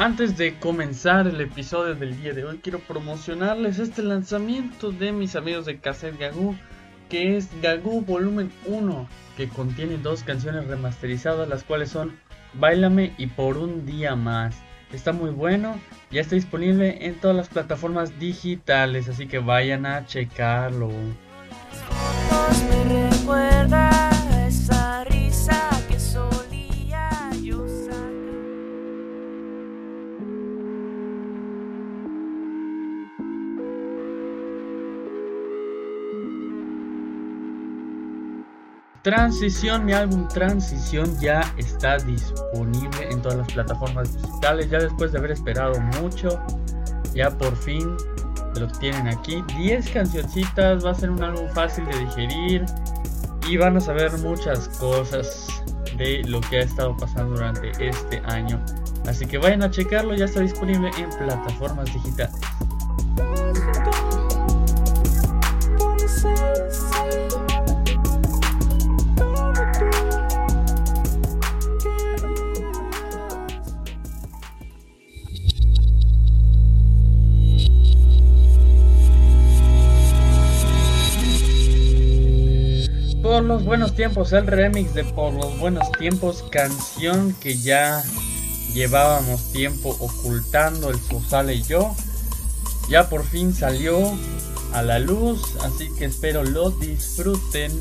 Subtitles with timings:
[0.00, 5.36] Antes de comenzar el episodio del día de hoy, quiero promocionarles este lanzamiento de mis
[5.36, 6.56] amigos de Cassette Gagoo,
[7.10, 12.18] que es Gagoo Volumen 1, que contiene dos canciones remasterizadas, las cuales son
[12.54, 14.56] Bailame y Por un Día Más.
[14.90, 15.78] Está muy bueno,
[16.10, 20.88] ya está disponible en todas las plataformas digitales, así que vayan a checarlo.
[39.02, 44.68] Transición, mi álbum Transición ya está disponible en todas las plataformas digitales.
[44.68, 46.38] Ya después de haber esperado mucho,
[47.14, 47.96] ya por fin
[48.58, 49.42] lo tienen aquí.
[49.56, 52.66] 10 cancioncitas, va a ser un álbum fácil de digerir
[53.48, 55.46] y van a saber muchas cosas
[55.96, 58.62] de lo que ha estado pasando durante este año.
[59.08, 62.38] Así que vayan a checarlo, ya está disponible en plataformas digitales.
[83.70, 88.02] Buenos tiempos, el remix de Por los buenos tiempos, canción que ya
[88.74, 91.94] llevábamos tiempo ocultando el Sosale y yo.
[92.88, 94.18] Ya por fin salió
[94.72, 97.80] a la luz, así que espero lo disfruten,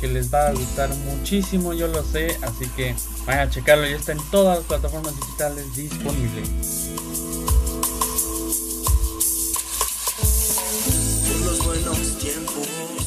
[0.00, 3.96] que les va a gustar muchísimo, yo lo sé, así que vayan a checarlo, ya
[3.96, 6.42] está en todas las plataformas digitales disponible.
[11.28, 13.03] Por los buenos tiempos.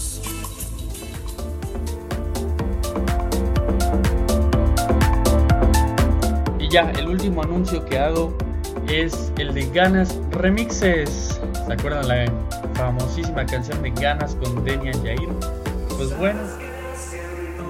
[6.67, 8.37] Y ya, el último anuncio que hago
[8.89, 11.39] es el de Ganas Remixes.
[11.65, 12.25] ¿Se acuerdan la
[12.73, 15.29] famosísima canción de Ganas con Denian Jair?
[15.95, 16.41] Pues bueno,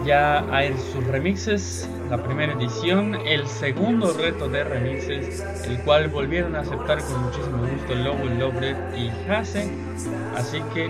[0.04, 6.56] ya hay sus remixes, la primera edición, el segundo reto de remixes, el cual volvieron
[6.56, 9.70] a aceptar con muchísimo gusto Lobo, Lobret y Hase.
[10.36, 10.90] Así que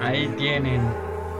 [0.00, 0.80] ahí tienen.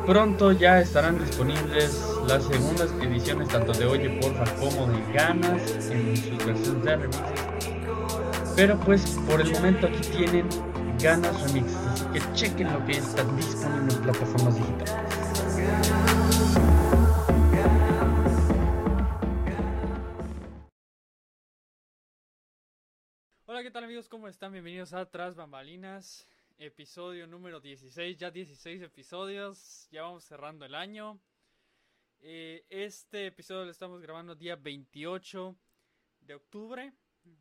[0.07, 6.17] Pronto ya estarán disponibles las segundas ediciones tanto de Oye Porfa como de Ganas en
[6.17, 7.41] sus versiones de remixes.
[8.57, 10.49] Pero pues por el momento aquí tienen
[11.01, 15.23] Ganas Remixes, así que chequen lo que está disponible en plataformas digitales.
[23.47, 24.09] Hola, ¿qué tal amigos?
[24.09, 24.51] ¿Cómo están?
[24.51, 26.27] Bienvenidos a Tras Bambalinas,
[26.65, 31.21] episodio número 16, ya 16 episodios, ya vamos cerrando el año.
[32.21, 35.57] Eh, este episodio lo estamos grabando día 28
[36.21, 36.93] de octubre,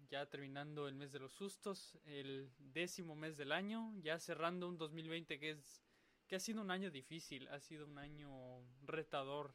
[0.09, 4.79] ya terminando el mes de los sustos, el décimo mes del año, ya cerrando un
[4.79, 5.83] 2020 que es
[6.27, 9.53] que ha sido un año difícil, ha sido un año retador.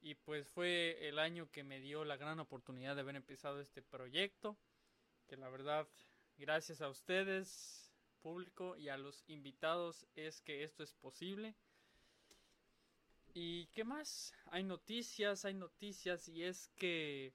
[0.00, 3.82] Y pues fue el año que me dio la gran oportunidad de haber empezado este
[3.82, 4.56] proyecto,
[5.26, 5.86] que la verdad,
[6.36, 11.54] gracias a ustedes, público y a los invitados es que esto es posible.
[13.34, 14.34] ¿Y qué más?
[14.46, 17.32] Hay noticias, hay noticias y es que,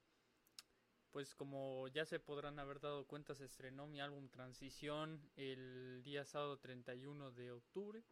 [1.11, 6.23] pues como ya se podrán haber dado cuenta, se estrenó mi álbum Transición el día
[6.23, 8.03] sábado 31 de octubre.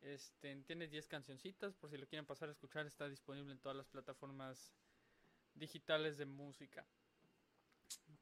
[0.00, 3.76] Este, tiene 10 cancioncitas, por si lo quieren pasar a escuchar, está disponible en todas
[3.76, 4.74] las plataformas
[5.54, 6.86] digitales de música.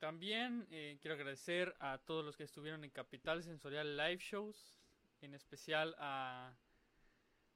[0.02, 4.80] También eh, quiero agradecer a todos los que estuvieron en Capital Sensorial Live Shows,
[5.20, 6.52] en especial a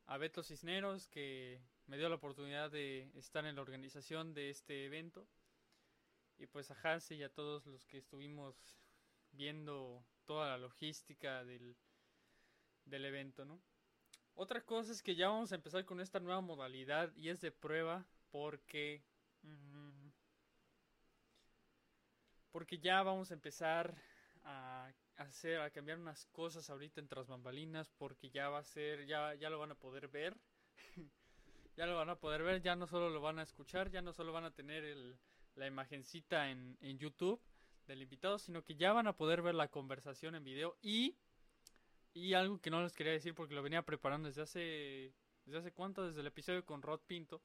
[0.07, 4.85] a Beto Cisneros que me dio la oportunidad de estar en la organización de este
[4.85, 5.27] evento
[6.39, 8.79] y pues a Hanse y a todos los que estuvimos
[9.33, 11.77] viendo toda la logística del,
[12.85, 13.61] del evento, ¿no?
[14.37, 17.51] Otra cosa es que ya vamos a empezar con esta nueva modalidad y es de
[17.51, 19.03] prueba porque
[22.57, 23.95] porque ya vamos a empezar
[24.45, 29.05] a hacer, a cambiar unas cosas ahorita en tras bambalinas porque ya va a ser,
[29.05, 30.35] ya, ya lo van a poder ver.
[31.77, 34.15] ya lo van a poder ver, ya no solo lo van a escuchar, ya no
[34.15, 35.19] solo van a tener
[35.55, 37.39] la imagencita en, en YouTube
[37.87, 41.15] del invitado, sino que ya van a poder ver la conversación en video y,
[42.15, 45.13] y algo que no les quería decir porque lo venía preparando desde hace,
[45.45, 47.43] desde hace cuánto, desde el episodio con Rod Pinto,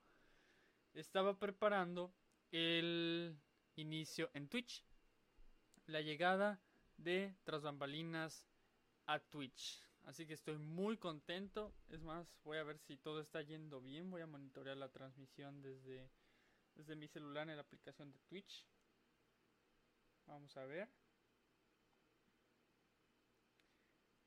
[0.94, 2.14] estaba preparando
[2.54, 3.38] el
[3.76, 4.86] inicio en Twitch,
[5.92, 6.60] la llegada
[6.98, 8.48] de Tras Bambalinas
[9.06, 9.84] a Twitch.
[10.06, 11.74] Así que estoy muy contento.
[11.90, 14.10] Es más, voy a ver si todo está yendo bien.
[14.10, 16.10] Voy a monitorear la transmisión desde,
[16.76, 18.66] desde mi celular en la aplicación de Twitch.
[20.26, 20.90] Vamos a ver.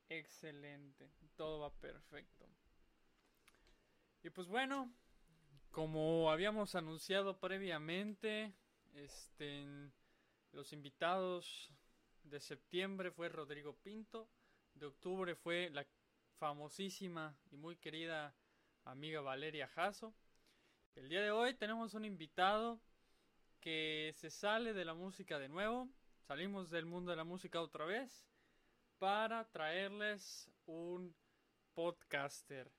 [0.08, 1.10] Excelente.
[1.36, 2.48] Todo va perfecto.
[4.22, 4.92] Y pues bueno,
[5.70, 8.54] como habíamos anunciado previamente,
[8.94, 9.90] este,
[10.54, 11.70] los invitados
[12.22, 14.28] de septiembre fue Rodrigo Pinto,
[14.74, 15.84] de octubre fue la
[16.38, 18.34] famosísima y muy querida
[18.84, 20.14] amiga Valeria Jasso.
[20.94, 22.80] El día de hoy tenemos un invitado
[23.60, 25.88] que se sale de la música de nuevo,
[26.20, 28.24] salimos del mundo de la música otra vez
[28.98, 31.14] para traerles un
[31.74, 32.70] podcaster.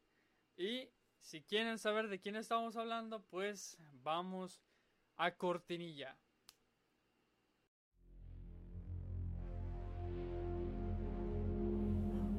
[0.55, 0.89] Y
[1.19, 4.61] si quieren saber de quién estamos hablando, pues vamos
[5.17, 6.17] a cortinilla.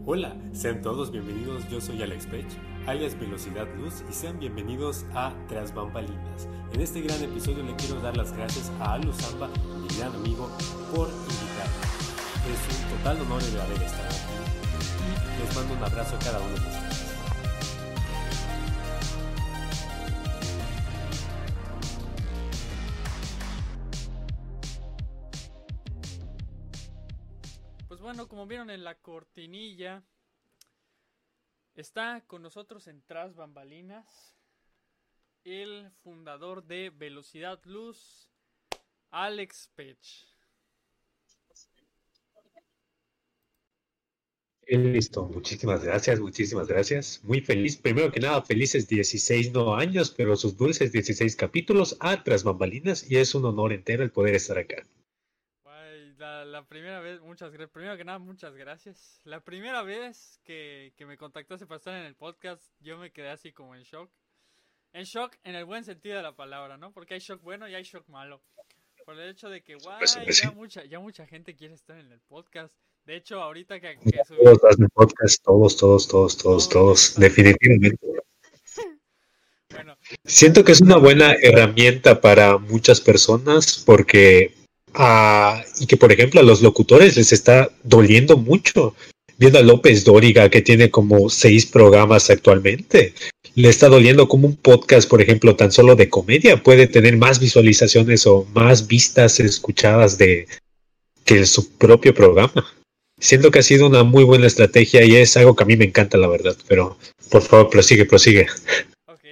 [0.09, 1.69] Hola, sean todos bienvenidos.
[1.69, 2.47] Yo soy Alex Pech,
[2.87, 6.47] alias Velocidad Luz, y sean bienvenidos a Tras Bambalinas.
[6.73, 9.49] En este gran episodio le quiero dar las gracias a Alu Zamba,
[9.83, 10.49] mi gran amigo,
[10.95, 11.83] por invitarme.
[12.47, 16.39] Es un total honor el haber estado aquí y les mando un abrazo a cada
[16.39, 16.86] uno de ustedes.
[28.49, 30.03] Vieron en la cortinilla,
[31.75, 34.35] está con nosotros en Tras Bambalinas
[35.45, 38.29] el fundador de Velocidad Luz,
[39.11, 40.27] Alex Pech.
[44.69, 47.21] Listo, muchísimas gracias, muchísimas gracias.
[47.23, 52.25] Muy feliz, primero que nada, felices 16 no años, pero sus dulces 16 capítulos a
[52.25, 54.85] Tras Bambalinas y es un honor entero el poder estar acá.
[56.27, 57.71] La, la primera vez, muchas gracias.
[57.71, 59.21] Primero que nada, muchas gracias.
[59.23, 63.29] La primera vez que, que me contactaste para estar en el podcast, yo me quedé
[63.29, 64.11] así como en shock.
[64.93, 66.93] En shock en el buen sentido de la palabra, ¿no?
[66.93, 68.43] Porque hay shock bueno y hay shock malo.
[69.05, 71.97] Por el hecho de que, guay, Pues, pues, ya, mucha, ya mucha gente quiere estar
[71.97, 72.75] en el podcast.
[73.05, 78.05] De hecho, ahorita que, que Todos hacen podcast, todos, todos, todos, todos, todos, definitivamente.
[79.71, 84.56] bueno, Siento que es una buena herramienta para muchas personas porque,
[84.97, 88.95] ah, y que por ejemplo a los locutores les está doliendo mucho.
[89.39, 93.13] Viendo a López Dóriga que tiene como seis programas actualmente,
[93.57, 97.41] le está doliendo como un podcast, por ejemplo, tan solo de comedia puede tener más
[97.41, 100.47] visualizaciones o más vistas escuchadas de
[101.25, 102.53] que su propio programa.
[103.19, 105.87] Siento que ha sido una muy buena estrategia y es algo que a mí me
[105.87, 106.55] encanta, la verdad.
[106.69, 106.99] Pero
[107.31, 108.47] por favor, prosigue, prosigue.
[109.07, 109.25] Ok.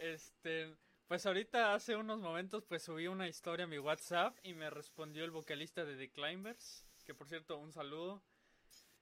[0.00, 0.66] este,
[1.14, 5.24] pues ahorita hace unos momentos pues subí una historia a mi WhatsApp y me respondió
[5.24, 8.20] el vocalista de The Climbers, que por cierto, un saludo.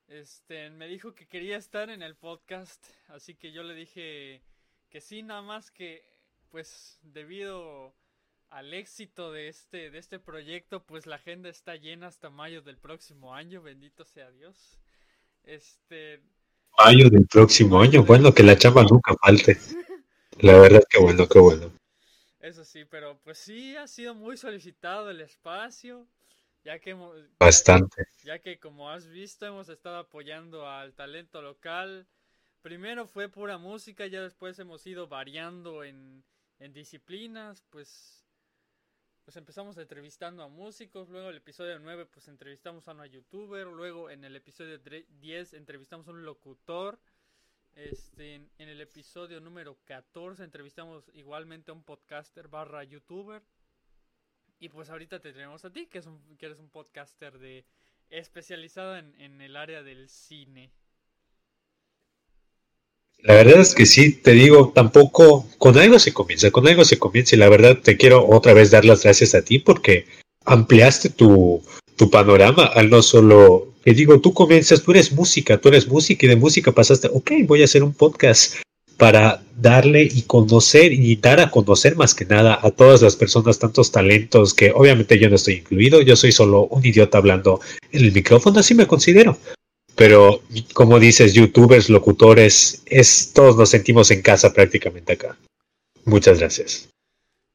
[0.09, 4.43] Este, me dijo que quería estar en el podcast, así que yo le dije
[4.91, 6.05] que sí, nada más que
[6.51, 7.95] pues debido
[8.51, 12.77] al éxito de este de este proyecto, pues la agenda está llena hasta mayo del
[12.77, 14.79] próximo año, bendito sea Dios.
[15.45, 16.21] Este,
[16.77, 18.03] Mayo del próximo año.
[18.05, 19.57] Bueno, que la chamba nunca falte.
[20.41, 21.73] La verdad que bueno, qué bueno.
[22.43, 26.07] Eso sí, pero pues sí ha sido muy solicitado el espacio,
[26.65, 28.05] ya que hemos- Bastante.
[28.25, 32.07] ya que como has visto hemos estado apoyando al talento local.
[32.61, 36.23] Primero fue pura música, ya después hemos ido variando en,
[36.59, 38.19] en disciplinas, pues
[39.25, 44.11] pues empezamos entrevistando a músicos, luego el episodio 9 pues entrevistamos a una youtuber, luego
[44.11, 46.99] en el episodio dre- 10 entrevistamos a un locutor,
[47.77, 53.43] este, en, el episodio número 14 entrevistamos igualmente a un podcaster barra youtuber
[54.61, 57.65] y pues ahorita te tenemos a ti que, es un, que eres un podcaster de
[58.11, 60.71] especializado en, en el área del cine.
[63.19, 66.99] La verdad es que sí, te digo, tampoco con algo se comienza, con algo se
[66.99, 70.07] comienza y la verdad te quiero otra vez dar las gracias a ti porque
[70.45, 71.63] ampliaste tu,
[71.97, 76.27] tu panorama al no solo, que digo, tú comienzas, tú eres música, tú eres música
[76.27, 78.57] y de música pasaste, ok, voy a hacer un podcast
[78.97, 83.59] para darle y conocer y dar a conocer más que nada a todas las personas,
[83.59, 88.05] tantos talentos que obviamente yo no estoy incluido, yo soy solo un idiota hablando en
[88.05, 89.37] el micrófono, así me considero.
[89.97, 95.37] Pero como dices, youtubers, locutores, es, todos nos sentimos en casa prácticamente acá.
[96.05, 96.89] Muchas gracias.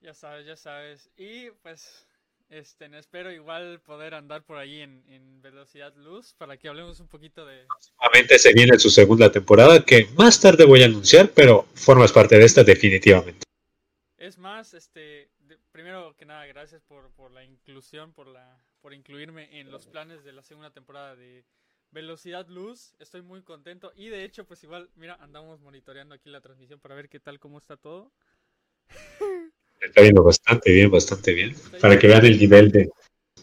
[0.01, 1.10] Ya sabes, ya sabes.
[1.17, 2.07] Y pues,
[2.50, 7.08] este, espero igual poder andar por ahí en, en velocidad luz para que hablemos un
[7.08, 7.66] poquito de...
[8.00, 12.38] Nuevamente se viene su segunda temporada que más tarde voy a anunciar, pero formas parte
[12.38, 13.44] de esta definitivamente.
[14.18, 18.94] Es más, este, de- primero que nada, gracias por, por la inclusión, por la, por
[18.94, 21.46] incluirme en los planes de la segunda temporada de
[21.92, 22.94] Velocidad Luz.
[23.00, 26.96] Estoy muy contento y de hecho, pues igual, mira, andamos monitoreando aquí la transmisión para
[26.96, 28.12] ver qué tal, cómo está todo.
[29.79, 31.55] Está viendo bastante bien, bastante bien.
[31.81, 32.89] Para que vean el nivel de,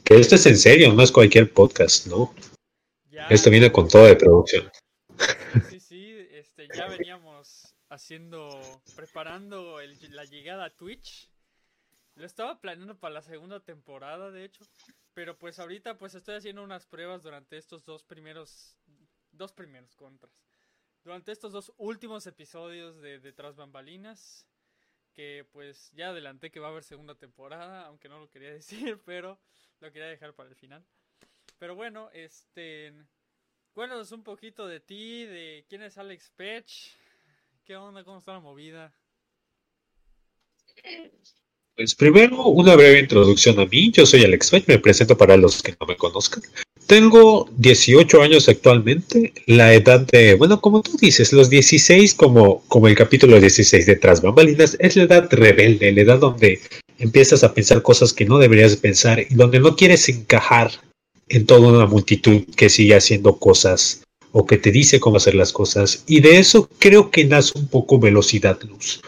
[0.05, 2.35] Que esto es en serio, no es cualquier podcast, ¿no?
[3.11, 4.71] Ya, Esto viene con todo de producción.
[5.71, 8.51] sí, sí, este, ya veníamos haciendo,
[8.97, 11.31] preparando el- la llegada a Twitch.
[12.17, 14.65] Lo estaba planeando para la segunda temporada, de hecho.
[15.15, 18.77] Pero pues ahorita pues estoy haciendo unas pruebas durante estos dos primeros,
[19.33, 20.33] dos primeros contras.
[21.05, 24.47] Durante estos dos últimos episodios de, de Tras Bambalinas.
[25.15, 29.01] Que pues ya adelanté que va a haber segunda temporada, aunque no lo quería decir,
[29.05, 29.39] pero
[29.81, 30.85] lo quería dejar para el final.
[31.59, 32.93] Pero bueno, este...
[33.73, 36.95] Cuéntanos un poquito de ti, de quién es Alex Pech,
[37.65, 38.95] qué onda, cómo está la movida.
[41.75, 43.91] Pues primero, una breve introducción a mí.
[43.91, 46.43] Yo soy Alex Pech, me presento para los que no me conozcan.
[46.87, 52.89] Tengo 18 años actualmente, la edad de, bueno, como tú dices, los 16, como, como
[52.89, 56.61] el capítulo 16 de Tras Bambalinas, es la edad rebelde, la edad donde
[56.99, 60.73] empiezas a pensar cosas que no deberías pensar y donde no quieres encajar
[61.29, 65.53] en toda una multitud que sigue haciendo cosas o que te dice cómo hacer las
[65.53, 66.05] cosas.
[66.07, 69.01] Y de eso creo que nace un poco Velocidad Luz.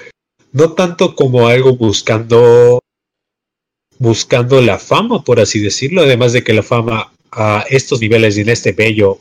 [0.52, 2.80] No tanto como algo buscando
[3.98, 8.42] buscando la fama, por así decirlo, además de que la fama a estos niveles y
[8.42, 9.18] en este bello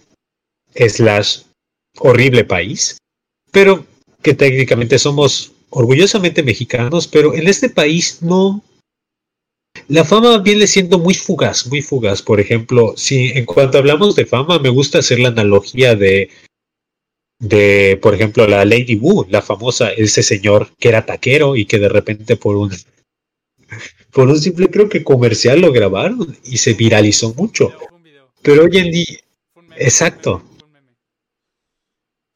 [0.76, 1.40] slash
[2.00, 2.98] horrible país,
[3.52, 3.86] pero
[4.22, 8.64] que técnicamente somos orgullosamente mexicanos, pero en este país no.
[9.88, 12.22] La fama viene siendo muy fugaz, muy fugaz.
[12.22, 16.30] Por ejemplo, si en cuanto hablamos de fama, me gusta hacer la analogía de,
[17.40, 21.78] de, por ejemplo, la Lady Wu, la famosa, ese señor que era taquero y que
[21.78, 22.72] de repente por un,
[24.12, 27.74] por un simple creo que comercial lo grabaron y se viralizó mucho.
[28.46, 29.18] Pero hoy en día,
[29.78, 30.42] Exacto.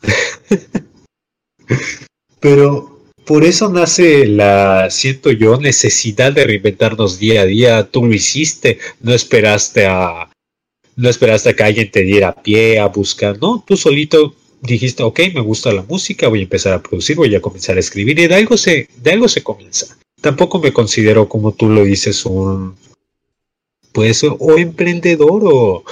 [2.39, 7.91] Pero por eso nace la, siento yo, necesidad de reinventarnos día a día.
[7.91, 10.31] Tú lo hiciste, no esperaste a,
[10.95, 15.19] no esperaste a que alguien te diera pie a buscar, no, tú solito dijiste, ok,
[15.35, 18.27] me gusta la música, voy a empezar a producir, voy a comenzar a escribir y
[18.27, 19.95] de algo se, de algo se comienza.
[20.21, 22.75] Tampoco me considero, como tú lo dices, un,
[23.91, 25.83] pues, o emprendedor o...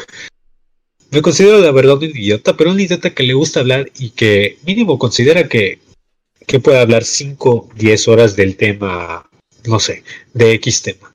[1.10, 4.58] Me considero la verdad un idiota, pero un idiota que le gusta hablar y que
[4.66, 5.80] mínimo considera que
[6.48, 9.30] que puede hablar 5, 10 horas del tema,
[9.66, 11.14] no sé, de X tema.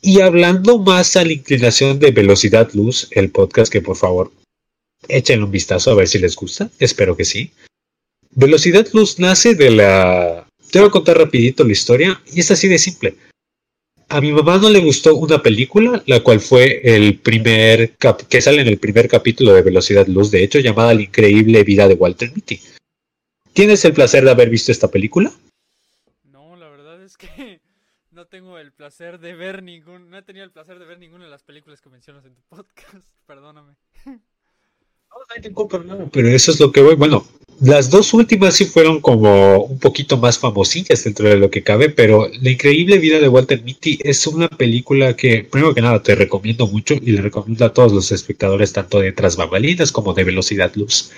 [0.00, 4.32] Y hablando más a la inclinación de Velocidad Luz, el podcast que por favor
[5.06, 7.52] échenle un vistazo a ver si les gusta, espero que sí.
[8.30, 10.48] Velocidad Luz nace de la...
[10.70, 13.14] Te voy a contar rapidito la historia y es así de simple.
[14.12, 18.42] A mi mamá no le gustó una película, la cual fue el primer cap que
[18.42, 21.94] sale en el primer capítulo de Velocidad Luz, de hecho, llamada La increíble vida de
[21.94, 22.60] Walter Mitty.
[23.54, 25.32] ¿Tienes el placer de haber visto esta película?
[26.24, 27.62] No, la verdad es que
[28.10, 31.24] no tengo el placer de ver ningún, no he tenido el placer de ver ninguna
[31.24, 33.76] de las películas que mencionas en tu podcast, perdóname.
[36.12, 36.96] Pero eso es lo que voy.
[36.96, 37.26] Bueno,
[37.62, 41.90] las dos últimas sí fueron como un poquito más famosillas dentro de lo que cabe,
[41.90, 46.16] pero La increíble vida de Walter Mitty es una película que, primero que nada, te
[46.16, 50.24] recomiendo mucho y le recomiendo a todos los espectadores, tanto de Tras Bambalinas como de
[50.24, 51.12] Velocidad Luz.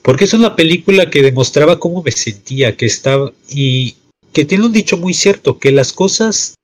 [0.00, 3.96] Porque es una película que demostraba cómo me sentía, que estaba y
[4.32, 6.54] que tiene un dicho muy cierto, que las cosas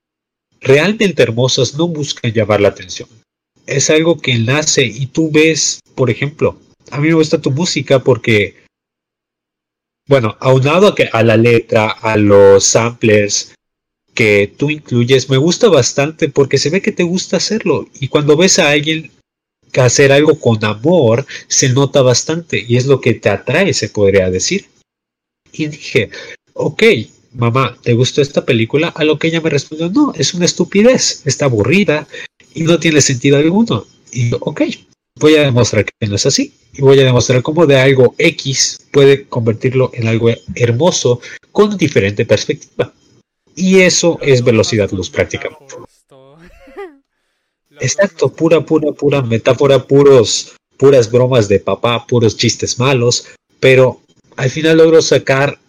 [0.61, 3.07] realmente hermosas no buscan llamar la atención.
[3.67, 6.57] Es algo que nace y tú ves, por ejemplo,
[6.89, 8.65] a mí me gusta tu música porque,
[10.07, 13.53] bueno, aunado a, que, a la letra, a los samplers
[14.13, 17.87] que tú incluyes, me gusta bastante porque se ve que te gusta hacerlo.
[17.99, 19.11] Y cuando ves a alguien
[19.75, 24.29] hacer algo con amor, se nota bastante y es lo que te atrae, se podría
[24.31, 24.65] decir.
[25.51, 26.09] Y dije,
[26.53, 26.83] ok,
[27.33, 28.89] mamá, ¿te gustó esta película?
[28.89, 32.07] A lo que ella me respondió, no, es una estupidez, está aburrida
[32.53, 33.85] y no tiene sentido alguno.
[34.11, 34.61] Y yo, ok,
[35.19, 38.79] voy a demostrar que no es así y voy a demostrar cómo de algo X
[38.91, 41.21] puede convertirlo en algo hermoso
[41.51, 42.93] con diferente perspectiva.
[43.55, 45.75] Y eso es velocidad luz prácticamente.
[47.79, 53.27] Exacto, pura, pura, pura metáfora, puros, puras bromas de papá, puros chistes malos,
[53.59, 54.01] pero
[54.35, 55.59] al final logro sacar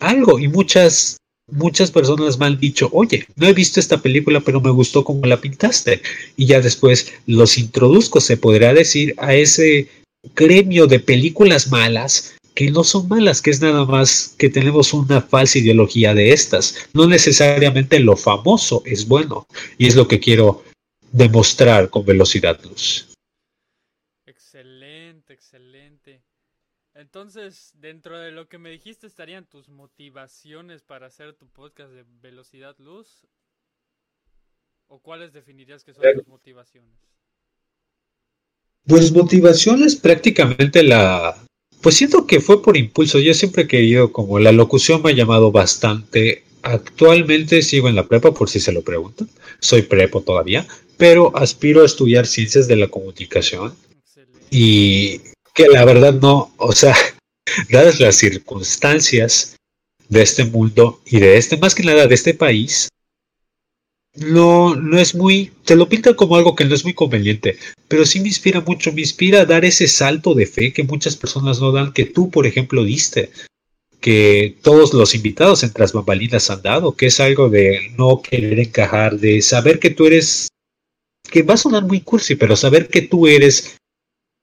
[0.00, 1.16] algo y muchas,
[1.52, 5.26] muchas personas me han dicho, oye, no he visto esta película, pero me gustó como
[5.26, 6.02] la pintaste.
[6.36, 9.88] Y ya después los introduzco, se podría decir, a ese
[10.34, 15.20] gremio de películas malas que no son malas, que es nada más que tenemos una
[15.22, 16.76] falsa ideología de estas.
[16.92, 19.46] No necesariamente lo famoso es bueno,
[19.78, 20.62] y es lo que quiero
[21.12, 23.08] demostrar con velocidad luz.
[24.26, 26.20] Excelente, excelente.
[27.14, 32.06] Entonces, dentro de lo que me dijiste estarían tus motivaciones para hacer tu podcast de
[32.22, 33.26] velocidad luz.
[34.86, 36.94] ¿O cuáles definirías que son tus motivaciones?
[38.86, 41.36] Pues motivaciones prácticamente la...
[41.82, 43.18] Pues siento que fue por impulso.
[43.18, 46.44] Yo siempre he querido, como la locución me ha llamado bastante.
[46.62, 49.28] Actualmente sigo en la prepa, por si se lo preguntan.
[49.60, 50.66] Soy prepo todavía,
[50.96, 53.76] pero aspiro a estudiar ciencias de la comunicación.
[54.50, 55.20] Y
[55.54, 56.96] que la verdad no, o sea,
[57.70, 59.56] dadas las circunstancias
[60.08, 62.88] de este mundo y de este, más que nada de este país,
[64.14, 67.56] no, no es muy, te lo pintan como algo que no es muy conveniente,
[67.88, 71.16] pero sí me inspira mucho, me inspira a dar ese salto de fe que muchas
[71.16, 73.30] personas no dan, que tú, por ejemplo, diste,
[74.00, 78.58] que todos los invitados en Tras Bambalinas han dado, que es algo de no querer
[78.58, 80.48] encajar, de saber que tú eres,
[81.30, 83.76] que va a sonar muy cursi, pero saber que tú eres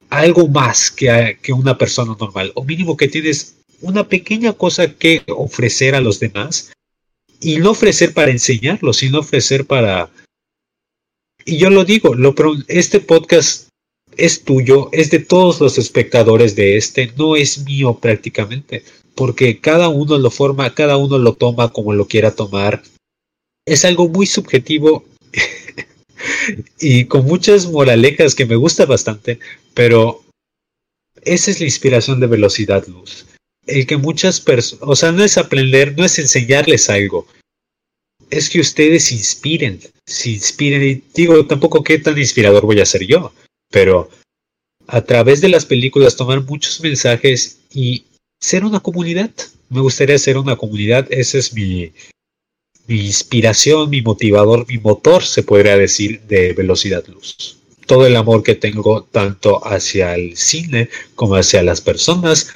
[0.09, 5.23] algo más que, que una persona normal, o mínimo que tienes una pequeña cosa que
[5.27, 6.71] ofrecer a los demás
[7.41, 10.09] y no ofrecer para enseñarlo, sino ofrecer para...
[11.45, 12.35] Y yo lo digo, lo,
[12.67, 13.69] este podcast
[14.17, 18.83] es tuyo, es de todos los espectadores de este, no es mío prácticamente,
[19.15, 22.83] porque cada uno lo forma, cada uno lo toma como lo quiera tomar.
[23.65, 25.05] Es algo muy subjetivo
[26.79, 29.39] y con muchas moralejas que me gusta bastante,
[29.73, 30.23] pero
[31.21, 33.25] esa es la inspiración de Velocidad Luz.
[33.65, 37.27] El que muchas personas, o sea, no es aprender, no es enseñarles algo,
[38.29, 43.05] es que ustedes inspiren, se inspiren, y digo, tampoco qué tan inspirador voy a ser
[43.05, 43.33] yo,
[43.69, 44.09] pero
[44.87, 48.05] a través de las películas tomar muchos mensajes y
[48.39, 49.31] ser una comunidad.
[49.69, 51.91] Me gustaría ser una comunidad, esa es mi,
[52.89, 57.59] mi inspiración, mi motivador, mi motor, se podría decir, de velocidad luz.
[57.85, 62.51] Todo el amor que tengo tanto hacia el cine como hacia las personas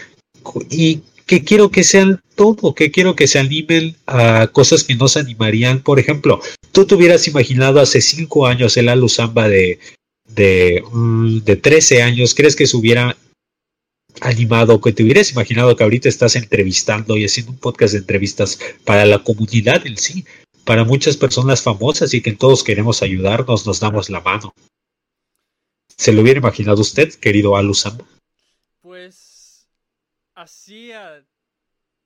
[0.71, 5.07] y que quiero que sean todo, que quiero que se animen a cosas que no
[5.07, 5.81] se animarían.
[5.81, 9.77] Por ejemplo, tú te hubieras imaginado hace cinco años el Aluzamba de,
[10.27, 13.15] de, mm, de 13 años, ¿crees que se hubiera
[14.21, 18.59] animado, que te hubieras imaginado que ahorita estás entrevistando y haciendo un podcast de entrevistas
[18.85, 20.25] para la comunidad en sí,
[20.65, 24.53] para muchas personas famosas y que todos queremos ayudarnos, nos damos la mano?
[25.97, 28.05] ¿Se lo hubiera imaginado usted, querido Aluzamba?
[30.35, 31.25] hacía,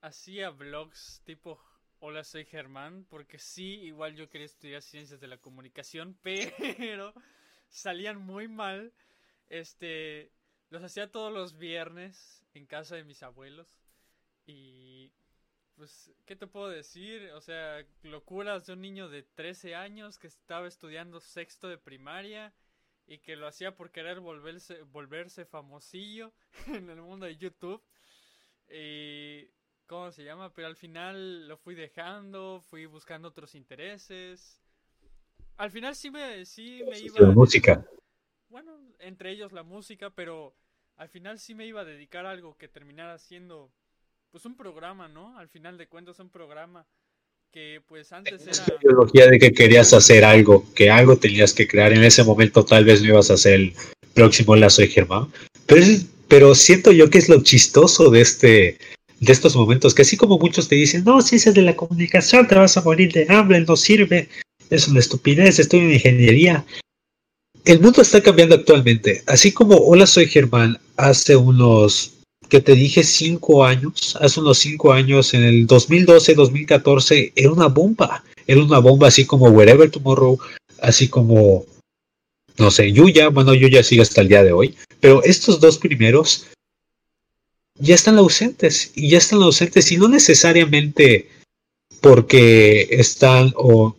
[0.01, 1.59] hacía vlogs tipo
[1.99, 7.11] Hola, soy Germán, porque sí, igual yo quería estudiar ciencias de la comunicación, pero
[7.69, 8.93] salían muy mal.
[9.49, 10.31] Este,
[10.69, 13.77] los hacía todos los viernes en casa de mis abuelos
[14.45, 15.11] y
[15.75, 17.29] pues, ¿qué te puedo decir?
[17.35, 22.53] O sea, locuras de un niño de 13 años que estaba estudiando sexto de primaria
[23.05, 26.33] y que lo hacía por querer volverse, volverse famosillo
[26.67, 27.83] en el mundo de YouTube.
[28.69, 29.49] Y,
[29.85, 30.53] ¿Cómo se llama?
[30.53, 34.61] Pero al final lo fui dejando, fui buscando otros intereses.
[35.55, 37.21] Al final sí me, sí me iba...
[37.21, 37.85] La música.
[38.49, 40.53] Bueno, entre ellos la música, pero
[40.95, 43.71] al final sí me iba a dedicar a algo que terminara siendo
[44.31, 45.37] pues un programa, ¿no?
[45.37, 46.85] Al final de cuentas un programa
[47.51, 48.65] que pues antes era...
[48.67, 51.93] La ideología de que querías hacer algo, que algo tenías que crear.
[51.93, 53.73] En ese momento tal vez no ibas a hacer el
[54.13, 55.31] próximo Lazo de Germán.
[55.65, 58.77] Pero es pero siento yo que es lo chistoso de este
[59.19, 62.53] de estos momentos, que así como muchos te dicen, no, ciencias de la comunicación, te
[62.53, 64.29] vas a morir de hambre, no sirve,
[64.69, 66.65] es una estupidez, estoy en ingeniería.
[67.67, 72.13] El mundo está cambiando actualmente, así como Hola, soy Germán, hace unos,
[72.47, 77.67] que te dije, cinco años, hace unos cinco años, en el 2012, 2014, era una
[77.67, 80.39] bomba, era una bomba así como Wherever Tomorrow,
[80.79, 81.65] así como
[82.57, 86.45] no sé, Yuya, bueno, Yuya sigue hasta el día de hoy, pero estos dos primeros
[87.75, 91.27] ya están ausentes y ya están ausentes y no necesariamente
[91.99, 93.96] porque están o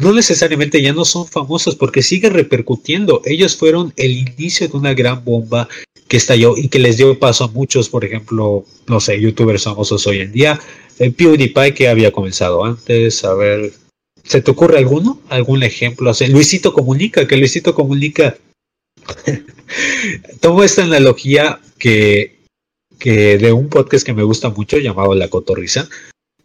[0.00, 3.22] no necesariamente ya no son famosos porque sigue repercutiendo.
[3.24, 5.68] Ellos fueron el inicio de una gran bomba
[6.08, 10.06] que estalló y que les dio paso a muchos, por ejemplo, no sé, youtubers famosos
[10.06, 10.60] hoy en día.
[10.98, 13.72] PewDiePie que había comenzado antes, a ver,
[14.30, 15.20] ¿Se te ocurre alguno?
[15.28, 16.12] ¿Algún ejemplo?
[16.28, 18.36] Luisito Comunica, que Luisito Comunica.
[20.40, 22.38] Tomo esta analogía que,
[22.98, 25.88] que de un podcast que me gusta mucho llamado La Cotorriza,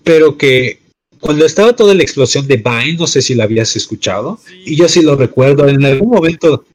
[0.04, 0.80] pero que
[1.26, 4.88] cuando estaba toda la explosión de Vine, no sé si la habías escuchado, y yo
[4.88, 6.66] sí lo recuerdo, en algún momento...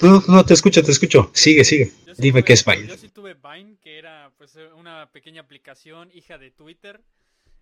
[0.00, 1.30] No, no, te escucho, te escucho.
[1.34, 1.92] Sigue, sigue.
[2.16, 2.88] Dime qué es Vine.
[2.88, 7.00] Yo sí tuve Vine, que era pues una pequeña aplicación hija de Twitter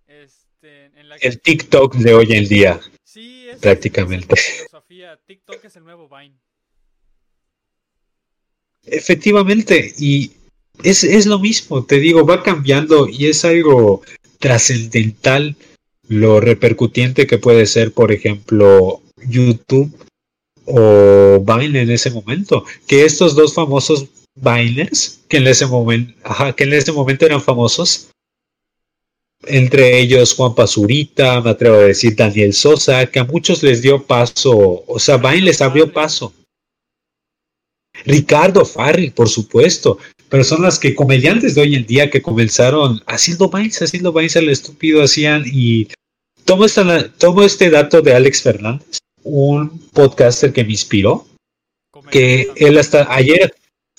[0.06, 2.80] este, el TikTok de hoy en día.
[3.02, 4.36] Sí, prácticamente.
[5.26, 6.36] TikTok es el nuevo Vine.
[8.84, 10.32] Efectivamente, y
[10.82, 14.02] es, es lo mismo, te digo, va cambiando y es algo
[14.40, 15.54] trascendental
[16.08, 19.94] lo repercutiente que puede ser, por ejemplo, YouTube
[20.64, 22.64] o Vine en ese momento.
[22.88, 27.40] Que estos dos famosos Viners, que en ese momento, ajá, que en ese momento eran
[27.40, 28.08] famosos,
[29.46, 34.02] entre ellos Juan Pazurita, me atrevo a decir Daniel Sosa, que a muchos les dio
[34.02, 36.32] paso, o sea, Vine les abrió paso.
[38.04, 39.98] Ricardo Farrell, por supuesto,
[40.30, 45.02] personas que comediantes de hoy en día que comenzaron haciendo Vines, haciendo Vines al estúpido
[45.02, 45.88] hacían y
[46.44, 51.26] tomo, esta, tomo este dato de Alex Fernández, un podcaster que me inspiró,
[52.10, 53.52] que él hasta ayer,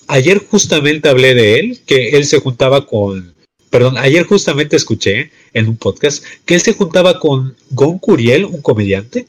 [0.08, 3.32] ayer justamente hablé de él, que él se juntaba con
[3.70, 8.60] perdón, ayer justamente escuché en un podcast que él se juntaba con Gon Curiel, un
[8.60, 9.26] comediante,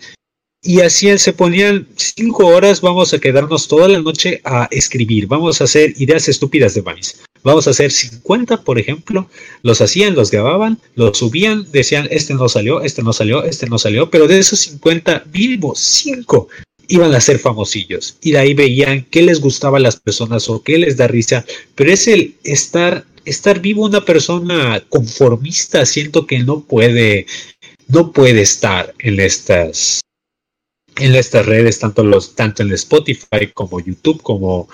[0.63, 5.59] y así se ponían cinco horas, vamos a quedarnos toda la noche a escribir, vamos
[5.59, 7.17] a hacer ideas estúpidas de Vice.
[7.43, 9.27] Vamos a hacer 50, por ejemplo,
[9.63, 13.77] los hacían, los grababan, los subían, decían, este no salió, este no salió, este no
[13.77, 16.47] salió, pero de esos 50, mínimo 5
[16.87, 18.15] iban a ser famosillos.
[18.21, 21.45] Y de ahí veían qué les gustaba a las personas o qué les da risa.
[21.75, 27.25] Pero es el estar estar vivo una persona conformista, siento que no puede,
[27.87, 30.01] no puede estar en estas,
[30.97, 34.69] en estas redes, tanto los, tanto en Spotify como YouTube, como,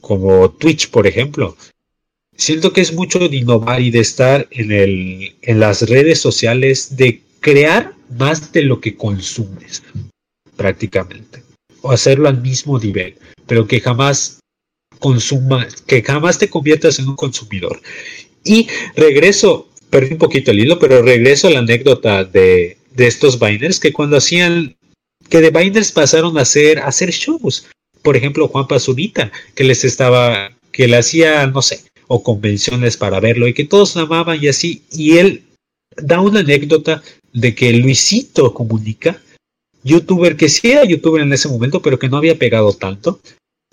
[0.00, 1.56] como Twitch, por ejemplo.
[2.36, 6.96] Siento que es mucho de innovar y de estar en el, en las redes sociales,
[6.96, 9.82] de crear más de lo que consumes,
[10.56, 11.42] prácticamente.
[11.80, 14.40] O hacerlo al mismo nivel, pero que jamás
[14.98, 17.80] consuma, que jamás te conviertas en un consumidor.
[18.44, 23.38] Y regreso, perdí un poquito el hilo, pero regreso a la anécdota de, de estos
[23.38, 24.75] binders que cuando hacían,
[25.28, 27.66] que de binders pasaron a hacer, a hacer shows.
[28.02, 33.20] Por ejemplo, Juan Pazurita, que les estaba, que le hacía, no sé, o convenciones para
[33.20, 34.82] verlo y que todos amaban y así.
[34.92, 35.42] Y él
[35.96, 39.20] da una anécdota de que Luisito Comunica,
[39.82, 43.20] youtuber que sí era youtuber en ese momento, pero que no había pegado tanto,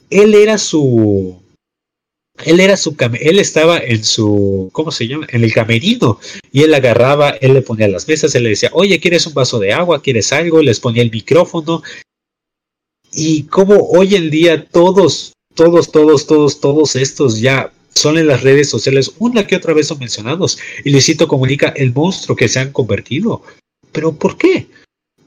[0.10, 1.43] él era su
[2.46, 5.28] él era su él estaba en su ¿cómo se llama?
[5.30, 6.20] en el camerino
[6.52, 9.60] y él agarraba, él le ponía las mesas, él le decía, "Oye, ¿quieres un vaso
[9.60, 10.02] de agua?
[10.02, 11.84] ¿Quieres algo?" les ponía el micrófono.
[13.12, 18.42] Y como hoy en día todos todos todos todos todos estos ya son en las
[18.42, 22.60] redes sociales una que otra vez son mencionados y Luisito comunica el monstruo que se
[22.60, 23.44] han convertido.
[23.92, 24.68] Pero ¿por qué?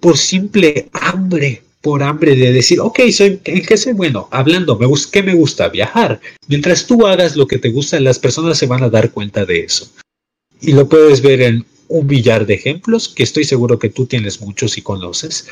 [0.01, 4.27] Por simple hambre por hambre de decir, ok, soy, ¿en qué soy bueno?
[4.33, 5.69] Hablando, me ¿qué me gusta?
[5.69, 6.21] Viajar.
[6.49, 9.61] Mientras tú hagas lo que te gusta, las personas se van a dar cuenta de
[9.61, 9.89] eso.
[10.61, 14.41] Y lo puedes ver en un billar de ejemplos, que estoy seguro que tú tienes
[14.41, 15.47] muchos y conoces.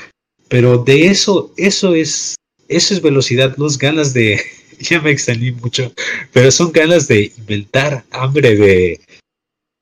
[0.49, 2.35] Pero de eso, eso es,
[2.67, 4.41] eso es velocidad, no es ganas de,
[4.81, 5.93] ya me extendí mucho,
[6.33, 9.01] pero son ganas de inventar, hambre de,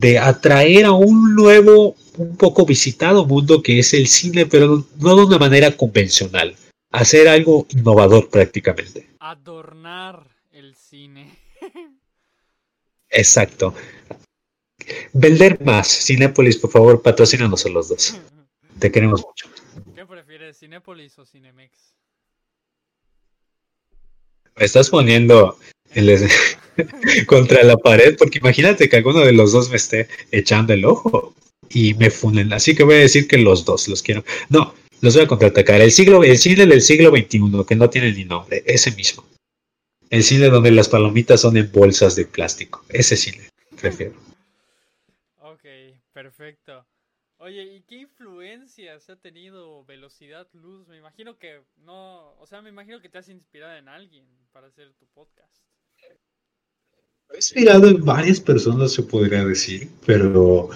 [0.02, 5.16] de atraer a un nuevo, un poco visitado mundo que es el cine, pero no
[5.16, 6.56] de una manera convencional.
[6.90, 9.08] Hacer algo innovador prácticamente.
[9.20, 11.30] Adornar el cine.
[13.10, 13.74] Exacto.
[15.12, 15.86] Vender más.
[15.86, 18.18] Cinépolis, por favor, patrocínanos a los dos.
[18.80, 19.48] Te queremos mucho.
[19.94, 21.94] ¿Qué prefieres, Cinépolis o Cinemex?
[24.56, 25.56] Me estás poniendo
[25.92, 26.08] el,
[27.26, 31.34] contra la pared, porque imagínate que alguno de los dos me esté echando el ojo
[31.70, 32.52] y me funen.
[32.52, 34.24] Así que voy a decir que los dos los quiero.
[34.48, 35.80] No, los voy a contraatacar.
[35.80, 39.24] El siglo, el cine del siglo XXI, que no tiene ni nombre, ese mismo.
[40.10, 42.84] El cine donde las palomitas son en bolsas de plástico.
[42.88, 43.48] Ese cine,
[43.80, 44.14] prefiero.
[45.38, 45.64] Ok,
[46.12, 46.86] perfecto.
[47.38, 50.86] Oye, ¿y qué influencias ha tenido Velocidad Luz?
[50.86, 54.68] Me imagino que no, o sea, me imagino que te has inspirado en alguien para
[54.68, 55.71] hacer tu podcast.
[57.34, 60.70] Inspirado en varias personas, se podría decir, pero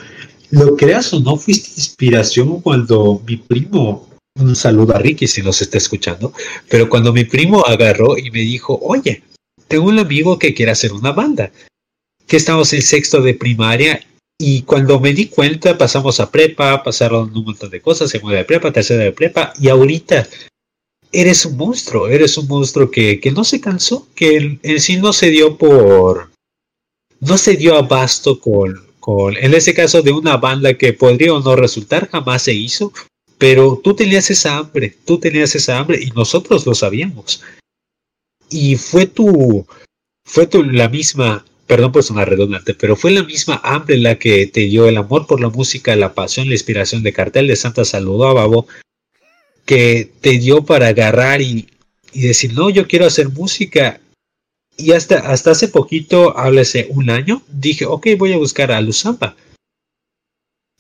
[0.50, 5.60] lo creas o no, fuiste inspiración cuando mi primo, un saludo a Ricky si nos
[5.60, 6.32] está escuchando,
[6.68, 9.22] pero cuando mi primo agarró y me dijo, oye,
[9.68, 11.50] tengo un amigo que quiere hacer una banda,
[12.26, 14.00] que estamos en sexto de primaria
[14.38, 18.44] y cuando me di cuenta pasamos a prepa, pasaron un montón de cosas, segunda de
[18.44, 20.28] prepa, tercera de prepa y ahorita
[21.12, 25.12] eres un monstruo, eres un monstruo que, que no se cansó, que en sí no
[25.12, 26.35] se dio por
[27.20, 31.40] no se dio abasto con, con, en ese caso de una banda que podría o
[31.40, 32.92] no resultar, jamás se hizo,
[33.38, 37.42] pero tú tenías esa hambre, tú tenías esa hambre y nosotros lo sabíamos.
[38.48, 39.66] Y fue tu,
[40.24, 44.46] fue tu, la misma, perdón por sonar redundante, pero fue la misma hambre la que
[44.46, 47.84] te dio el amor por la música, la pasión, la inspiración de Cartel de Santa
[47.84, 48.66] Saludó a Babo,
[49.64, 51.68] que te dio para agarrar y,
[52.12, 54.00] y decir, no, yo quiero hacer música
[54.76, 59.36] y hasta, hasta hace poquito, háblese un año, dije, ok, voy a buscar a Luzamba.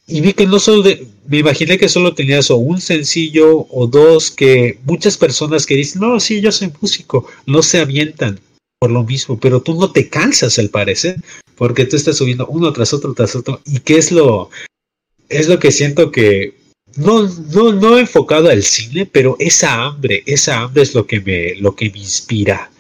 [0.08, 0.84] y vi que no solo
[1.26, 6.00] me imaginé que solo tenías o un sencillo o dos que muchas personas que dicen,
[6.02, 8.38] no, sí, yo soy músico, no se avientan
[8.78, 11.16] por lo mismo, pero tú no te cansas al parecer,
[11.56, 14.50] porque tú estás subiendo uno tras otro tras otro, y qué es lo,
[15.28, 16.54] es lo que siento que
[16.96, 21.54] no, no, no enfocado al cine, pero esa hambre, esa hambre es lo que me,
[21.56, 22.70] lo que me inspira.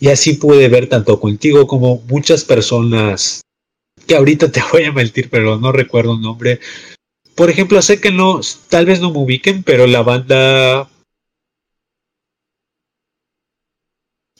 [0.00, 3.42] Y así pude ver tanto contigo como muchas personas
[4.06, 6.60] que ahorita te voy a mentir, pero no recuerdo un nombre.
[7.34, 10.88] Por ejemplo, sé que no, tal vez no me ubiquen, pero la banda.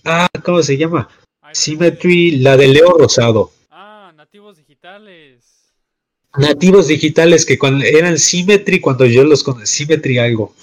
[0.04, 1.08] Ah, ¿cómo se llama?
[1.52, 3.52] Symmetry, la de Leo Rosado.
[3.70, 5.72] Ah, nativos digitales.
[6.36, 10.54] Nativos digitales que cuando eran Symmetry, cuando yo los conocí, Symmetry algo.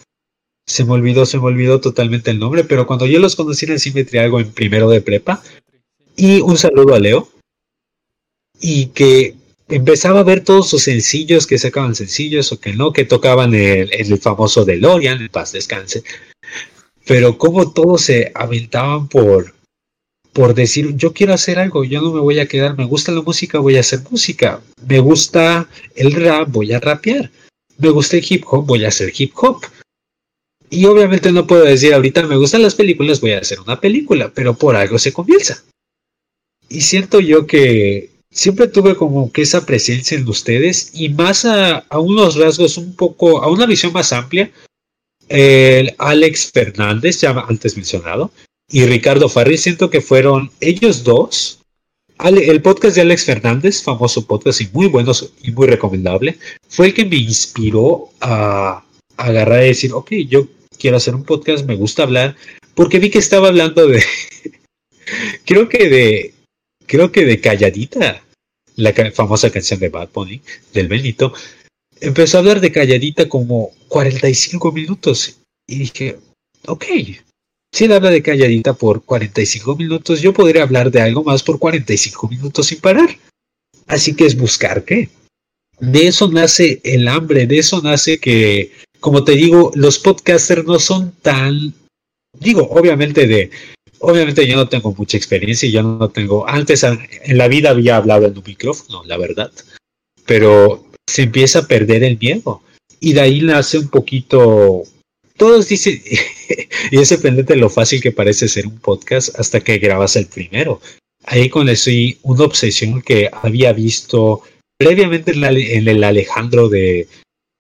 [0.68, 3.80] Se me olvidó, se me olvidó totalmente el nombre, pero cuando yo los conocí en
[3.80, 5.44] Symmetry algo en primero de prepa.
[6.16, 7.30] Y un saludo a Leo
[8.60, 9.36] y que
[9.68, 13.92] empezaba a ver todos sus sencillos que sacaban sencillos o que no, que tocaban el,
[13.92, 16.04] el famoso DeLorean, el paz descanse.
[17.06, 19.54] Pero como todos se aventaban por,
[20.34, 23.22] por decir, yo quiero hacer algo, yo no me voy a quedar, me gusta la
[23.22, 27.32] música, voy a hacer música, me gusta el rap, voy a rapear,
[27.78, 29.64] me gusta el hip hop, voy a hacer hip hop.
[30.74, 34.32] Y obviamente no puedo decir, ahorita me gustan las películas, voy a hacer una película,
[34.34, 35.66] pero por algo se comienza.
[36.70, 41.86] Y siento yo que siempre tuve como que esa presencia en ustedes y más a,
[42.00, 44.50] unos rasgos un poco, a una visión más amplia.
[45.28, 48.32] El Alex Fernández, ya antes mencionado,
[48.70, 51.60] y Ricardo Farri, siento que fueron ellos dos.
[52.18, 55.12] El podcast de Alex Fernández, famoso podcast y muy bueno
[55.44, 56.38] y muy recomendable,
[56.70, 58.86] fue el que me inspiró a,
[59.18, 60.48] a agarrar y decir, ok, yo
[60.82, 62.36] quiero hacer un podcast, me gusta hablar,
[62.74, 64.04] porque vi que estaba hablando de,
[65.46, 66.34] creo que de
[66.88, 68.24] creo que de Calladita,
[68.76, 70.42] la famosa canción de Bad Bunny,
[70.74, 71.34] del Benito,
[72.02, 75.38] empezó a hablar de Calladita como 45 minutos.
[75.68, 76.18] Y dije,
[76.68, 76.86] ok,
[77.74, 81.60] si él habla de Calladita por 45 minutos, yo podría hablar de algo más por
[81.60, 83.18] 45 minutos sin parar.
[83.88, 85.10] Así que es buscar qué.
[85.80, 90.80] De eso nace el hambre, de eso nace que, como te digo, los podcasters no
[90.80, 91.74] son tan,
[92.40, 93.52] digo, obviamente de
[94.04, 97.98] Obviamente yo no tengo mucha experiencia y yo no tengo, antes en la vida había
[97.98, 99.52] hablado en un micrófono, la verdad,
[100.26, 102.64] pero se empieza a perder el miedo
[103.00, 104.84] y de ahí nace un poquito,
[105.38, 106.02] todos dicen,
[106.92, 110.82] y es sorprendente lo fácil que parece ser un podcast hasta que grabas el primero.
[111.26, 114.42] Ahí conocí una obsesión que había visto
[114.80, 117.08] previamente en, el Alejandro de,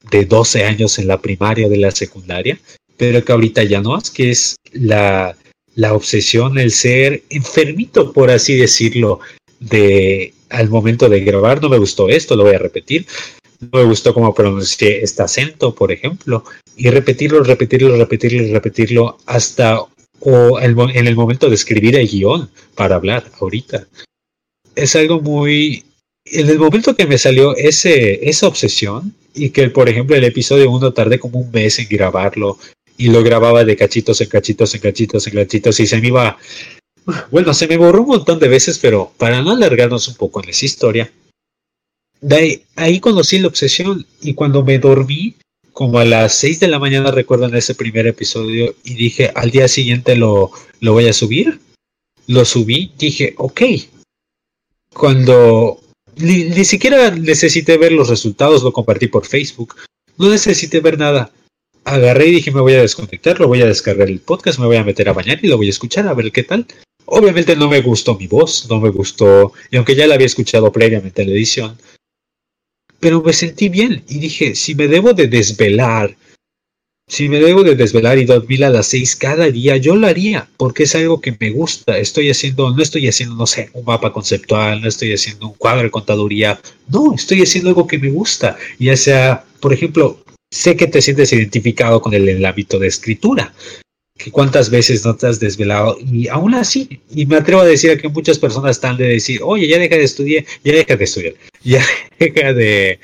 [0.10, 2.60] de 12 años en la primaria de la secundaria,
[2.98, 5.36] pero que ahorita ya no es, que es la
[5.76, 9.20] la obsesión, el ser enfermito, por así decirlo,
[9.60, 13.06] de al momento de grabar, no me gustó esto, lo voy a repetir,
[13.60, 16.44] no me gustó cómo pronuncié este acento, por ejemplo,
[16.76, 19.80] y repetirlo, repetirlo, repetirlo, repetirlo hasta
[20.24, 23.88] o en el momento de escribir el guion para hablar ahorita.
[24.76, 25.84] Es algo muy...
[26.26, 30.70] En el momento que me salió ese, esa obsesión y que, por ejemplo, el episodio
[30.70, 32.58] 1 tardé como un mes en grabarlo
[32.98, 36.38] y lo grababa de cachitos en cachitos en cachitos en cachitos y se me iba,
[37.32, 40.50] bueno, se me borró un montón de veces, pero para no alargarnos un poco en
[40.50, 41.12] esa historia,
[42.22, 45.36] de ahí, conocí la obsesión y cuando me dormí,
[45.74, 49.50] como a las 6 de la mañana recuerdo en ese primer episodio y dije, al
[49.50, 51.60] día siguiente lo, lo voy a subir,
[52.28, 53.62] lo subí, dije, ok,
[54.94, 55.81] cuando
[56.18, 59.76] ni, ni siquiera necesité ver los resultados, lo compartí por Facebook,
[60.18, 61.32] no necesité ver nada
[61.84, 64.78] agarré y dije, me voy a desconectar, lo voy a descargar el podcast, me voy
[64.78, 66.66] a meter a bañar y lo voy a escuchar a ver qué tal.
[67.06, 70.72] Obviamente no me gustó mi voz, no me gustó, y aunque ya la había escuchado
[70.72, 71.78] previamente en la edición,
[73.00, 76.16] pero me sentí bien y dije, si me debo de desvelar,
[77.12, 80.48] si me debo de desvelar y dormir a las seis cada día, yo lo haría,
[80.56, 81.98] porque es algo que me gusta.
[81.98, 85.84] Estoy haciendo, no estoy haciendo, no sé, un mapa conceptual, no estoy haciendo un cuadro
[85.84, 90.88] de contaduría, no, estoy haciendo algo que me gusta, ya sea, por ejemplo, sé que
[90.88, 93.54] te sientes identificado con el, hábito de escritura,
[94.18, 98.00] que cuántas veces no te has desvelado y aún así, y me atrevo a decir
[98.00, 101.34] que muchas personas están de decir, oye, ya deja de estudiar, ya deja de estudiar,
[101.62, 101.86] ya
[102.18, 103.02] deja de,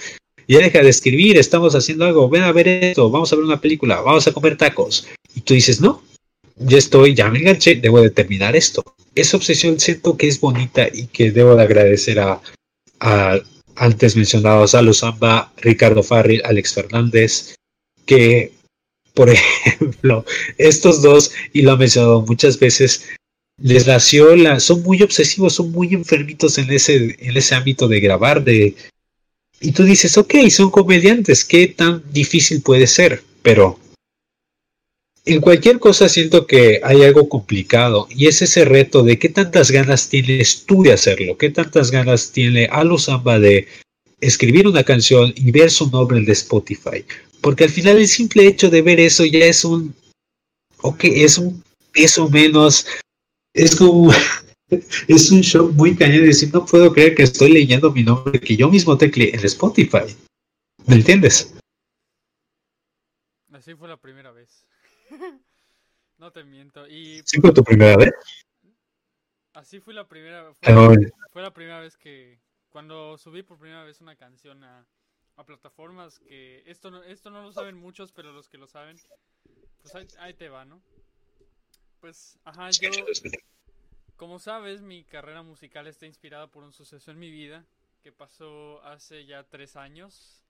[0.47, 3.59] ya deja de escribir, estamos haciendo algo, ven a ver esto, vamos a ver una
[3.59, 5.07] película, vamos a comer tacos.
[5.35, 6.03] Y tú dices, no,
[6.55, 8.83] ya estoy, ya me enganché, debo de terminar esto.
[9.13, 12.41] Esa obsesión siento que es bonita y que debo de agradecer a,
[12.99, 13.39] a
[13.75, 17.55] antes mencionados a Luzamba, Ricardo Farril, Alex Fernández,
[18.05, 18.53] que,
[19.13, 19.29] por
[19.65, 20.25] ejemplo,
[20.57, 23.05] estos dos, y lo han mencionado muchas veces,
[23.59, 27.99] les nació la, son muy obsesivos, son muy enfermitos en ese, en ese ámbito de
[27.99, 28.75] grabar, de,
[29.59, 33.23] Y tú dices, ok, son comediantes, ¿qué tan difícil puede ser?
[33.41, 33.79] Pero
[35.27, 39.71] en cualquier cosa siento que hay algo complicado y es ese reto de qué tantas
[39.71, 43.67] ganas tienes tú de hacerlo, qué tantas ganas tiene Alu Samba de
[44.21, 47.03] escribir una canción y ver su nombre en Spotify.
[47.41, 49.93] Porque al final el simple hecho de ver eso ya es un,
[50.81, 52.85] ok, es un peso menos,
[53.53, 54.11] es como,
[55.07, 58.39] es un shock muy cañón de decir, no puedo creer que estoy leyendo mi nombre
[58.39, 60.15] que yo mismo tecleé en Spotify.
[60.85, 61.55] ¿Me entiendes?
[63.51, 64.65] Así fue la primera vez.
[66.17, 66.87] no te miento.
[66.87, 68.11] Y ¿Sí fue tu primera vez?
[69.53, 73.83] Así fue la primera Ah, fue, fue la primera vez que cuando subí por primera
[73.83, 74.85] vez una canción a,
[75.35, 78.97] a plataformas que esto no, esto no lo saben muchos, pero los que lo saben,
[79.81, 80.81] pues ahí, ahí te va, ¿no?
[81.99, 82.89] Pues, ajá, yo,
[84.17, 87.65] como sabes, mi carrera musical está inspirada por un suceso en mi vida
[88.01, 90.43] que pasó hace ya tres años.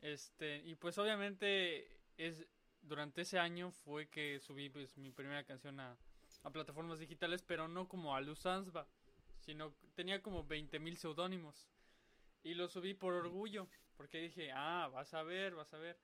[0.00, 2.46] Este, y pues obviamente es
[2.82, 5.96] durante ese año fue que subí pues, mi primera canción a,
[6.52, 8.86] plataformas digitales, pero no como a Luzansba,
[9.40, 11.68] sino tenía como 20.000 seudónimos.
[12.42, 15.98] Y lo subí por orgullo, porque dije, ah, vas a ver, vas a ver.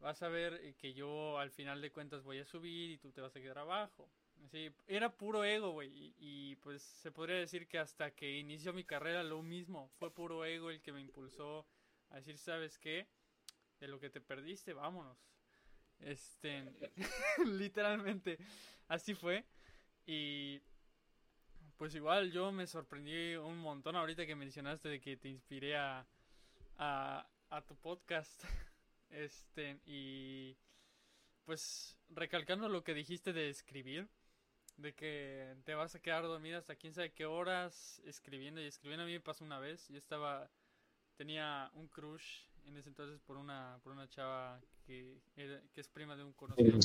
[0.00, 3.20] Vas a ver que yo al final de cuentas voy a subir y tú te
[3.20, 4.10] vas a quedar abajo.
[4.46, 5.88] Así, era puro ego, güey.
[5.88, 9.90] Y, y, pues se podría decir que hasta que inició mi carrera lo mismo.
[9.98, 11.66] Fue puro ego el que me impulsó
[12.10, 13.08] a decir, ¿sabes qué?
[13.80, 15.18] De lo que te perdiste, vámonos.
[15.98, 16.64] Este,
[17.44, 18.38] literalmente,
[18.86, 19.44] así fue.
[20.06, 20.60] Y
[21.76, 26.06] pues igual yo me sorprendí un montón ahorita que mencionaste de que te inspiré a,
[26.78, 28.44] a, a tu podcast.
[29.08, 30.56] Este, y
[31.44, 34.08] pues recalcando lo que dijiste de escribir,
[34.76, 39.04] de que te vas a quedar dormida hasta quién sabe qué horas escribiendo y escribiendo
[39.04, 40.50] a mí me pasó una vez, yo estaba
[41.16, 45.88] tenía un crush en ese entonces por una por una chava que, era, que es
[45.88, 46.78] prima de un conocido.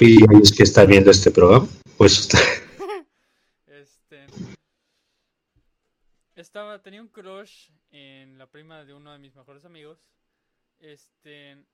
[0.00, 1.68] ¿Y es que está viendo este programa?
[1.96, 2.28] Pues
[3.66, 4.26] este
[6.34, 9.98] estaba tenía un crush en la prima de uno de mis mejores amigos
[10.80, 11.64] este.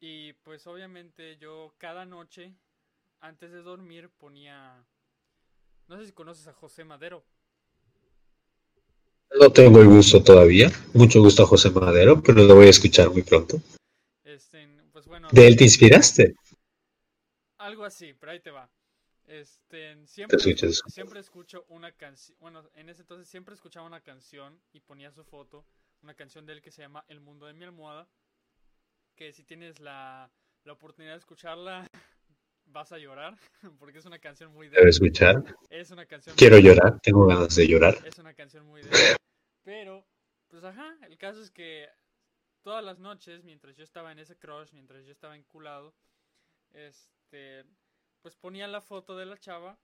[0.00, 2.54] Y pues obviamente yo cada noche,
[3.20, 4.84] antes de dormir, ponía.
[5.86, 7.24] No sé si conoces a José Madero.
[9.38, 10.70] No tengo el gusto todavía.
[10.94, 13.60] Mucho gusto a José Madero, pero lo voy a escuchar muy pronto.
[14.24, 15.28] Este, pues bueno.
[15.30, 16.34] ¿De él te inspiraste?
[17.58, 18.70] Algo así, pero ahí te va.
[19.26, 20.38] Este, siempre,
[20.86, 22.36] siempre escucho una canción.
[22.40, 25.66] Bueno, en ese entonces siempre escuchaba una canción y ponía su foto
[26.02, 28.08] una canción de él que se llama El mundo de mi almohada,
[29.16, 30.30] que si tienes la,
[30.64, 31.88] la oportunidad de escucharla,
[32.68, 33.36] vas a llorar,
[33.78, 34.80] porque es una canción muy de...
[34.88, 35.44] escuchar?
[35.70, 36.36] Es una canción...
[36.36, 37.96] Quiero muy llorar, tengo ganas de llorar.
[38.04, 38.90] Es una canción muy de...
[39.64, 40.06] Pero,
[40.48, 41.88] pues ajá, el caso es que
[42.62, 45.94] todas las noches, mientras yo estaba en ese crush, mientras yo estaba enculado,
[46.72, 47.64] este,
[48.22, 49.78] pues ponía la foto de la chava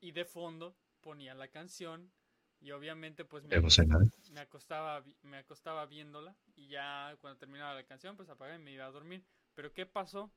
[0.00, 2.12] y de fondo ponía la canción
[2.60, 8.16] y obviamente pues me, me, acostaba, me acostaba viéndola y ya cuando terminaba la canción
[8.16, 9.24] pues apagué y me iba a dormir.
[9.54, 10.32] Pero ¿qué pasó?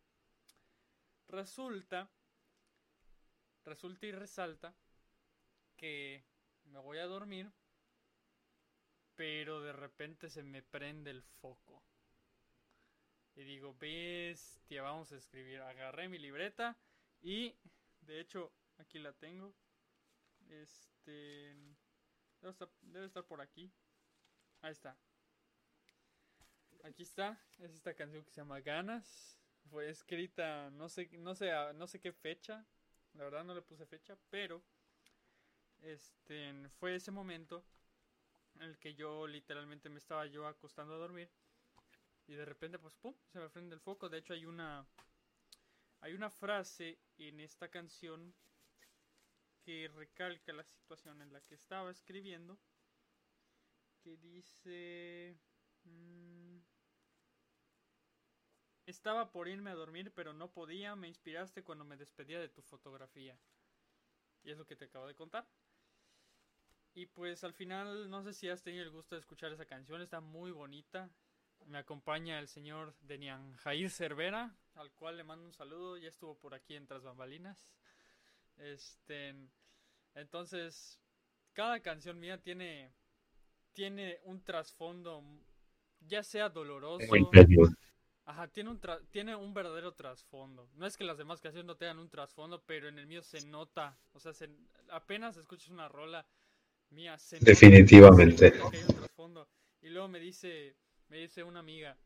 [1.27, 2.09] Resulta,
[3.63, 4.73] resulta y resalta
[5.75, 6.23] que
[6.65, 7.51] me voy a dormir,
[9.15, 11.83] pero de repente se me prende el foco.
[13.35, 15.61] Y digo, bestia, vamos a escribir.
[15.61, 16.77] Agarré mi libreta
[17.21, 17.53] y,
[18.01, 19.53] de hecho, aquí la tengo.
[20.47, 21.75] Este
[22.45, 23.71] Debe estar, debe estar por aquí.
[24.61, 24.95] Ahí está.
[26.83, 27.41] Aquí está.
[27.57, 29.35] Es esta canción que se llama Ganas.
[29.69, 32.65] Fue escrita no sé, no sé, no sé qué fecha.
[33.13, 34.61] La verdad no le puse fecha, pero
[35.81, 37.63] este fue ese momento
[38.55, 41.29] en el que yo literalmente me estaba yo acostando a dormir
[42.27, 44.09] y de repente pues pum, se me prende el foco.
[44.09, 44.85] De hecho hay una
[46.01, 48.33] hay una frase en esta canción
[49.63, 52.59] que recalca la situación en la que estaba escribiendo,
[54.03, 55.35] que dice...
[55.85, 56.54] Mmm,
[58.85, 62.61] estaba por irme a dormir, pero no podía, me inspiraste cuando me despedía de tu
[62.61, 63.37] fotografía.
[64.43, 65.47] Y es lo que te acabo de contar.
[66.93, 70.01] Y pues al final, no sé si has tenido el gusto de escuchar esa canción,
[70.01, 71.09] está muy bonita.
[71.65, 76.37] Me acompaña el señor Denian Jair Cervera, al cual le mando un saludo, ya estuvo
[76.37, 77.73] por aquí en Tras Bambalinas.
[78.57, 79.35] Este,
[80.13, 80.99] entonces,
[81.53, 82.93] cada canción mía tiene,
[83.73, 85.23] tiene un trasfondo,
[85.99, 87.07] ya sea doloroso.
[88.45, 88.79] Ajá, tiene un,
[89.11, 90.69] tiene un verdadero trasfondo.
[90.75, 93.45] No es que las demás canciones no tengan un trasfondo, pero en el mío se
[93.45, 93.97] nota.
[94.13, 94.33] O sea,
[94.89, 96.25] apenas escuchas una rola
[96.89, 98.51] mía, se Definitivamente.
[98.51, 99.47] Nota que hay un trasfondo.
[99.81, 100.75] Y luego me dice,
[101.09, 101.97] me dice una amiga,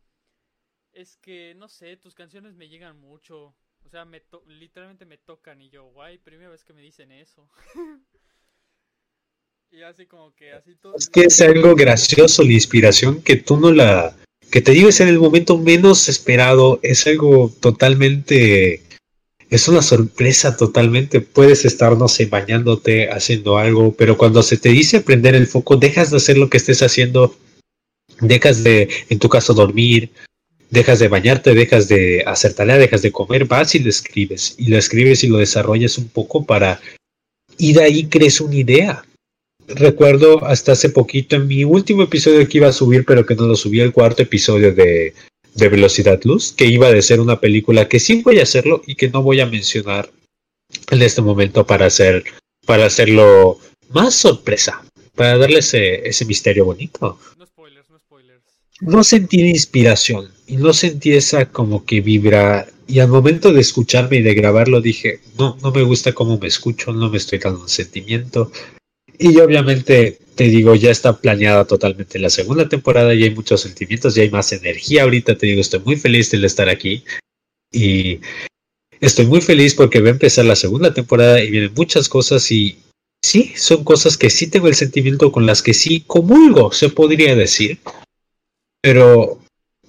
[0.93, 3.55] es que no sé, tus canciones me llegan mucho.
[3.85, 7.49] O sea, me literalmente me tocan y yo, guay, primera vez que me dicen eso.
[9.71, 10.95] y así como que así todo.
[10.95, 14.15] Es que es algo gracioso la inspiración que tú no la.
[14.49, 16.79] Que te lleves en el momento menos esperado.
[16.83, 18.83] Es algo totalmente.
[19.49, 21.21] Es una sorpresa totalmente.
[21.21, 25.77] Puedes estar, no sé, bañándote, haciendo algo, pero cuando se te dice prender el foco,
[25.77, 27.35] dejas de hacer lo que estés haciendo,
[28.21, 30.11] dejas de, en tu caso, dormir,
[30.69, 34.55] dejas de bañarte, dejas de hacer tarea, dejas de comer, vas y lo escribes.
[34.57, 36.79] Y lo escribes y lo desarrollas un poco para...
[37.57, 39.03] Y de ahí crees una idea.
[39.75, 43.45] Recuerdo hasta hace poquito en mi último episodio que iba a subir, pero que no
[43.45, 45.13] lo subí, el cuarto episodio de,
[45.53, 48.95] de Velocidad Luz, que iba a ser una película que sí voy a hacerlo y
[48.95, 50.09] que no voy a mencionar
[50.91, 52.23] en este momento para hacer
[52.65, 53.57] para hacerlo
[53.89, 54.83] más sorpresa,
[55.15, 57.17] para darle ese, ese misterio bonito.
[57.37, 58.43] No spoilers, no spoilers.
[58.79, 62.67] No sentí inspiración y no sentí esa como que vibra.
[62.87, 66.47] Y al momento de escucharme y de grabarlo dije, no, no me gusta cómo me
[66.47, 68.51] escucho, no me estoy dando un sentimiento.
[69.19, 74.15] Y obviamente te digo, ya está planeada totalmente la segunda temporada, y hay muchos sentimientos,
[74.15, 77.03] ya hay más energía ahorita, te digo, estoy muy feliz de estar aquí.
[77.69, 78.21] Y
[79.01, 82.77] estoy muy feliz porque va a empezar la segunda temporada y vienen muchas cosas y
[83.21, 87.35] sí, son cosas que sí tengo el sentimiento con las que sí comulgo, se podría
[87.35, 87.79] decir.
[88.81, 89.39] Pero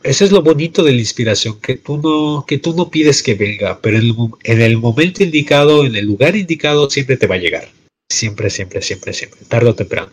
[0.03, 3.35] eso es lo bonito de la inspiración, que tú no, que tú no pides que
[3.35, 7.37] venga, pero en el, en el, momento indicado, en el lugar indicado, siempre te va
[7.37, 7.69] a llegar.
[8.11, 10.13] Siempre, siempre, siempre, siempre, tarde o temprano.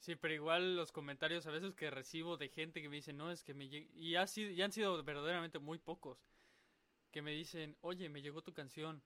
[0.00, 3.30] Sí, pero igual los comentarios a veces que recibo de gente que me dice, no,
[3.30, 6.18] es que me y ha ya han sido verdaderamente muy pocos,
[7.10, 9.02] que me dicen, oye, me llegó tu canción.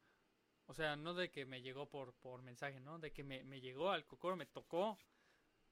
[0.66, 2.99] O sea, no de que me llegó por, por mensaje, ¿no?
[2.99, 4.99] De que me, me llegó al cocoro, me tocó.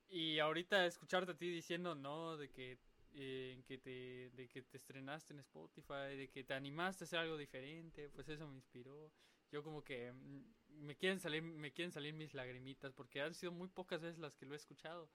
[0.09, 2.79] Y ahorita escucharte a ti diciendo, no, de que
[3.19, 7.19] eh, que te, de que te estrenaste en Spotify, de que te animaste a hacer
[7.21, 9.11] algo diferente, pues eso me inspiró.
[9.51, 10.43] Yo como que mm,
[10.81, 14.37] me quieren salir, me quieren salir mis lagrimitas, porque han sido muy pocas veces las
[14.37, 15.09] que lo he escuchado.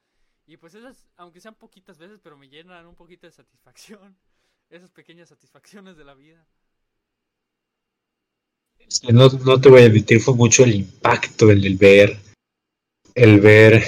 [0.45, 4.18] Y pues esas, aunque sean poquitas veces, pero me llenan un poquito de satisfacción.
[4.70, 6.47] Esas pequeñas satisfacciones de la vida.
[9.12, 12.18] No, no te voy a admitir, fue mucho el impacto el, el ver,
[13.16, 13.84] el ver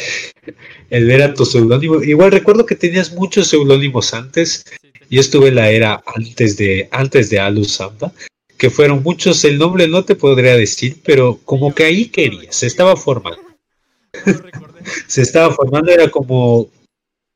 [0.90, 2.02] el ver a tu seudónimo.
[2.04, 4.64] Igual recuerdo que tenías muchos seudónimos antes.
[5.10, 8.12] Yo estuve en la era antes de, antes de Alu Samba,
[8.64, 9.44] que fueron muchos.
[9.44, 13.44] El nombre no te podría decir, pero como que ahí querías, se estaba formando.
[15.08, 16.70] se estaba formando, era como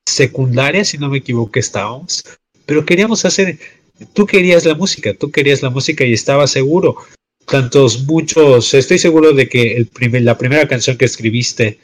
[0.07, 2.23] secundaria, si no me equivoco, estábamos.
[2.65, 3.59] Pero queríamos hacer,
[4.13, 6.95] tú querías la música, tú querías la música y estaba seguro.
[7.45, 11.77] Tantos, muchos, estoy seguro de que el primer, la primera canción que escribiste,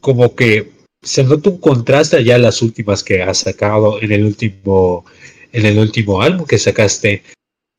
[0.00, 5.04] como que se nota un contraste ya las últimas que has sacado en el último
[5.52, 7.22] en el último álbum que sacaste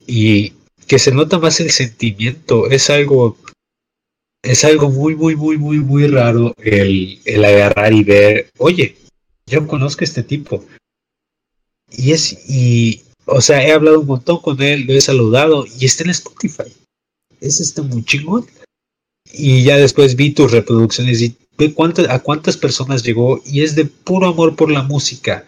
[0.05, 0.53] y
[0.87, 3.37] que se nota más el sentimiento es algo
[4.43, 8.95] es algo muy muy muy muy muy raro el, el agarrar y ver oye
[9.45, 10.63] yo conozco a este tipo
[11.91, 15.85] y es y o sea he hablado un montón con él lo he saludado y
[15.85, 16.71] está en Spotify.
[17.39, 18.45] Es este muy chingón.
[19.31, 23.75] Y ya después vi tus reproducciones y ve cuántas, a cuántas personas llegó y es
[23.75, 25.45] de puro amor por la música.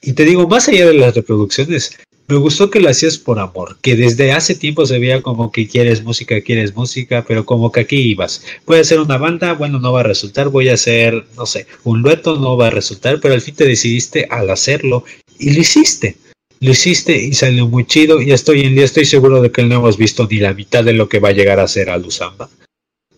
[0.00, 3.76] Y te digo, más allá de las reproducciones, me gustó que lo hacías por amor,
[3.82, 7.80] que desde hace tiempo se veía como que quieres música, quieres música, pero como que
[7.80, 8.42] aquí ibas.
[8.64, 11.66] Voy a hacer una banda, bueno, no va a resultar, voy a hacer, no sé,
[11.84, 15.04] un dueto, no va a resultar, pero al fin te decidiste al hacerlo
[15.38, 16.16] y lo hiciste.
[16.60, 19.74] Lo hiciste y salió muy chido y estoy en día estoy seguro de que no
[19.74, 22.48] hemos visto ni la mitad de lo que va a llegar a ser a Luzamba.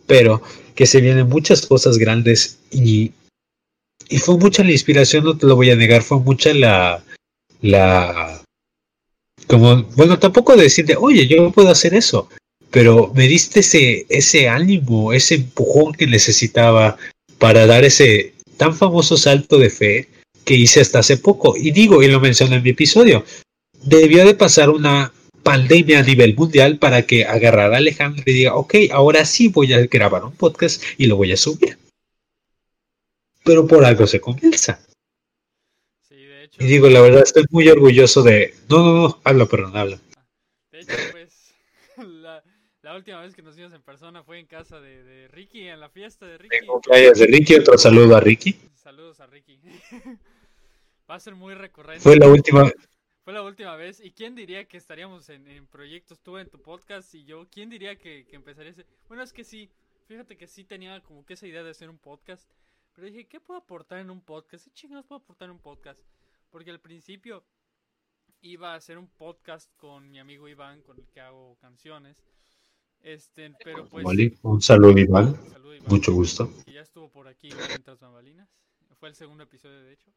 [0.09, 0.43] Pero
[0.75, 3.13] que se vienen muchas cosas grandes y,
[4.09, 7.05] y fue mucha la inspiración, no te lo voy a negar, fue mucha la,
[7.61, 8.43] la,
[9.47, 12.28] como, bueno, tampoco decirte, oye, yo puedo hacer eso,
[12.70, 16.97] pero me diste ese, ese ánimo, ese empujón que necesitaba
[17.38, 20.09] para dar ese tan famoso salto de fe
[20.44, 21.57] que hice hasta hace poco.
[21.57, 23.24] Y digo, y lo menciono en mi episodio,
[23.82, 28.55] debió de pasar una pandemia a nivel mundial para que agarrara a Alejandro y diga,
[28.57, 31.78] ok, ahora sí voy a grabar un podcast y lo voy a subir.
[33.44, 34.80] Pero por algo se comienza.
[36.59, 38.55] Y digo, la verdad, estoy muy orgulloso de...
[38.69, 40.01] No, no, no, habla, perdón, habla.
[40.71, 41.55] De hecho, pues,
[41.97, 42.43] la,
[42.95, 46.27] última vez que nos vimos en persona fue en casa de, Ricky, en la fiesta
[46.27, 46.57] de Ricky.
[46.57, 48.59] En cumpleaños de Ricky, otro saludo a Ricky.
[48.75, 49.61] Saludos a Ricky.
[51.11, 52.03] Va a ser muy recurrente.
[52.03, 52.71] Fue la última,
[53.23, 54.01] fue la última vez.
[54.01, 56.21] ¿Y quién diría que estaríamos en, proyectos?
[56.21, 57.47] Tú en tu podcast y yo.
[57.51, 58.87] ¿Quién diría que, que empezaría ese?
[59.09, 59.71] Bueno, es que sí.
[60.07, 62.49] Fíjate que sí tenía como que esa idea de hacer un podcast.
[62.95, 64.65] Pero dije, ¿qué puedo aportar en un podcast?
[64.65, 66.01] ¿Qué chingados puedo aportar en un podcast?
[66.51, 67.44] Porque al principio
[68.40, 72.22] iba a hacer un podcast con mi amigo Iván, con el que hago canciones.
[73.01, 74.05] Este, pero pues.
[74.42, 75.34] Un saludo, Iván.
[75.51, 76.51] Salud, Iván, Mucho gusto.
[76.64, 78.49] que ya estuvo por aquí mientras bambalinas.
[78.99, 80.11] Fue el segundo episodio, de hecho.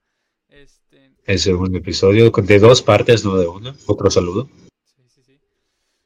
[0.47, 3.75] Este, El segundo episodio de dos partes, no de una.
[3.85, 4.49] Otro saludo.
[4.83, 5.39] Sí, sí, sí.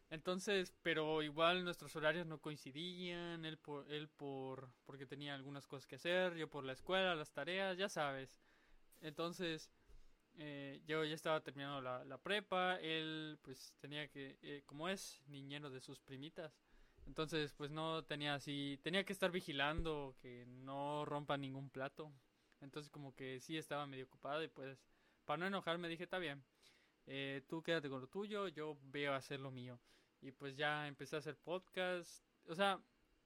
[0.09, 5.87] Entonces, pero igual nuestros horarios no coincidían, él por, él por, porque tenía algunas cosas
[5.87, 8.41] que hacer, yo por la escuela, las tareas, ya sabes.
[9.01, 9.69] Entonces,
[10.37, 15.69] eh, yo ya estaba terminando la, prepa, él pues tenía que, eh, como es niñero
[15.69, 16.59] de sus primitas,
[17.05, 22.11] entonces pues no tenía así, tenía que estar vigilando que no rompa ningún plato.
[22.61, 24.79] Entonces como que sí estaba medio ocupado y pues
[25.25, 26.43] para no enojarme dije, está bien
[27.05, 29.79] eh, tú quédate con lo tuyo, yo veo hacer lo mío.
[30.21, 32.23] Y pues ya empecé a hacer podcast.
[32.47, 32.79] O sea,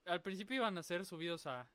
[0.06, 1.70] al principio iban a ser subidos a,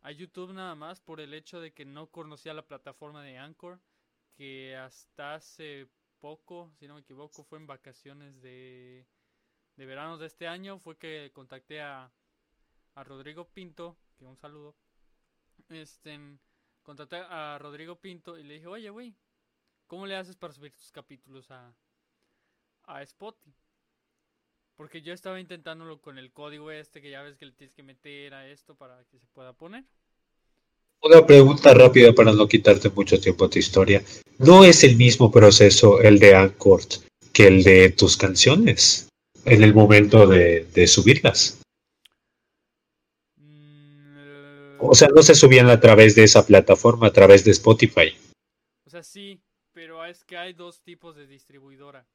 [0.00, 3.80] a YouTube nada más por el hecho de que no conocía la plataforma de Anchor,
[4.36, 5.88] que hasta hace
[6.20, 9.06] poco, si no me equivoco, fue en vacaciones de,
[9.76, 12.10] de verano de este año, fue que contacté a,
[12.94, 14.74] a Rodrigo Pinto, que un saludo.
[15.68, 16.18] Este,
[16.82, 19.14] contacté a Rodrigo Pinto y le dije, oye, güey,
[19.86, 21.74] ¿Cómo le haces para subir tus capítulos a,
[22.84, 23.54] a Spotify?
[24.76, 27.82] Porque yo estaba intentándolo con el código este que ya ves que le tienes que
[27.82, 29.84] meter a esto para que se pueda poner.
[31.02, 34.02] Una pregunta rápida para no quitarte mucho tiempo a tu historia.
[34.38, 36.80] ¿No es el mismo proceso el de Anchor
[37.32, 39.08] que el de tus canciones
[39.44, 41.60] en el momento de, subirlas?
[44.80, 48.16] O sea, no se subían a través de esa plataforma, a través de Spotify.
[48.84, 49.40] o sea, sí,
[49.72, 52.06] pero es que hay dos tipos de distribuidora.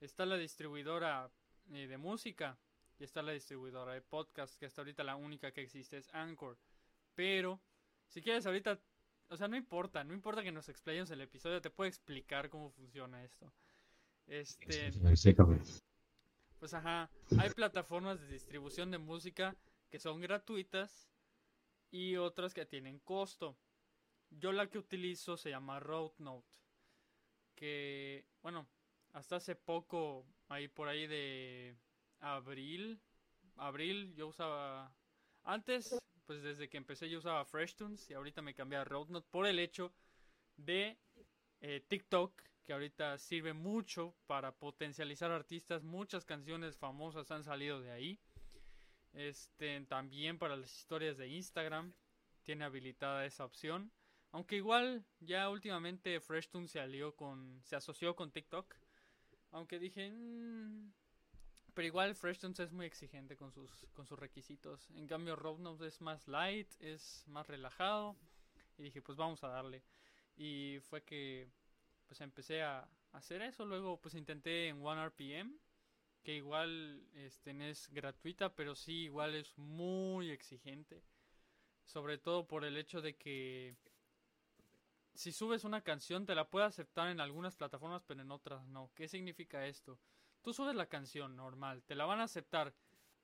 [0.00, 1.30] Está la distribuidora
[1.72, 2.58] eh, de música
[2.98, 6.58] y está la distribuidora de podcast, que hasta ahorita la única que existe es Anchor.
[7.14, 7.60] Pero,
[8.08, 8.78] si quieres ahorita,
[9.32, 12.70] o sea, no importa, no importa que nos explayemos el episodio, te puedo explicar cómo
[12.70, 13.50] funciona esto.
[14.26, 14.92] Este,
[16.58, 19.56] pues ajá, hay plataformas de distribución de música
[19.88, 21.08] que son gratuitas
[21.90, 23.56] y otras que tienen costo.
[24.30, 26.46] Yo la que utilizo se llama RoadNote,
[27.54, 28.68] que bueno,
[29.12, 31.74] hasta hace poco, ahí por ahí de
[32.20, 33.00] abril,
[33.56, 34.94] abril yo usaba
[35.42, 39.46] antes, pues desde que empecé yo usaba FreshTunes y ahorita me cambié a RoadNote por
[39.46, 39.92] el hecho
[40.56, 40.96] de
[41.60, 45.82] eh, TikTok, que ahorita sirve mucho para potencializar artistas.
[45.82, 48.20] Muchas canciones famosas han salido de ahí.
[49.12, 51.92] Este, también para las historias de Instagram
[52.42, 53.92] tiene habilitada esa opción.
[54.30, 58.74] Aunque igual ya últimamente FreshTunes se alió con, se asoció con TikTok.
[59.50, 60.92] Aunque dije, "Mm",
[61.74, 64.90] pero igual FreshTunes es muy exigente con sus, con sus requisitos.
[64.90, 68.16] En cambio Roadnote es más light, es más relajado.
[68.78, 69.82] Y dije, pues vamos a darle.
[70.36, 71.48] Y fue que
[72.06, 73.64] pues empecé a hacer eso.
[73.64, 75.58] Luego pues intenté en OneRPM,
[76.22, 81.02] que igual este, es gratuita, pero sí igual es muy exigente.
[81.84, 83.76] Sobre todo por el hecho de que
[85.14, 88.90] si subes una canción te la puede aceptar en algunas plataformas, pero en otras no.
[88.94, 89.98] ¿Qué significa esto?
[90.42, 92.74] Tú subes la canción normal, te la van a aceptar,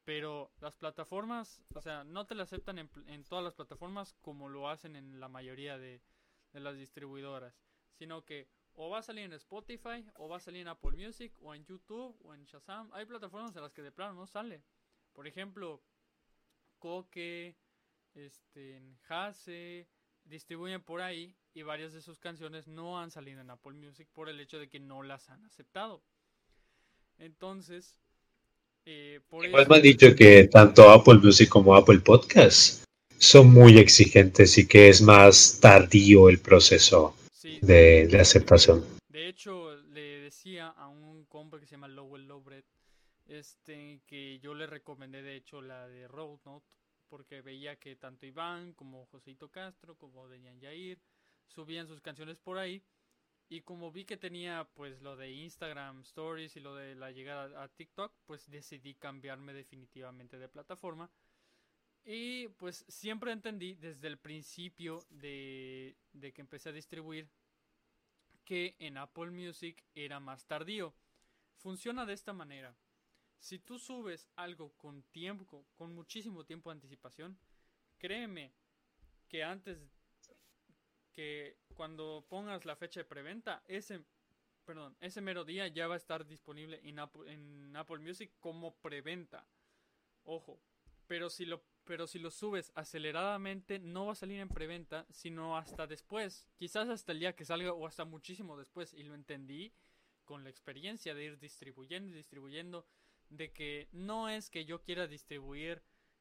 [0.04, 4.68] pero las plataformas, o sea, no te la aceptan en, todas las plataformas como lo
[4.68, 6.00] hacen en la mayoría de,
[6.52, 7.60] de las distribuidoras,
[7.92, 8.48] sino que
[8.80, 11.64] o va a salir en Spotify, o va a salir en Apple Music, o en
[11.64, 12.88] YouTube, o en Shazam.
[12.92, 14.62] Hay plataformas en las que de plano no sale.
[15.12, 15.82] Por ejemplo,
[16.78, 17.56] Coque,
[18.14, 19.88] este, Hase,
[20.22, 24.28] distribuyen por ahí y varias de sus canciones no han salido en Apple Music por
[24.28, 26.04] el hecho de que no las han aceptado.
[27.18, 28.00] Entonces,
[28.84, 32.84] eh, por Igual eso- me han dicho que tanto Apple Music como Apple Podcast
[33.18, 38.84] son muy exigentes y que es más tardío el proceso sí, de, de aceptación.
[39.08, 42.64] De hecho, le decía a un compa que se llama Lowell Lowbred
[43.26, 46.66] este, que yo le recomendé de hecho la de Roadnote
[47.10, 50.98] porque veía que tanto Iván como Joseito Castro como Denian Yair
[51.46, 52.82] subían sus canciones por ahí
[53.48, 57.62] y como vi que tenía pues lo de Instagram Stories y lo de la llegada
[57.62, 61.10] a TikTok pues decidí cambiarme definitivamente de plataforma
[62.04, 67.28] y pues siempre entendí desde el principio de, de que empecé a distribuir
[68.44, 70.94] que en Apple Music era más tardío.
[71.56, 72.74] Funciona de esta manera.
[73.38, 77.38] Si tú subes algo con tiempo, con muchísimo tiempo de anticipación,
[77.98, 78.52] créeme
[79.28, 79.78] que antes
[81.12, 84.02] que cuando pongas la fecha de preventa, ese
[84.64, 88.74] perdón, ese mero día ya va a estar disponible en Apple, en Apple Music como
[88.78, 89.46] preventa.
[90.24, 90.60] Ojo,
[91.06, 95.56] pero si lo pero si lo subes aceleradamente no va a salir en preventa, sino
[95.56, 98.92] hasta después, quizás hasta el día que salga o hasta muchísimo después.
[98.92, 99.72] Y lo entendí
[100.24, 102.86] con la experiencia de ir distribuyendo y distribuyendo,
[103.30, 105.80] de que no es que yo quiera distribuir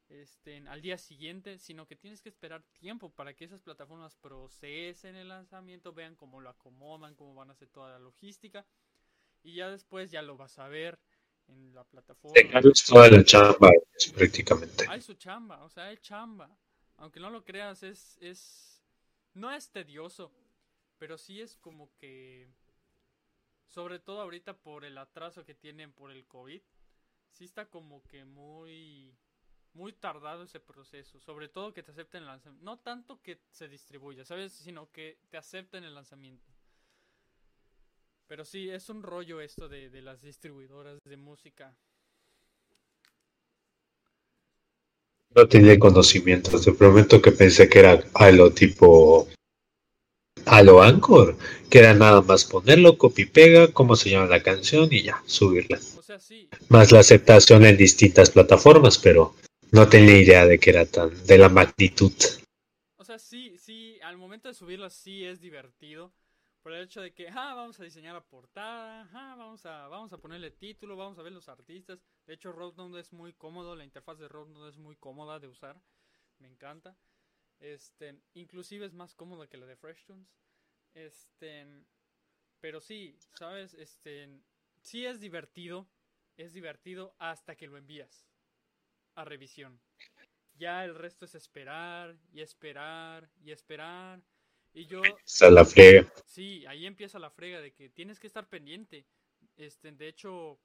[0.09, 5.15] este, al día siguiente, sino que tienes que esperar tiempo para que esas plataformas procesen
[5.15, 8.65] el lanzamiento, vean cómo lo acomodan, cómo van a hacer toda la logística
[9.43, 10.99] y ya después ya lo vas a ver
[11.47, 12.35] en la plataforma.
[12.85, 13.71] toda la chamba
[14.15, 14.85] prácticamente.
[14.89, 16.57] Hay su chamba, o sea, hay chamba.
[16.97, 18.83] Aunque no lo creas, es, es,
[19.33, 20.31] no es tedioso,
[20.97, 22.49] pero sí es como que,
[23.67, 26.61] sobre todo ahorita por el atraso que tienen por el COVID,
[27.29, 29.15] sí está como que muy,
[29.77, 31.19] muy tardado ese proceso.
[31.19, 32.65] Sobre todo que te acepten el lanzamiento.
[32.65, 34.51] No tanto que se distribuya, ¿sabes?
[34.51, 36.51] Sino que te acepten el lanzamiento.
[38.27, 41.73] Pero sí, es un rollo esto de, de las distribuidoras de música.
[45.35, 49.27] No tenía conocimiento, te prometo que pensé que era algo tipo
[50.45, 51.37] a lo Anchor,
[51.69, 55.79] que era nada más ponerlo, copy pega, cómo se llama la canción y ya, subirla.
[55.97, 56.49] O sea, sí.
[56.69, 59.35] Más la aceptación en distintas plataformas, pero
[59.71, 62.13] no tenía idea de que era tan de la magnitud.
[62.95, 66.13] O sea, sí, sí, al momento de subirla sí es divertido,
[66.61, 70.11] por el hecho de que, ah, vamos a diseñar la portada, ah, vamos a, vamos
[70.13, 71.99] a ponerle título, vamos a ver los artistas.
[72.25, 75.81] De hecho, Roadnode es muy cómodo, la interfaz de Roadnode es muy cómoda de usar,
[76.39, 76.97] me encanta.
[77.59, 80.27] Este, inclusive es más cómoda que la de FreshTunes.
[80.93, 81.65] Este,
[82.59, 84.41] pero sí, sabes, este,
[84.81, 85.87] sí es divertido,
[86.35, 88.27] es divertido hasta que lo envías
[89.17, 89.81] a revisión.
[90.53, 94.21] Ya el resto es esperar y esperar y esperar
[94.73, 95.01] y yo...
[95.49, 96.11] la frega.
[96.25, 99.05] Sí, ahí empieza la frega de que tienes que estar pendiente.
[99.55, 100.59] Este, de hecho,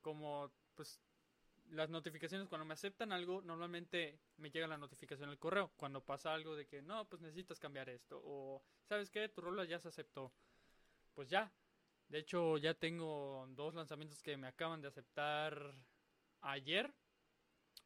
[0.00, 1.00] como pues
[1.70, 5.72] las notificaciones cuando me aceptan algo, normalmente me llega la notificación al correo.
[5.76, 8.20] Cuando pasa algo de que no, pues necesitas cambiar esto.
[8.24, 9.28] O, ¿sabes qué?
[9.28, 10.32] Tu rola ya se aceptó.
[11.14, 11.52] Pues ya.
[12.08, 15.74] De hecho, ya tengo dos lanzamientos que me acaban de aceptar
[16.42, 16.92] ayer.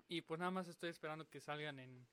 [0.08, 2.06] Y pues nada más estoy esperando que salgan en,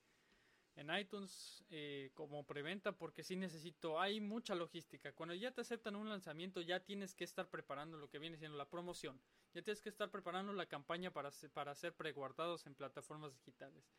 [0.75, 5.13] en iTunes eh, como preventa porque si necesito, hay mucha logística.
[5.13, 8.57] Cuando ya te aceptan un lanzamiento ya tienes que estar preparando lo que viene siendo
[8.57, 9.21] la promoción.
[9.53, 13.91] Ya tienes que estar preparando la campaña para, para ser preguardados en plataformas digitales.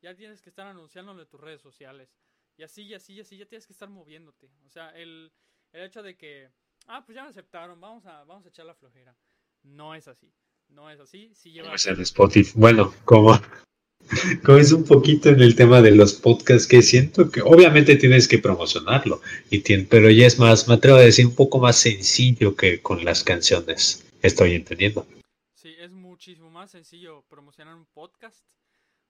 [0.00, 2.16] Ya tienes que estar anunciándolo en tus redes sociales.
[2.56, 4.50] Y así, y así, y así, ya tienes que estar moviéndote.
[4.66, 5.32] O sea, el,
[5.72, 6.50] el hecho de que,
[6.86, 9.16] ah, pues ya me aceptaron, vamos a, vamos a echar la flojera.
[9.62, 10.34] No es así.
[10.72, 11.32] No es así.
[11.34, 11.70] Si lleva...
[11.70, 12.52] Pues Spotify.
[12.54, 13.40] Bueno, como
[14.44, 18.28] como es un poquito en el tema de los podcasts que siento que obviamente tienes
[18.28, 19.20] que promocionarlo,
[19.50, 23.04] y pero ya es más, me atrevo a decir, un poco más sencillo que con
[23.04, 24.04] las canciones.
[24.22, 25.06] Estoy entendiendo.
[25.54, 28.44] Sí, es muchísimo más sencillo promocionar un podcast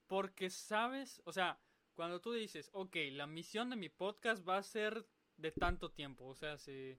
[0.07, 1.59] porque sabes, o sea,
[1.95, 5.07] cuando tú dices, ok, la misión de mi podcast va a ser
[5.37, 6.99] de tanto tiempo, o sea, si,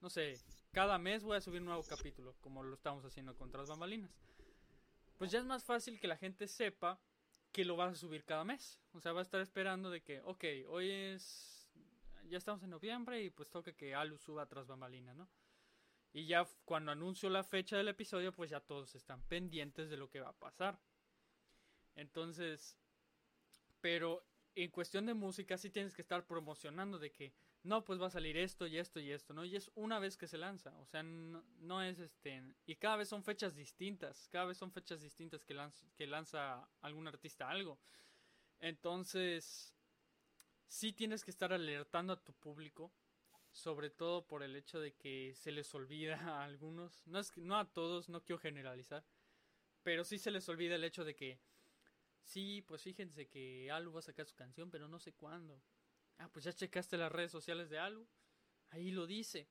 [0.00, 0.38] no sé,
[0.74, 4.10] cada mes voy a subir un nuevo capítulo, como lo estamos haciendo con Tras Bambalinas.
[5.16, 7.00] Pues ya es más fácil que la gente sepa
[7.52, 8.80] que lo vas a subir cada mes.
[8.92, 11.70] O sea, va a estar esperando de que, ok, hoy es,
[12.28, 15.28] ya estamos en noviembre y pues toca que Alu suba tras bambalina, ¿no?
[16.12, 20.10] Y ya cuando anuncio la fecha del episodio, pues ya todos están pendientes de lo
[20.10, 20.80] que va a pasar.
[21.94, 22.76] Entonces,
[23.80, 27.32] pero en cuestión de música sí tienes que estar promocionando de que
[27.64, 29.42] no, pues va a salir esto y esto y esto, ¿no?
[29.42, 32.42] Y es una vez que se lanza, o sea, no, es este...
[32.66, 35.56] Y cada vez son fechas distintas, cada vez son fechas distintas que
[35.96, 37.80] que lanza algún artista algo.
[38.60, 39.74] Entonces,
[40.66, 42.92] sí tienes que estar alertando a tu público,
[43.50, 47.58] sobre todo por el hecho de que se les olvida a algunos, no, es, no
[47.58, 49.06] a todos, no quiero generalizar,
[49.82, 51.40] pero sí se les olvida el hecho de que,
[52.20, 55.62] sí, pues fíjense que Alu va a sacar su canción, pero no sé cuándo
[56.18, 58.06] Ah, pues ya checaste las redes sociales de Alu.
[58.70, 59.48] Ahí lo dice.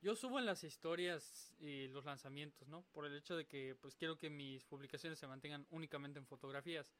[0.00, 2.84] Yo subo en las historias eh, los lanzamientos, ¿no?
[2.92, 6.94] Por el hecho de que pues quiero que mis publicaciones se mantengan únicamente en fotografías.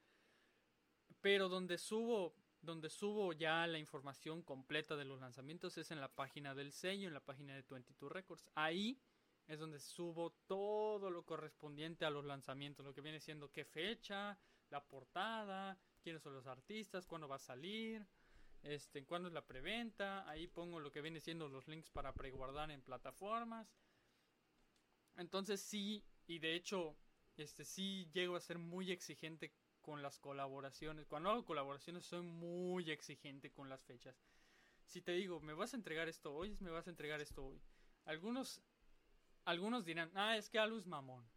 [1.21, 6.13] Pero donde subo, donde subo ya la información completa de los lanzamientos es en la
[6.13, 8.45] página del sello, en la página de 22 Records.
[8.55, 9.01] Ahí
[9.47, 14.37] es donde subo todo lo correspondiente a los lanzamientos, lo que viene siendo qué fecha,
[14.69, 18.05] la portada, quiénes son los artistas, cuándo va a salir,
[18.63, 22.71] este, cuándo es la preventa, ahí pongo lo que viene siendo los links para preguardar
[22.71, 23.67] en plataformas.
[25.15, 26.95] Entonces sí, y de hecho,
[27.37, 31.07] este sí llego a ser muy exigente con las colaboraciones.
[31.07, 34.21] Cuando hago colaboraciones soy muy exigente con las fechas.
[34.85, 37.61] Si te digo, me vas a entregar esto hoy, me vas a entregar esto hoy.
[38.05, 38.61] Algunos
[39.45, 41.27] algunos dirán, "Ah, es que Alus mamón."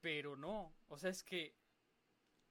[0.00, 1.56] Pero no, o sea, es que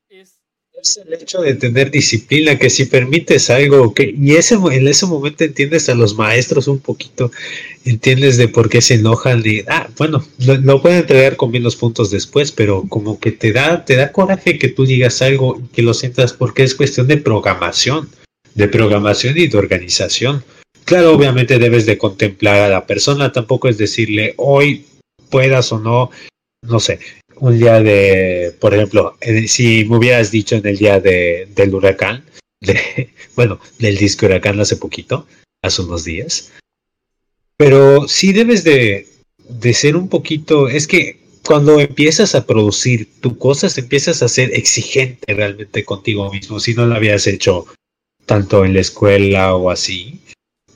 [0.09, 0.43] es
[0.81, 5.05] es el hecho de tener disciplina, que si permites algo, que y ese, en ese
[5.05, 7.31] momento entiendes a los maestros un poquito,
[7.85, 12.11] entiendes de por qué se enojan y, ah, bueno, lo, pueden entregar con menos puntos
[12.11, 15.81] después, pero como que te da, te da coraje que tú digas algo y que
[15.81, 18.09] lo sientas porque es cuestión de programación,
[18.55, 20.43] de programación y de organización.
[20.85, 24.85] Claro, obviamente debes de contemplar a la persona, tampoco es decirle hoy
[25.29, 26.09] puedas o no,
[26.63, 26.99] no sé,
[27.39, 29.17] un día de, por ejemplo,
[29.47, 32.23] si me hubieras dicho en el día de, del huracán,
[33.35, 35.27] bueno, del disco huracán hace poquito,
[35.61, 36.51] hace unos días,
[37.57, 39.07] pero sí debes de,
[39.47, 44.53] de ser un poquito, es que cuando empiezas a producir tu cosas, empiezas a ser
[44.53, 47.65] exigente realmente contigo mismo, si no lo habías hecho
[48.25, 50.19] tanto en la escuela o así.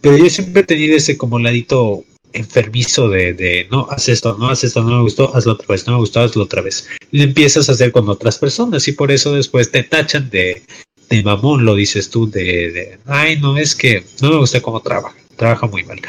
[0.02, 2.04] Pero yo siempre he tenido ese como ladito
[2.34, 5.88] enfermizo de, de, no, haz esto, no, haz esto, no me gustó, hazlo otra vez,
[5.88, 6.88] no me gustó, hazlo otra vez.
[7.12, 10.64] Y lo empiezas a hacer con otras personas y por eso después te tachan de,
[11.10, 14.82] de mamón, lo dices tú, de, de, ay, no, es que no me gusta cómo
[14.82, 16.02] trabaja, trabaja muy mal.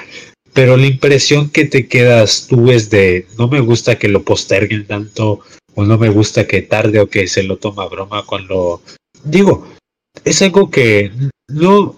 [0.53, 4.87] Pero la impresión que te quedas tú es de, no me gusta que lo posterguen
[4.87, 5.41] tanto,
[5.75, 8.81] o no me gusta que tarde o que se lo toma broma cuando,
[9.25, 9.67] digo,
[10.25, 11.11] es algo que
[11.49, 11.97] no,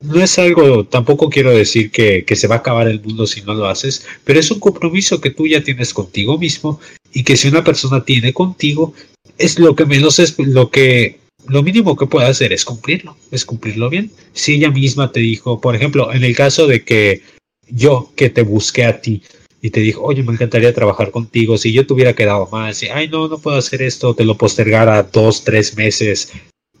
[0.00, 3.54] no es algo, tampoco quiero decir que, se va a acabar el mundo si no
[3.54, 6.80] lo haces, pero es un compromiso que tú ya tienes contigo mismo
[7.12, 8.94] y que si una persona tiene contigo,
[9.38, 13.44] es lo que menos es lo que lo mínimo que puede hacer es cumplirlo, es
[13.44, 14.10] cumplirlo bien.
[14.34, 17.22] Si ella misma te dijo, por ejemplo, en el caso de que
[17.68, 19.22] yo que te busqué a ti
[19.62, 22.88] y te dijo, oye, me encantaría trabajar contigo, si yo te hubiera quedado más, y,
[22.88, 26.32] ay, no, no puedo hacer esto, te lo postergara dos, tres meses,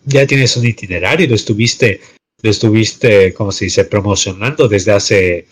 [0.04, 2.00] ya tienes un itinerario, lo estuviste
[2.42, 5.48] estuviste, como se dice, promocionando desde hace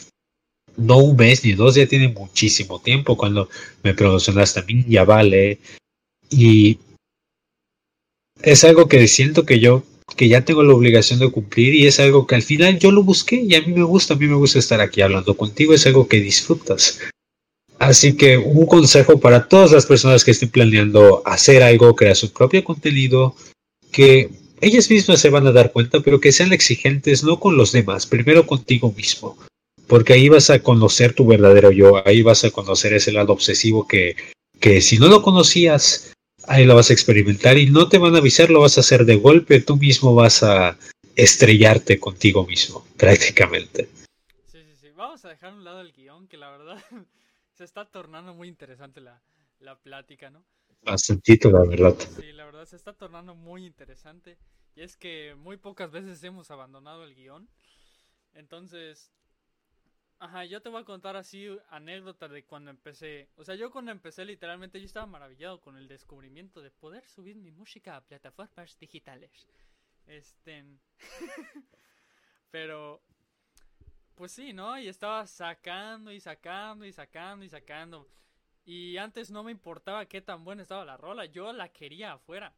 [0.77, 3.49] no un mes ni dos, ya tiene muchísimo tiempo cuando
[3.83, 5.59] me promocionaste a mí, ya vale.
[6.31, 6.79] Y
[8.43, 9.83] es algo que siento que yo,
[10.17, 13.03] que ya tengo la obligación de cumplir y es algo que al final yo lo
[13.03, 15.87] busqué y a mí me gusta, a mí me gusta estar aquí hablando contigo, es
[15.87, 17.01] algo que disfrutas.
[17.79, 22.33] Así que un consejo para todas las personas que estén planeando hacer algo, crear su
[22.33, 23.35] propio contenido,
[23.93, 24.31] que
[24.61, 28.07] ellas mismas se van a dar cuenta, pero que sean exigentes no con los demás,
[28.07, 29.37] primero contigo mismo,
[29.87, 33.87] porque ahí vas a conocer tu verdadero yo, ahí vas a conocer ese lado obsesivo
[33.87, 34.17] que,
[34.61, 36.13] que si no lo conocías,
[36.47, 39.05] ahí lo vas a experimentar y no te van a avisar, lo vas a hacer
[39.05, 40.79] de golpe, tú mismo vas a
[41.15, 43.89] estrellarte contigo mismo, prácticamente.
[44.47, 46.83] Sí, sí, sí, vamos a dejar un lado el guion, que la verdad
[47.55, 49.23] se está tornando muy interesante la,
[49.61, 50.45] la plática, ¿no?
[50.83, 51.97] Bastantito, la verdad.
[51.99, 52.33] Sí,
[52.67, 54.39] se está tornando muy interesante.
[54.75, 57.49] Y es que muy pocas veces hemos abandonado el guion.
[58.35, 59.11] Entonces,
[60.19, 63.31] ajá, yo te voy a contar así anécdotas de cuando empecé.
[63.37, 67.37] O sea, yo cuando empecé literalmente yo estaba maravillado con el descubrimiento de poder subir
[67.37, 69.47] mi música a plataformas digitales.
[70.07, 70.65] Este...
[72.51, 73.03] Pero...
[74.15, 74.79] Pues sí, ¿no?
[74.79, 78.09] Y estaba sacando y sacando y sacando y sacando.
[78.69, 82.53] Y antes no me importaba qué tan buena estaba la rola, yo la quería afuera.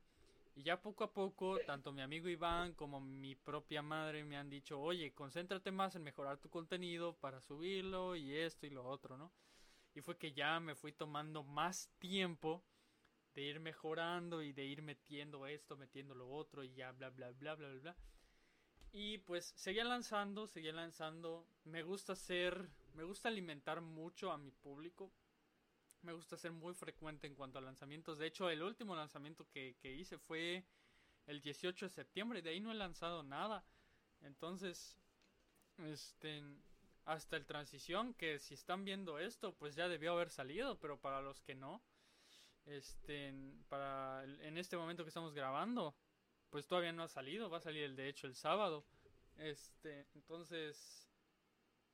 [0.57, 4.49] Y ya poco a poco, tanto mi amigo Iván como mi propia madre me han
[4.49, 9.19] dicho, oye, concéntrate más en mejorar tu contenido para subirlo y esto y lo otro,
[9.19, 9.31] ¿no?
[9.95, 12.65] Y fue que ya me fui tomando más tiempo
[13.35, 17.33] de ir mejorando y de ir metiendo esto, metiendo lo otro y ya bla bla
[17.33, 17.97] bla bla bla.
[18.93, 21.47] Y pues seguía lanzando, seguía lanzando.
[21.65, 25.13] Me gusta hacer, me gusta alimentar mucho a mi público
[26.03, 28.19] me gusta ser muy frecuente en cuanto a lanzamientos.
[28.19, 30.65] De hecho, el último lanzamiento que, hice fue
[31.27, 32.43] el 18 de septiembre.
[32.43, 33.65] De ahí no he lanzado nada.
[34.21, 34.97] Entonces,
[35.79, 36.43] este,
[37.05, 40.79] hasta el transición, que si están viendo esto, pues ya debió haber salido.
[40.79, 41.83] Pero para los que no,
[42.67, 43.35] este,
[43.69, 45.97] para en este momento que estamos grabando,
[46.51, 47.51] pues todavía no ha salido.
[47.51, 48.85] Va a salir el de hecho el sábado.
[49.37, 51.08] Este, entonces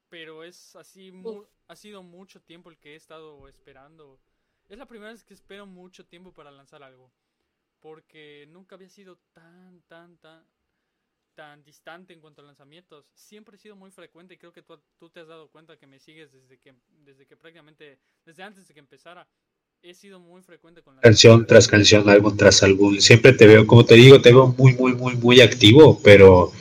[0.09, 1.13] pero es así,
[1.69, 4.21] ha sido mucho tiempo el que he estado esperando.
[4.69, 7.13] Es la primera vez que espero mucho tiempo para lanzar algo,
[7.81, 10.47] porque nunca había sido tan, tan, tan,
[11.35, 13.07] tan distante en cuanto a lanzamientos.
[13.15, 15.87] Siempre he sido muy frecuente y creo que tú, tú te has dado cuenta que
[15.87, 16.75] me sigues desde que,
[17.05, 19.29] desde que prácticamente, desde antes de que empezara.
[19.83, 22.97] He sido muy frecuente con la canción tras canción, álbum tras álbum.
[23.01, 26.53] Siempre te veo, como te digo, te veo muy, muy, muy, muy activo, pero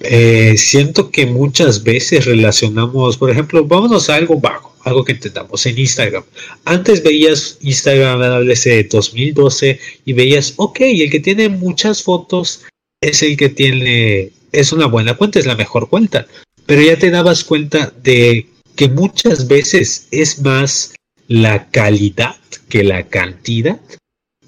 [0.00, 5.66] eh, siento que muchas veces relacionamos, por ejemplo, vámonos a algo vago, algo que entendamos
[5.66, 6.24] en Instagram.
[6.64, 12.64] Antes veías Instagram de 2012 y veías, ok, el que tiene muchas fotos
[13.00, 16.26] es el que tiene, es una buena cuenta, es la mejor cuenta.
[16.66, 18.46] Pero ya te dabas cuenta de
[18.76, 20.94] que muchas veces es más
[21.26, 22.36] la calidad
[22.68, 23.80] que la cantidad,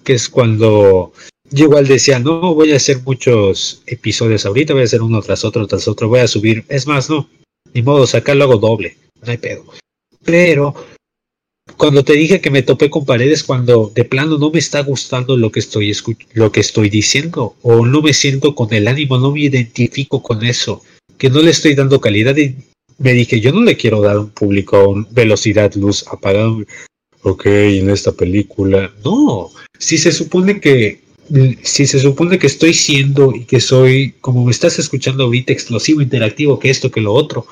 [0.04, 1.12] que es cuando
[1.50, 5.44] yo igual decía, no voy a hacer muchos episodios ahorita, voy a hacer uno tras
[5.44, 6.64] otro, tras otro, voy a subir.
[6.68, 7.28] Es más, no,
[7.74, 9.64] ni modo, sacarlo hago doble, no hay pedo.
[10.24, 10.74] Pero
[11.76, 15.36] cuando te dije que me topé con paredes, cuando de plano no me está gustando
[15.36, 15.92] lo que estoy,
[16.34, 20.44] lo que estoy diciendo, o no me siento con el ánimo, no me identifico con
[20.44, 20.82] eso,
[21.18, 22.56] que no le estoy dando calidad, y
[22.98, 26.54] me dije, yo no le quiero dar un público velocidad, luz apagada.
[27.22, 28.90] Ok, en esta película.
[29.04, 31.00] No, si se supone que
[31.62, 36.00] si se supone que estoy siendo y que soy, como me estás escuchando ahorita, explosivo,
[36.00, 37.46] interactivo, que esto, que lo otro,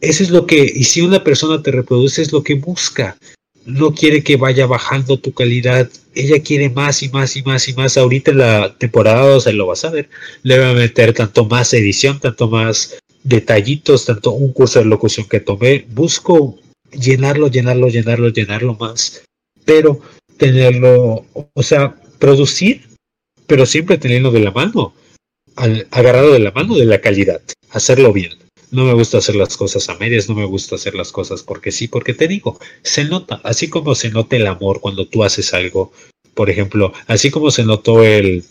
[0.00, 3.16] eso es lo que, y si una persona te reproduce, es lo que busca.
[3.64, 5.90] No quiere que vaya bajando tu calidad.
[6.14, 7.96] Ella quiere más y más y más y más.
[7.96, 10.08] Ahorita en la temporada 2 lo vas a ver.
[10.44, 15.26] Le va a meter tanto más edición, tanto más detallitos, tanto un curso de locución
[15.28, 15.84] que tomé.
[15.88, 16.56] Busco
[16.92, 19.22] llenarlo, llenarlo, llenarlo, llenarlo más.
[19.64, 20.00] Pero
[20.36, 22.86] tenerlo, o sea, producir
[23.46, 24.94] pero siempre teniendo de la mano,
[25.90, 27.40] agarrado de la mano de la calidad,
[27.70, 28.32] hacerlo bien.
[28.70, 31.70] No me gusta hacer las cosas a medias, no me gusta hacer las cosas porque
[31.70, 35.54] sí, porque te digo, se nota, así como se nota el amor cuando tú haces
[35.54, 35.92] algo,
[36.34, 38.44] por ejemplo, así como se notó el...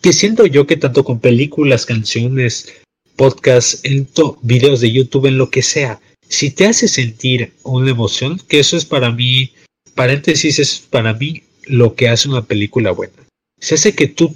[0.00, 2.82] que siento yo que tanto con películas, canciones,
[3.16, 4.08] podcasts, en
[4.42, 8.76] videos de YouTube, en lo que sea, si te hace sentir una emoción, que eso
[8.76, 9.52] es para mí,
[9.94, 13.29] paréntesis, es para mí lo que hace una película buena
[13.60, 14.34] se hace que tú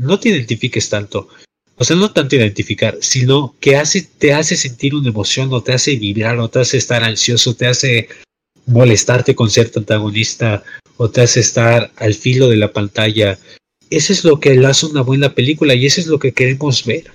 [0.00, 1.28] no te identifiques tanto.
[1.76, 5.72] O sea, no tanto identificar, sino que hace, te hace sentir una emoción, o te
[5.72, 8.08] hace vibrar, o te hace estar ansioso, te hace
[8.66, 10.62] molestarte con cierto antagonista,
[10.96, 13.38] o te hace estar al filo de la pantalla.
[13.90, 16.84] Eso es lo que le hace una buena película y eso es lo que queremos
[16.84, 17.10] ver.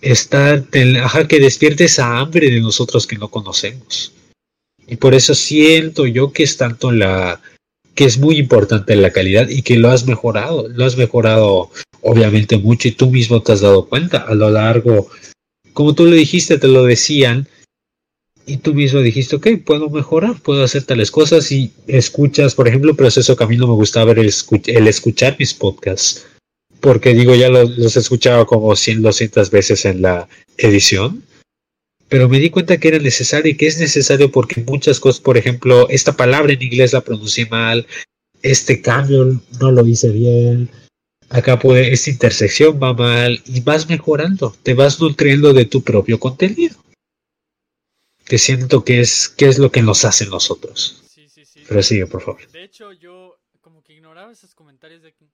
[0.00, 0.66] Estar,
[1.02, 4.14] ajá, que despierte esa hambre de nosotros que no conocemos.
[4.86, 7.40] Y por eso siento yo que es tanto la,
[7.94, 11.70] que es muy importante la calidad y que lo has mejorado, lo has mejorado
[12.02, 15.08] obviamente mucho y tú mismo te has dado cuenta a lo largo,
[15.72, 17.48] como tú lo dijiste, te lo decían
[18.46, 22.96] y tú mismo dijiste, ok, puedo mejorar, puedo hacer tales cosas y escuchas, por ejemplo,
[22.96, 24.32] proceso que a mí no me gusta ver el,
[24.66, 26.26] el escuchar mis podcasts,
[26.80, 31.22] porque digo, ya los, los he escuchado como 100, 200 veces en la edición
[32.10, 35.38] pero me di cuenta que era necesario y que es necesario porque muchas cosas, por
[35.38, 37.86] ejemplo, esta palabra en inglés la pronuncié mal,
[38.42, 40.68] este cambio no lo hice bien,
[41.28, 46.18] acá puede, esta intersección va mal y vas mejorando, te vas nutriendo de tu propio
[46.18, 46.76] contenido.
[48.24, 51.04] Te siento que es, que es lo que nos hace nosotros.
[51.08, 51.62] Sí, sí, sí.
[51.68, 52.50] Pero sigue, por favor.
[52.50, 55.28] De hecho, yo como que ignoraba esos comentarios de que,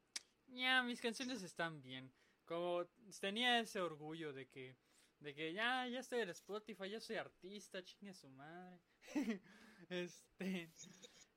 [0.48, 2.10] ya, mis canciones están bien.
[2.44, 2.84] Como
[3.20, 4.76] tenía ese orgullo de que
[5.20, 8.80] de que ya, ya estoy en Spotify, ya soy artista, chingue su madre.
[9.88, 10.70] este.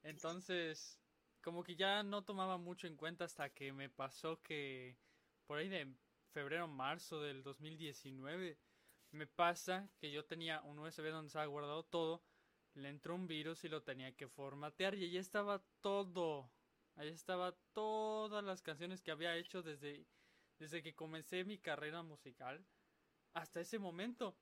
[0.03, 0.99] Entonces,
[1.41, 4.97] como que ya no tomaba mucho en cuenta hasta que me pasó que
[5.45, 5.93] por ahí de
[6.31, 8.57] febrero, marzo del 2019,
[9.11, 12.23] me pasa que yo tenía un USB donde estaba guardado todo,
[12.75, 16.51] le entró un virus y lo tenía que formatear y ahí estaba todo.
[16.95, 20.05] Ahí estaba todas las canciones que había hecho desde,
[20.59, 22.65] desde que comencé mi carrera musical
[23.33, 24.35] hasta ese momento.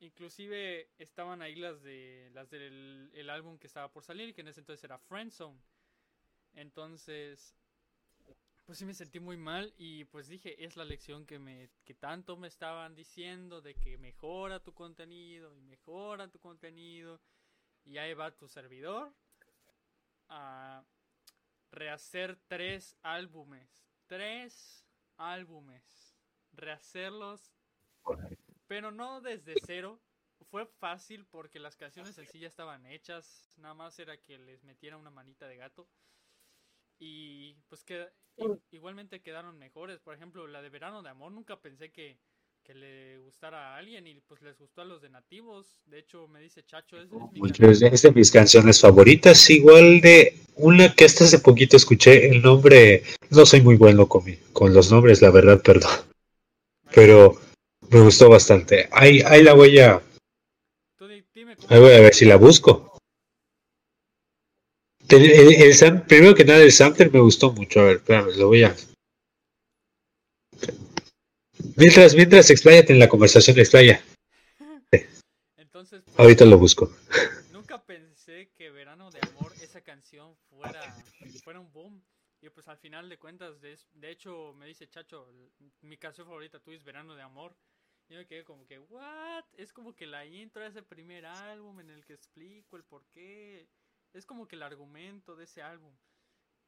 [0.00, 4.48] Inclusive estaban ahí las de las del el álbum que estaba por salir, que en
[4.48, 5.60] ese entonces era Friendzone.
[6.54, 7.54] Entonces,
[8.64, 11.94] pues sí me sentí muy mal y pues dije, es la lección que me que
[11.94, 17.20] tanto me estaban diciendo de que mejora tu contenido y mejora tu contenido
[17.84, 19.12] y ahí va tu servidor
[20.28, 20.84] a
[21.70, 23.70] rehacer tres álbumes,
[24.06, 24.84] tres
[25.16, 26.14] álbumes,
[26.52, 27.50] rehacerlos
[28.68, 29.98] pero no desde cero.
[30.50, 33.50] Fue fácil porque las canciones en sí ya estaban hechas.
[33.56, 35.88] Nada más era que les metiera una manita de gato.
[37.00, 38.06] Y pues que
[38.70, 39.98] igualmente quedaron mejores.
[40.00, 42.18] Por ejemplo, la de Verano de Amor nunca pensé que,
[42.62, 45.80] que le gustara a alguien y pues les gustó a los de nativos.
[45.86, 47.10] De hecho, me dice Chacho, es,
[47.60, 49.50] es, de mis canciones favoritas.
[49.50, 53.02] Igual de una que hasta hace poquito escuché el nombre.
[53.30, 55.92] No soy muy bueno con, con los nombres, la verdad, perdón.
[56.94, 57.38] Pero
[57.90, 58.88] me gustó bastante.
[58.92, 60.02] Ahí, ahí la voy a.
[61.68, 62.98] Ahí voy a ver si la busco.
[65.08, 67.80] El, primero que nada, el sampler me gustó mucho.
[67.80, 68.76] A ver, espérame, lo voy a.
[71.76, 74.02] Mientras, mientras, expláyate en la conversación, explaya.
[75.56, 76.92] Entonces, pues, Ahorita lo busco.
[77.52, 80.96] Nunca pensé que Verano de Amor, esa canción, fuera,
[81.42, 82.02] fuera un boom.
[82.40, 85.28] Y pues al final de cuentas, de, de hecho, me dice Chacho,
[85.80, 87.56] mi canción favorita tú es Verano de Amor.
[88.08, 89.44] Yo me quedé como que, ¿what?
[89.52, 93.06] Es como que la intro de ese primer álbum en el que explico el por
[93.08, 93.68] qué.
[94.12, 95.94] Es como que el argumento de ese álbum.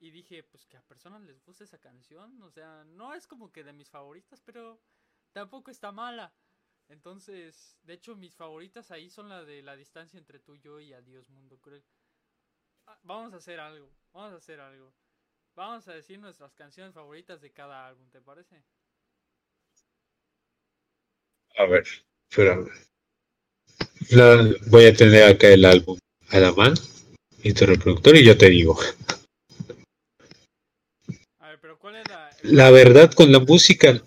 [0.00, 2.42] y dije, pues que a personas les gusta esa canción.
[2.42, 4.80] O sea, no es como que de mis favoritas, pero
[5.32, 6.34] tampoco está mala.
[6.88, 10.80] Entonces, de hecho, mis favoritas ahí son la de la distancia entre tú y yo
[10.80, 11.84] y Adiós Mundo Cruel.
[12.86, 14.92] Ah, vamos a hacer algo, vamos a hacer algo.
[15.54, 18.64] Vamos a decir nuestras canciones favoritas de cada álbum, ¿te parece?
[21.60, 21.84] A ver,
[22.30, 22.68] espérame.
[24.10, 25.98] La- voy a tener acá el álbum
[26.30, 26.76] a la mano
[27.42, 28.78] y tu reproductor y yo te digo.
[31.38, 34.02] A ver, pero ¿cuál es la, La verdad con la música,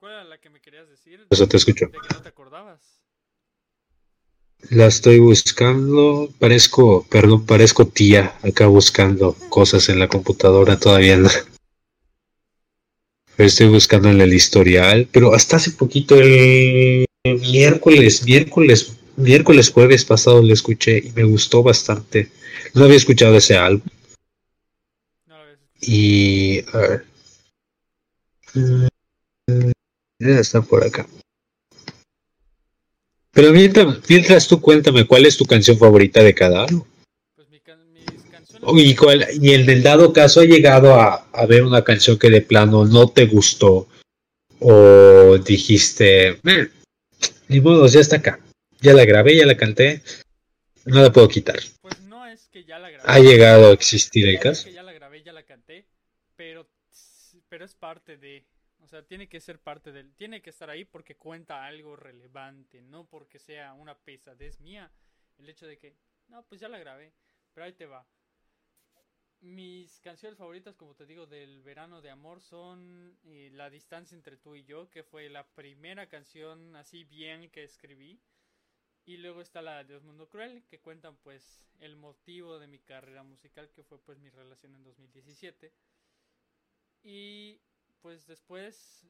[0.00, 1.26] cuál era la que me querías decir?
[1.30, 1.86] eso te escucho.
[1.86, 3.00] De que no te acordabas.
[4.68, 6.28] La estoy buscando.
[6.38, 11.30] Parezco, perdón, parezco tía acá buscando cosas en la computadora todavía no.
[13.40, 20.42] Estoy buscando en el historial, pero hasta hace poquito el miércoles, miércoles, miércoles, jueves pasado
[20.42, 22.30] lo escuché y me gustó bastante.
[22.74, 23.88] No había escuchado ese álbum
[25.80, 27.04] y a ver.
[28.54, 28.86] Mm,
[30.18, 31.06] está por acá.
[33.32, 36.84] Pero mientras, mientras tú cuéntame cuál es tu canción favorita de cada álbum.
[37.36, 38.49] Pues mi can- mis canciones.
[38.62, 43.08] Y, el dado caso ha llegado a, a ver una canción que de plano no
[43.08, 43.88] te gustó
[44.60, 46.70] o dijiste, "Eh,
[47.48, 48.38] ni modo, ya está acá.
[48.80, 50.02] Ya la grabé, ya la canté,
[50.84, 51.58] no la puedo quitar.
[51.80, 53.08] Pues no es que ya la grabé.
[53.08, 54.64] Ha llegado a existir el es caso.
[54.64, 55.86] que ya la grabé, ya la canté,
[56.36, 56.68] pero,
[57.48, 58.44] pero es parte de,
[58.80, 62.82] o sea, tiene que ser parte del, tiene que estar ahí porque cuenta algo relevante,
[62.82, 64.90] no porque sea una pesadez mía.
[65.38, 65.94] El hecho de que,
[66.28, 67.12] no, pues ya la grabé,
[67.54, 68.06] pero ahí te va.
[69.42, 74.36] Mis canciones favoritas, como te digo, del verano de amor son eh, La distancia entre
[74.36, 78.20] tú y yo, que fue la primera canción así bien que escribí.
[79.06, 83.22] Y luego está la Dios Mundo Cruel, que cuentan pues el motivo de mi carrera
[83.22, 85.72] musical, que fue pues mi relación en 2017.
[87.02, 87.62] Y
[88.02, 89.06] pues después,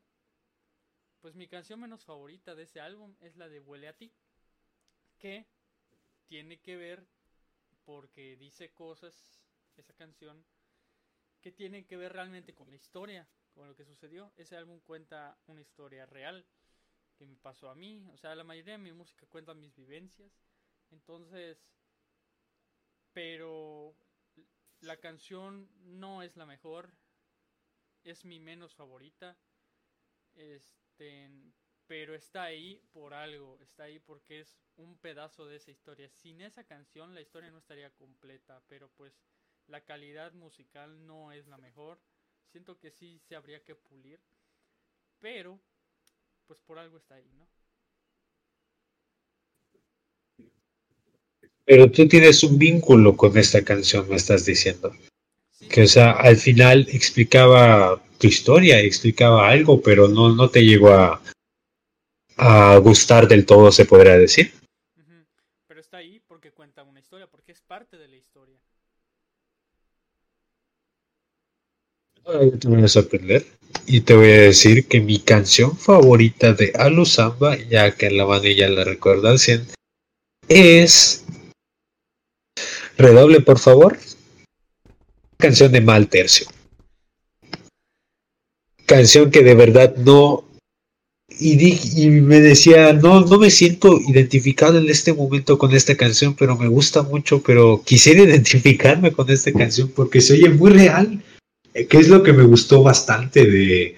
[1.21, 4.13] pues mi canción menos favorita de ese álbum es la de Huele a ti,
[5.19, 5.45] que
[6.29, 7.05] tiene que ver
[7.85, 9.40] porque dice cosas,
[9.81, 10.45] esa canción,
[11.41, 14.33] que tienen que ver realmente con la historia, con lo que sucedió.
[14.37, 16.47] Ese álbum cuenta una historia real
[17.17, 18.07] que me pasó a mí.
[18.13, 20.33] O sea, la mayoría de mi música cuenta mis vivencias.
[20.91, 21.71] Entonces,
[23.13, 23.95] pero
[24.81, 26.93] la canción no es la mejor.
[28.05, 29.37] Es mi menos favorita.
[30.35, 31.31] Este,
[31.87, 33.59] pero está ahí por algo.
[33.61, 36.09] Está ahí porque es un pedazo de esa historia.
[36.09, 38.63] Sin esa canción la historia no estaría completa.
[38.69, 39.21] Pero pues
[39.71, 41.99] la calidad musical no es la mejor.
[42.51, 44.21] Siento que sí se habría que pulir.
[45.21, 45.61] Pero
[46.47, 47.47] pues por algo está ahí, ¿no?
[51.65, 54.93] Pero tú tienes un vínculo con esta canción, me estás diciendo.
[55.51, 60.63] Sí, Que, o sea, al final explicaba tu historia, explicaba algo, pero no, no te
[60.63, 61.23] llegó a,
[62.39, 64.53] a gustar del todo, se podría decir.
[65.69, 68.59] Pero está ahí porque cuenta una historia, porque es parte de la historia.
[72.25, 73.47] Ahora yo te voy a sorprender
[73.87, 78.25] y te voy a decir que mi canción favorita de Alu Samba, ya que la
[78.25, 79.67] van ya la recuerda al 100,
[80.49, 81.25] es
[82.99, 83.99] Redoble, por favor.
[85.39, 86.47] Canción de Mal Tercio.
[88.85, 90.45] Canción que de verdad no.
[91.39, 95.97] Y, di- y me decía, no, no me siento identificado en este momento con esta
[95.97, 100.71] canción, pero me gusta mucho, pero quisiera identificarme con esta canción porque se oye muy
[100.73, 101.23] real
[101.73, 103.97] que es lo que me gustó bastante de,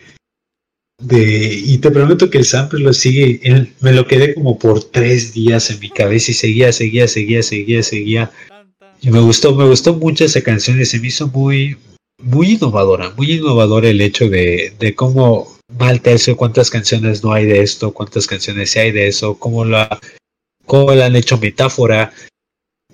[1.00, 4.84] de y te prometo que el sample lo sigue, el- me lo quedé como por
[4.84, 8.30] tres días en mi cabeza y seguía, seguía, seguía, seguía, seguía.
[9.00, 11.76] Y me gustó, me gustó mucho esa canción y se me hizo muy,
[12.22, 17.46] muy innovadora, muy innovadora el hecho de, de cómo mal tercio, cuántas canciones no hay
[17.46, 19.98] de esto, cuántas canciones sí hay de eso, cómo la,
[20.66, 22.12] cómo la han hecho metáfora,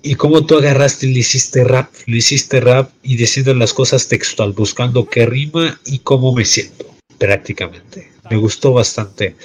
[0.01, 4.07] y cómo tú agarraste y le hiciste rap, le hiciste rap y diciendo las cosas
[4.07, 6.85] textual, buscando qué rima y cómo me siento,
[7.17, 8.11] prácticamente.
[8.29, 9.35] Me gustó bastante.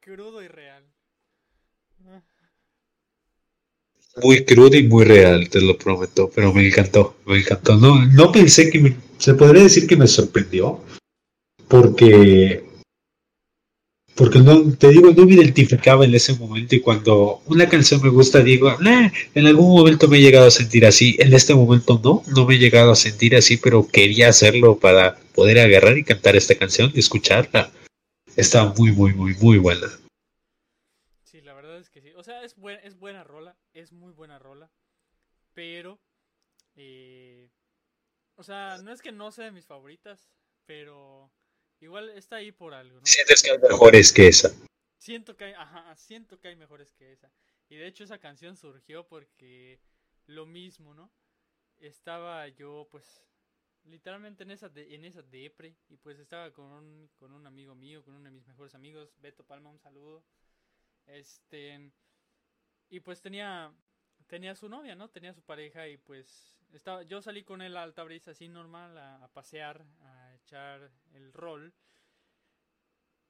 [0.00, 0.84] Crudo y real.
[4.22, 7.76] Muy crudo y muy real, te lo prometo, pero me encantó, me encantó.
[7.76, 10.80] No, no pensé que me, se podría decir que me sorprendió,
[11.68, 12.64] porque,
[14.14, 18.10] porque no, te digo, no me identificaba en ese momento y cuando una canción me
[18.10, 22.00] gusta digo, "Nah, en algún momento me he llegado a sentir así, en este momento
[22.02, 26.04] no, no me he llegado a sentir así, pero quería hacerlo para poder agarrar y
[26.04, 27.70] cantar esta canción y escucharla.
[28.36, 29.88] Estaba muy, muy, muy, muy buena.
[31.24, 32.10] Sí, la verdad es que sí.
[32.16, 34.70] O sea, es, buen- es buena rola, es muy buena rola.
[35.54, 35.98] Pero,
[36.76, 37.48] eh,
[38.36, 40.30] O sea, no es que no sea de mis favoritas,
[40.66, 41.30] pero
[41.82, 43.06] igual está ahí por algo, ¿no?
[43.06, 44.50] Sientes que hay mejores que esa.
[44.98, 47.30] Siento que hay, ajá, siento que hay mejores que esa.
[47.68, 49.80] Y de hecho esa canción surgió porque
[50.26, 51.10] lo mismo, ¿no?
[51.78, 53.24] Estaba yo pues
[53.84, 57.74] literalmente en esa de, en esa depre y pues estaba con un, con un amigo
[57.74, 60.24] mío, con uno de mis mejores amigos, Beto Palma, un saludo.
[61.06, 61.90] Este
[62.90, 63.74] y pues tenía
[64.28, 65.10] tenía su novia, ¿no?
[65.10, 68.96] Tenía su pareja y pues estaba yo salí con él a alta brisa así normal
[68.96, 71.72] a, a pasear, a echar el rol.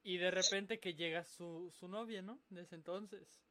[0.03, 2.41] Y de repente que llega su, su novia, ¿no?
[2.49, 3.41] De ese entonces.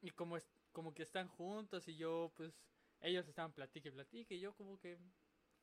[0.00, 2.52] Y como, es, como que están juntos y yo, pues,
[3.00, 4.34] ellos estaban platique platique.
[4.34, 4.98] Y yo como que,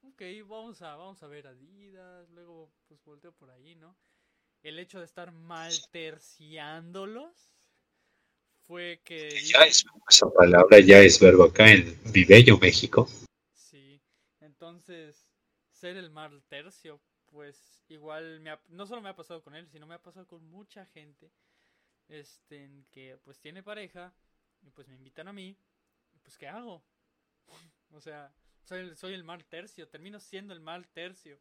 [0.01, 2.29] ok, vamos a, vamos a ver Adidas.
[2.29, 3.97] Luego, pues, volteo por ahí, ¿no?
[4.63, 7.51] El hecho de estar mal terciándolos
[8.67, 9.29] fue que...
[9.43, 13.09] Ya es, esa palabra ya es verbo acá en Vibello, México.
[13.53, 14.01] Sí,
[14.39, 15.30] entonces,
[15.81, 19.67] ser el mal tercio, pues igual me ha- no solo me ha pasado con él,
[19.69, 21.31] sino me ha pasado con mucha gente
[22.07, 24.13] este en que pues tiene pareja
[24.61, 25.57] y pues me invitan a mí,
[26.13, 26.83] y, pues ¿qué hago?
[27.91, 31.39] o sea, soy el, soy el mal tercio, termino siendo el mal tercio.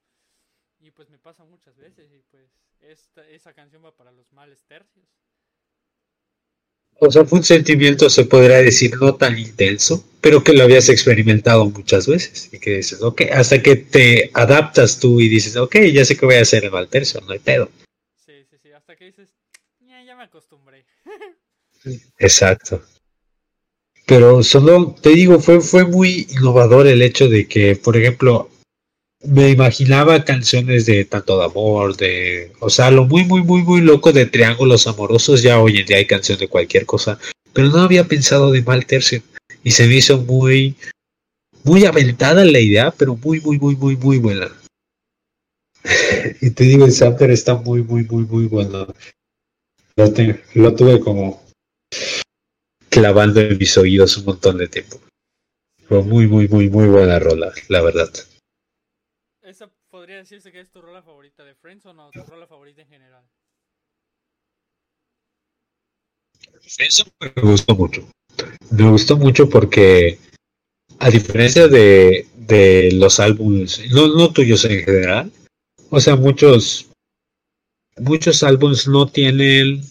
[0.80, 4.64] Y pues me pasa muchas veces y pues esta, esa canción va para los males
[4.64, 5.06] tercios.
[6.98, 10.88] O sea, fue un sentimiento, se podría decir, no tan intenso, pero que lo habías
[10.90, 12.50] experimentado muchas veces.
[12.52, 16.26] Y que dices, ok, hasta que te adaptas tú y dices, ok, ya sé que
[16.26, 17.70] voy a hacer el mal tercio, no hay pedo.
[18.26, 19.30] Sí, sí, sí, hasta que dices,
[19.80, 20.84] "Ya, ya me acostumbré.
[22.18, 22.82] Exacto.
[24.06, 28.49] Pero solo, te digo, fue, fue muy innovador el hecho de que, por ejemplo,
[29.22, 33.80] me imaginaba canciones de tanto de amor, de, o sea, lo muy, muy, muy, muy
[33.80, 37.18] loco de triángulos amorosos, ya hoy en día hay canción de cualquier cosa,
[37.52, 39.22] pero no había pensado de mal tercio
[39.62, 40.74] y se me hizo muy,
[41.64, 44.50] muy aventada la idea, pero muy, muy, muy, muy, muy buena.
[46.42, 48.86] Y te digo, el sampler está muy, muy, muy, muy bueno.
[50.54, 51.42] Lo, tuve como
[52.88, 55.00] clavando en mis oídos un montón de tiempo.
[55.88, 58.10] Fue muy, muy, muy, muy buena rola, la verdad.
[60.20, 63.24] Decirse que es tu rola favorita de Friends o no, tu rola favorita en general.
[66.78, 68.06] Eso me gustó mucho.
[68.70, 70.18] Me gustó mucho porque,
[70.98, 75.32] a diferencia de, de los álbumes, no, no tuyos en general,
[75.88, 76.90] o sea, muchos,
[77.96, 79.82] muchos álbumes no tienen,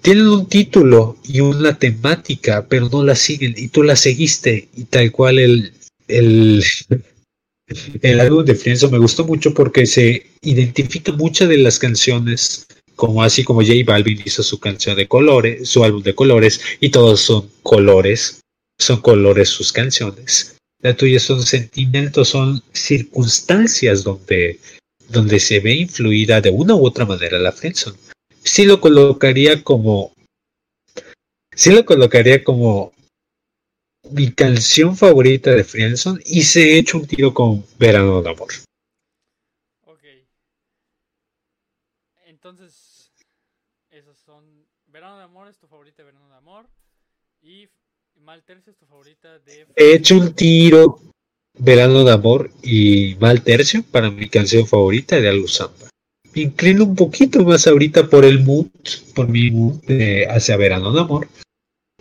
[0.00, 4.84] tienen un título y una temática, pero no la siguen, y tú la seguiste, y
[4.84, 5.72] tal cual el,
[6.06, 6.62] el,
[8.02, 12.66] el álbum de Friendzone me gustó mucho porque se identifica muchas de las canciones
[13.00, 16.90] como así como J Balvin hizo su canción de colores, su álbum de colores, y
[16.90, 18.42] todos son colores,
[18.78, 20.56] son colores sus canciones.
[20.82, 24.60] La tuya son sentimientos, son circunstancias donde,
[25.08, 27.96] donde se ve influida de una u otra manera la friendzone.
[28.42, 30.12] Sí lo colocaría como,
[31.54, 32.92] sí lo colocaría como
[34.10, 38.48] mi canción favorita de friendzone y se he hecho un tiro con Verano de Amor.
[39.84, 40.04] Ok.
[42.26, 43.10] Entonces,
[43.90, 44.44] esos son.
[44.86, 46.66] Verano de Amor es tu favorita de Verano de Amor.
[47.42, 47.68] Y
[48.16, 49.66] Mal Tercio es tu favorita de.
[49.76, 51.00] He hecho un tiro
[51.58, 55.88] Verano de Amor y Mal Tercio para mi canción favorita de Alu Samba.
[56.34, 58.68] Me inclino un poquito más ahorita por el mood,
[59.14, 61.28] por mi mood de hacia Verano de Amor.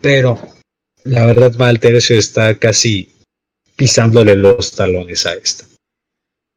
[0.01, 0.39] Pero
[1.03, 3.15] la verdad Mal Tercio está casi
[3.75, 5.65] pisándole los talones a esta.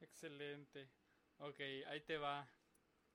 [0.01, 0.89] Excelente.
[1.39, 2.49] Ok, ahí te va.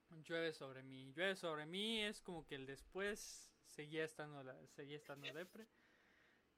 [0.09, 1.11] Llueve sobre mí.
[1.13, 5.67] Llueve sobre mí es como que el después seguía estando, la, seguía estando depre.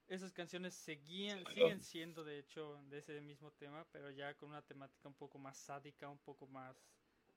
[0.07, 4.63] Esas canciones seguían, siguen siendo de hecho de ese mismo tema, pero ya con una
[4.63, 6.75] temática un poco más sádica, un poco más,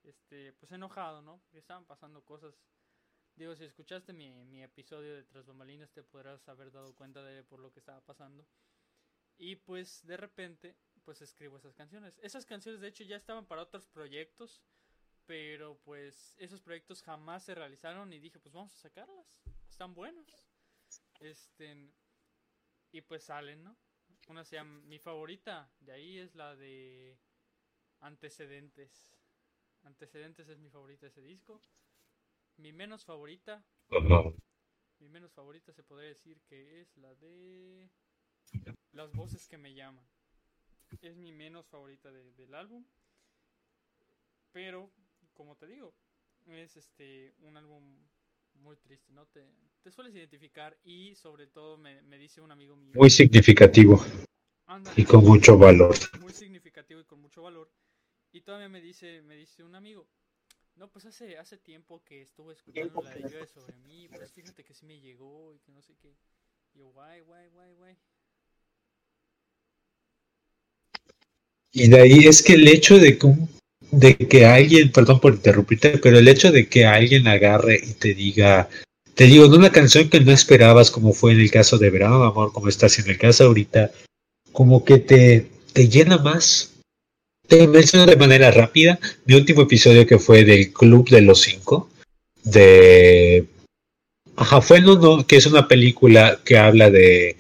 [0.05, 1.39] este, pues enojado, ¿no?
[1.45, 2.55] Porque estaban pasando cosas.
[3.37, 7.43] Digo, si escuchaste mi, mi episodio de Tras Bambalinas te podrás haber dado cuenta de
[7.43, 8.47] por lo que estaba pasando.
[9.39, 12.19] Y pues de repente, pues escribo esas canciones.
[12.23, 14.63] Esas canciones de hecho ya estaban para otros proyectos,
[15.27, 19.27] pero pues esos proyectos jamás se realizaron y dije, pues vamos a sacarlas.
[19.69, 20.27] Están buenas.
[21.21, 21.91] Este
[22.93, 23.77] y pues salen, ¿no?
[24.29, 27.19] Una se llama mi favorita, de ahí es la de
[28.01, 29.11] Antecedentes.
[29.83, 31.61] Antecedentes es mi favorita ese disco.
[32.57, 33.63] Mi menos favorita,
[35.01, 37.91] mi menos favorita se podría decir que es la de
[38.93, 40.07] Las voces que me llaman.
[41.03, 42.85] Es mi menos favorita de- del álbum.
[44.53, 44.91] Pero,
[45.35, 45.95] como te digo,
[46.47, 47.83] es este un álbum
[48.55, 49.27] muy triste, ¿no?
[49.27, 49.47] Te,
[49.83, 52.93] te sueles identificar y sobre todo me, me dice un amigo mío.
[52.95, 54.05] Muy significativo
[54.67, 55.95] "Anda, y con mucho valor.
[56.21, 56.33] muy
[58.43, 60.07] todavía me dice, me dice un amigo,
[60.77, 64.65] no, pues hace, hace tiempo que estuve escuchando la de Llueve sobre mí, pues fíjate
[64.65, 66.15] que sí me llegó y que no sé qué.
[66.75, 67.97] Y yo, guay, guay, guay, guay.
[71.73, 73.35] Y de ahí es que el hecho de que,
[73.91, 78.15] de que alguien, perdón por interrumpirte, pero el hecho de que alguien agarre y te
[78.15, 78.69] diga,
[79.15, 82.25] te digo, en una canción que no esperabas, como fue en el caso de Verano
[82.25, 83.91] Amor, como está haciendo el caso ahorita,
[84.53, 86.72] como que te, te llena más.
[87.53, 91.91] Te menciono de manera rápida mi último episodio que fue del Club de los Cinco,
[92.45, 93.45] de...
[94.37, 94.63] Ajá,
[95.29, 97.37] que es una película que habla de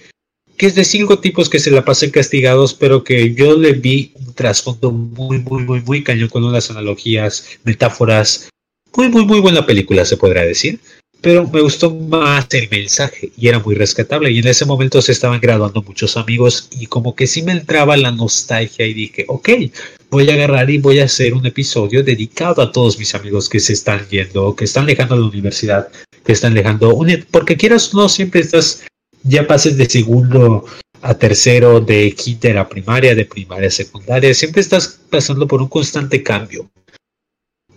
[0.59, 4.13] que es de cinco tipos que se la pasan castigados, pero que yo le vi
[4.17, 8.51] un trasfondo muy, muy, muy, muy cañón con unas analogías, metáforas.
[8.95, 10.79] Muy, muy, muy buena película, se podrá decir.
[11.23, 14.31] Pero me gustó más el mensaje y era muy rescatable.
[14.31, 17.97] Y en ese momento se estaban graduando muchos amigos y como que sí me entraba
[17.97, 19.49] la nostalgia y dije, ok,
[20.13, 23.59] voy a agarrar y voy a hacer un episodio dedicado a todos mis amigos que
[23.59, 25.89] se están yendo, que están dejando la universidad,
[26.23, 28.83] que están dejando, un- porque quieras o no, siempre estás
[29.23, 30.67] ya pases de segundo
[31.01, 35.69] a tercero, de kinder a primaria, de primaria a secundaria, siempre estás pasando por un
[35.69, 36.71] constante cambio.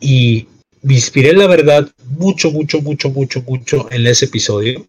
[0.02, 0.48] Y
[0.82, 4.86] me inspiré, la verdad, mucho, mucho, mucho, mucho, mucho en ese episodio.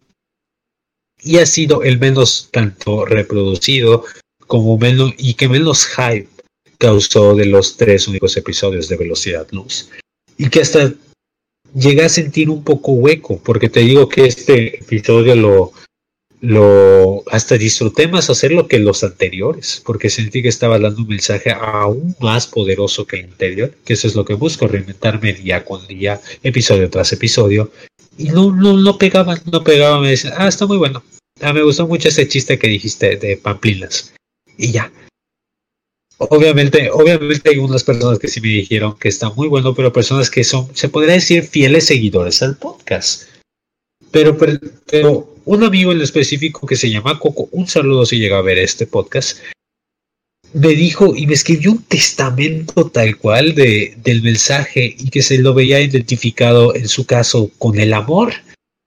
[1.23, 4.03] Y ha sido el menos tanto reproducido
[4.47, 6.27] como menos, y que menos hype
[6.77, 9.89] causó de los tres únicos episodios de Velocidad Luz.
[10.37, 10.93] Y que hasta
[11.73, 15.73] llegué a sentir un poco hueco, porque te digo que este episodio lo,
[16.41, 21.51] lo hasta disfruté más hacerlo que los anteriores, porque sentí que estaba dando un mensaje
[21.51, 25.85] aún más poderoso que el anterior, que eso es lo que busco, reinventarme día con
[25.87, 27.71] día, episodio tras episodio,
[28.17, 31.03] y no, no, no pegaban, no pegaban, me decían, ah, está muy bueno,
[31.41, 34.13] ah, me gustó mucho ese chiste que dijiste de Pamplinas,
[34.57, 34.91] y ya.
[36.19, 40.29] Obviamente, obviamente hay unas personas que sí me dijeron que está muy bueno, pero personas
[40.29, 43.23] que son, se podría decir, fieles seguidores al podcast.
[44.11, 48.37] Pero, pero, pero un amigo en específico que se llama Coco, un saludo si llega
[48.37, 49.39] a ver este podcast,
[50.53, 55.37] me dijo y me escribió un testamento tal cual de, del mensaje y que se
[55.37, 58.33] lo veía identificado en su caso con el amor,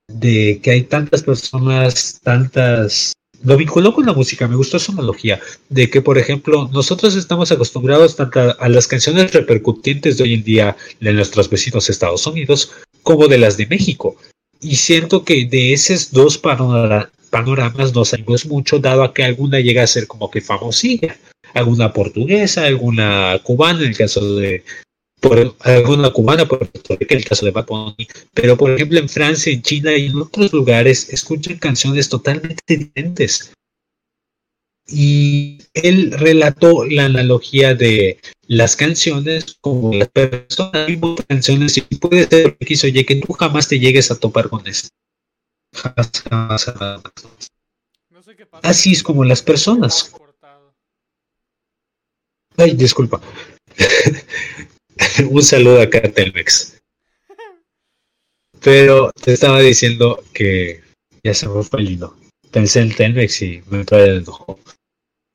[0.08, 3.12] de que hay tantas personas, tantas...
[3.42, 5.40] Lo vinculó con la música, me gustó su analogía,
[5.70, 10.44] de que por ejemplo nosotros estamos acostumbrados tanto a, las canciones repercutientes de hoy en
[10.44, 12.72] día de nuestros vecinos Estados Unidos
[13.02, 14.16] como de las de México.
[14.60, 19.60] Y siento que de esos dos panora- panoramas no salimos mucho, dado a que alguna
[19.60, 21.16] llega a ser como que famosilla.
[21.54, 24.62] Alguna portuguesa, alguna cubana, en el caso de.
[25.20, 26.68] Por, alguna cubana, por
[27.08, 28.08] el caso de Bad Bunny.
[28.32, 33.52] Pero, por ejemplo, en Francia, en China y en otros lugares escuchan canciones totalmente diferentes.
[34.86, 38.18] Y él relató la analogía de
[38.48, 40.88] las canciones como las personas,
[41.28, 44.88] canciones y puede ser que quiso que tú jamás te llegues a topar con esto.
[45.72, 47.02] Jamás, jamás, jamás.
[48.10, 48.68] No sé qué pasa.
[48.68, 50.12] Así es como las personas.
[52.56, 53.20] Ay, disculpa.
[55.30, 56.76] Un saludo acá a Telmex.
[58.62, 60.82] Pero te estaba diciendo que
[61.24, 61.98] ya se me fue el.
[62.50, 64.58] Pensé en Telmex y me entró el enojo.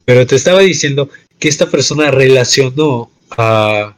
[0.05, 1.09] Pero te estaba diciendo
[1.39, 3.95] que esta persona relacionó a,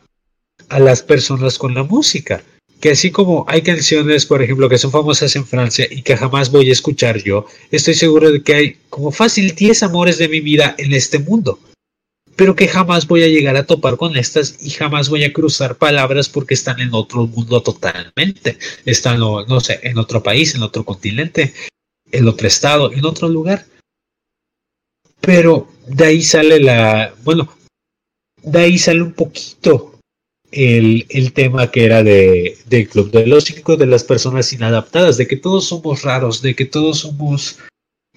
[0.70, 2.44] a las personas con la música.
[2.80, 6.52] Que así como hay canciones, por ejemplo, que son famosas en Francia y que jamás
[6.52, 10.42] voy a escuchar yo, estoy seguro de que hay como fácil 10 amores de mi
[10.42, 11.60] vida en este mundo.
[12.38, 15.76] Pero que jamás voy a llegar a topar con estas y jamás voy a cruzar
[15.76, 18.60] palabras porque están en otro mundo totalmente.
[18.86, 21.54] Están, no, no sé, en otro país, en otro continente,
[22.12, 23.66] en otro estado, en otro lugar.
[25.20, 27.52] Pero de ahí sale la, bueno,
[28.44, 30.00] de ahí sale un poquito
[30.52, 35.18] el, el tema que era de, del Club de los Cinco, de las personas inadaptadas,
[35.18, 37.58] de que todos somos raros, de que todos somos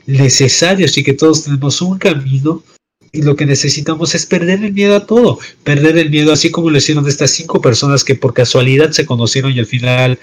[0.05, 2.63] necesarios y que todos tenemos un camino
[3.13, 6.71] y lo que necesitamos es perder el miedo a todo, perder el miedo así como
[6.71, 10.19] lo hicieron estas cinco personas que por casualidad se conocieron y al final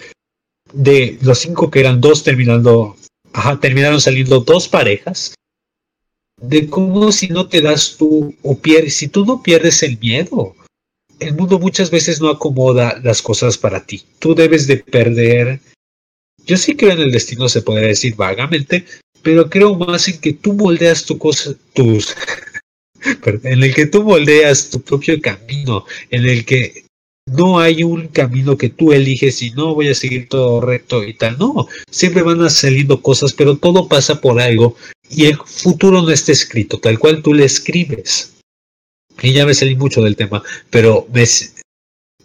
[0.73, 2.95] de los cinco que eran dos terminando,
[3.33, 5.33] ajá, terminaron saliendo dos parejas
[6.41, 10.55] de cómo si no te das tú o pierdes, si tú no pierdes el miedo,
[11.19, 14.03] el mundo muchas veces no acomoda las cosas para ti.
[14.19, 15.59] Tú debes de perder.
[16.45, 18.85] Yo sí creo en el destino, se podría decir vagamente,
[19.23, 22.15] pero creo más en que tú moldeas tu cosa, tus,
[23.43, 26.85] en el que tú moldeas tu propio camino, en el que
[27.27, 31.13] no hay un camino que tú eliges y no voy a seguir todo recto y
[31.13, 31.37] tal.
[31.37, 34.75] No, siempre van a saliendo cosas, pero todo pasa por algo
[35.09, 38.33] y el futuro no está escrito, tal cual tú le escribes.
[39.21, 41.25] Y ya me salí mucho del tema, pero me,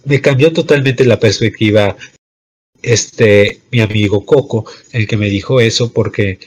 [0.05, 1.97] me cambió totalmente la perspectiva
[2.83, 6.39] este mi amigo Coco, el que me dijo eso, porque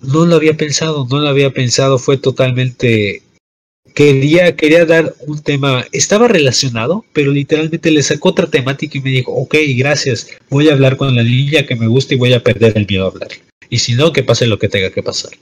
[0.00, 3.22] no lo había pensado, no lo había pensado, fue totalmente
[3.96, 9.10] quería, quería dar un tema, estaba relacionado, pero literalmente le sacó otra temática y me
[9.10, 12.44] dijo, ok, gracias, voy a hablar con la niña que me gusta y voy a
[12.44, 13.30] perder el miedo a hablar.
[13.70, 15.32] Y si no, que pase lo que tenga que pasar.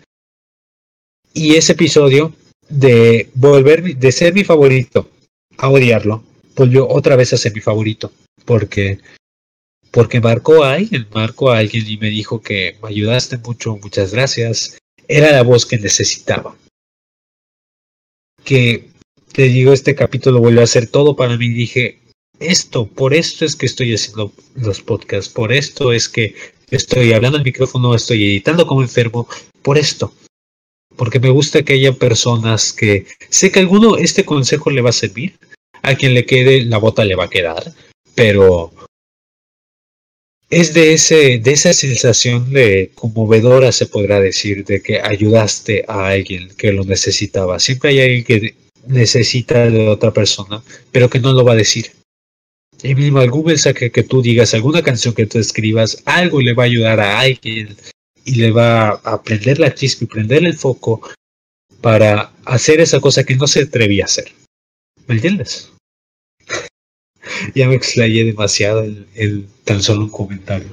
[1.35, 2.33] Y ese episodio
[2.69, 5.11] de volver, de ser mi favorito
[5.59, 6.23] a odiarlo,
[6.55, 8.13] volvió otra vez a ser mi favorito,
[8.45, 9.01] porque
[9.91, 14.13] porque marcó a alguien, marcó a alguien y me dijo que me ayudaste mucho, muchas
[14.13, 14.79] gracias.
[15.09, 16.57] Era la voz que necesitaba.
[18.45, 18.89] Que
[19.33, 21.49] te digo, este capítulo volvió a ser todo para mí.
[21.49, 22.01] Dije,
[22.41, 26.35] esto, por esto es que estoy haciendo los podcasts, por esto es que
[26.71, 29.29] estoy hablando al micrófono, estoy editando como enfermo,
[29.63, 30.13] por esto.
[30.97, 34.91] Porque me gusta que haya personas que sé que a alguno este consejo le va
[34.91, 35.39] a servir,
[35.83, 37.73] a quien le quede la bota le va a quedar,
[38.15, 38.73] pero
[40.61, 46.09] es de ese de esa sensación de conmovedora se podrá decir de que ayudaste a
[46.09, 47.59] alguien que lo necesitaba.
[47.59, 48.55] Siempre hay alguien que
[48.87, 50.63] necesita de otra persona
[50.93, 51.93] pero que no lo va a decir.
[52.83, 56.65] Y mismo algún mensaje que tú digas alguna canción que tú escribas algo le va
[56.65, 57.77] a ayudar a alguien
[58.25, 61.01] y le va a prender la chispa y prender el foco
[61.81, 64.33] para hacer esa cosa que no se atrevía a hacer.
[65.07, 65.71] ¿me entiendes?
[67.55, 68.85] ya me explayé demasiado
[69.15, 70.69] en, tan solo un comentario.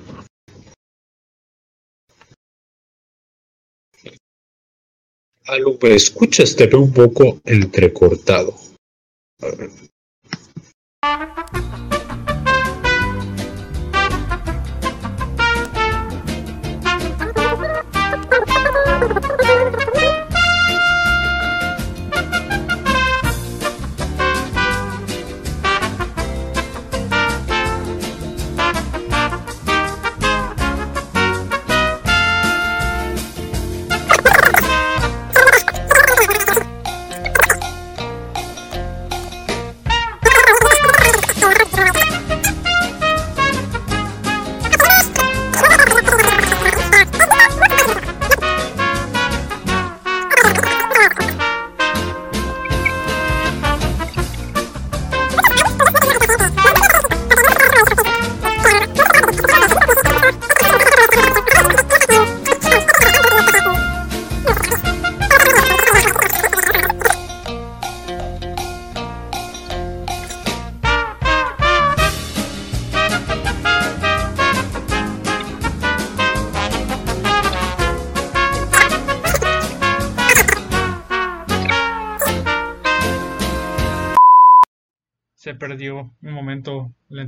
[5.45, 8.53] Algo me escuchas, te veo un poco entrecortado.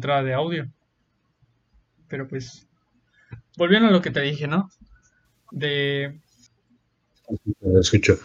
[0.03, 0.67] Entrada de audio.
[2.09, 2.67] Pero pues,
[3.57, 4.69] volviendo a lo que te dije, ¿no?
[5.51, 6.19] De...
[7.79, 8.19] escucho.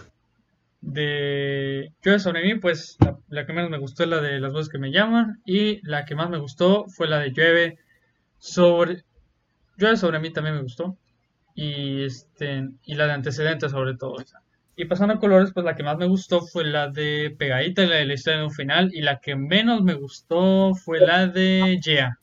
[0.80, 2.98] De Yo sobre mí, pues
[3.28, 5.40] la, que menos me gustó es la de las voces que me llaman.
[5.44, 7.78] Y la que más me gustó fue la de Llueve
[8.38, 9.04] sobre...
[9.76, 10.98] Llueve sobre mí también me gustó.
[11.54, 14.20] Y, este, y la de antecedentes sobre todo.
[14.20, 14.42] Esa.
[14.80, 17.96] Y pasando a colores, pues la que más me gustó fue la de Pegadita, la
[17.96, 18.94] de la historia de un final.
[18.94, 22.16] Y la que menos me gustó fue la de Yeah.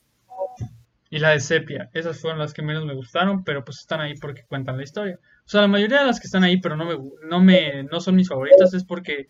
[1.10, 1.90] Y la de Sepia.
[1.94, 5.20] Esas fueron las que menos me gustaron, pero pues están ahí porque cuentan la historia.
[5.46, 8.00] O sea, la mayoría de las que están ahí, pero no me, no me, no
[8.00, 9.28] son mis favoritas, es porque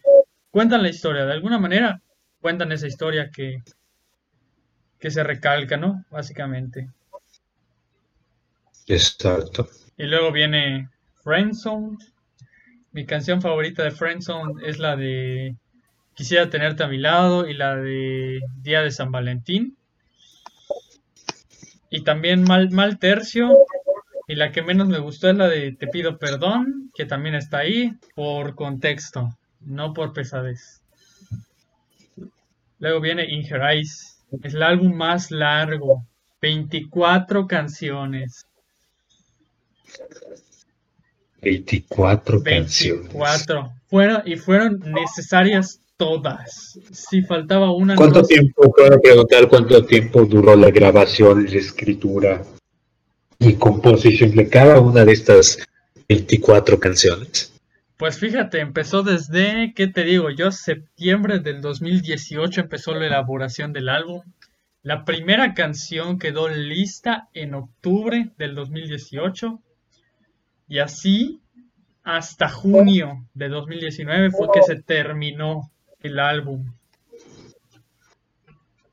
[0.51, 1.25] cuentan la historia.
[1.25, 2.03] De alguna manera,
[2.41, 3.63] cuentan esa historia que,
[4.99, 6.05] que se recalca, ¿no?
[6.11, 6.91] Básicamente.
[8.85, 9.67] Exacto.
[9.97, 10.91] Y luego viene
[11.23, 11.97] Friendzone
[12.95, 15.57] mi canción favorita de Friendzone es la de
[16.13, 19.75] Quisiera tenerte a mi lado y la de Día de San Valentín.
[21.89, 23.53] Y también Mal, Tercio.
[24.29, 27.57] Y la que menos me gustó es la de Te pido perdón, que también está
[27.57, 30.81] ahí por contexto, no por pesadez.
[32.79, 34.23] Luego viene In Her Eyes.
[34.41, 36.05] Es el álbum más largo.
[36.39, 38.47] 24 canciones.
[41.45, 43.03] 24, canciones.
[43.03, 43.71] 24.
[43.87, 46.79] Fueron, y fueron necesarias todas.
[46.91, 47.95] Si faltaba una.
[47.95, 52.41] ¿Cuánto tiempo, puedo preguntar cuánto tiempo duró la grabación, la escritura
[53.39, 55.59] y composición de cada una de estas
[56.09, 57.53] 24 canciones?
[57.97, 60.29] Pues fíjate, empezó desde, ¿qué te digo?
[60.31, 64.21] Yo, septiembre del 2018 empezó la elaboración del álbum.
[64.81, 69.61] La primera canción quedó lista en octubre del 2018.
[70.67, 71.41] Y así,
[72.03, 75.71] hasta junio de 2019 fue que se terminó
[76.01, 76.65] el álbum.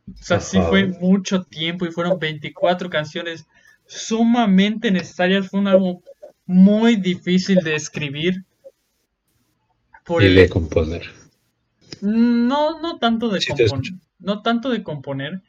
[0.08, 3.46] O sea, sí fue mucho tiempo y fueron 24 canciones
[3.86, 5.48] sumamente necesarias.
[5.48, 6.00] Fue un álbum
[6.46, 8.44] muy difícil de escribir.
[10.20, 11.10] y de componer.
[12.00, 13.92] No, no tanto de componer.
[14.18, 15.42] No tanto de componer,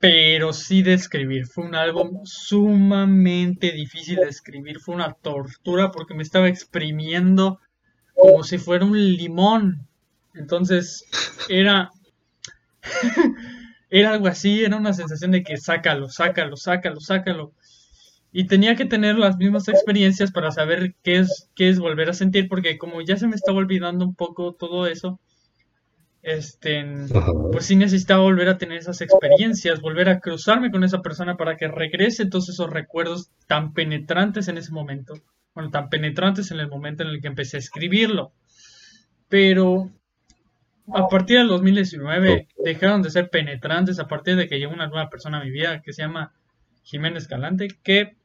[0.00, 1.46] pero sí de escribir.
[1.46, 4.80] Fue un álbum sumamente difícil de escribir.
[4.80, 7.60] Fue una tortura porque me estaba exprimiendo
[8.14, 9.86] como si fuera un limón.
[10.34, 11.04] Entonces,
[11.48, 11.90] era.
[13.90, 17.52] era algo así, era una sensación de que sácalo, sácalo, sácalo, sácalo.
[18.32, 22.14] Y tenía que tener las mismas experiencias para saber qué es, qué es volver a
[22.14, 25.20] sentir, porque como ya se me estaba olvidando un poco todo eso,
[26.22, 26.84] este,
[27.50, 31.56] pues sí necesitaba volver a tener esas experiencias, volver a cruzarme con esa persona para
[31.56, 35.14] que regrese todos esos recuerdos tan penetrantes en ese momento,
[35.54, 38.32] bueno, tan penetrantes en el momento en el que empecé a escribirlo.
[39.28, 39.90] Pero
[40.92, 45.08] a partir del 2019 dejaron de ser penetrantes a partir de que llegó una nueva
[45.08, 46.32] persona a mi vida que se llama
[46.82, 48.16] Jimena Escalante, que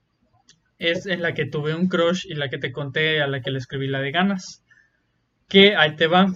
[0.79, 3.51] es en la que tuve un crush y la que te conté a la que
[3.51, 4.63] le escribí la de ganas.
[5.47, 6.33] Que ahí te va.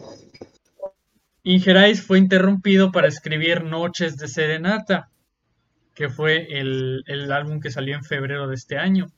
[1.43, 5.09] Ingerais fue interrumpido para escribir Noches de Serenata,
[5.95, 9.11] que fue el, el álbum que salió en febrero de este año.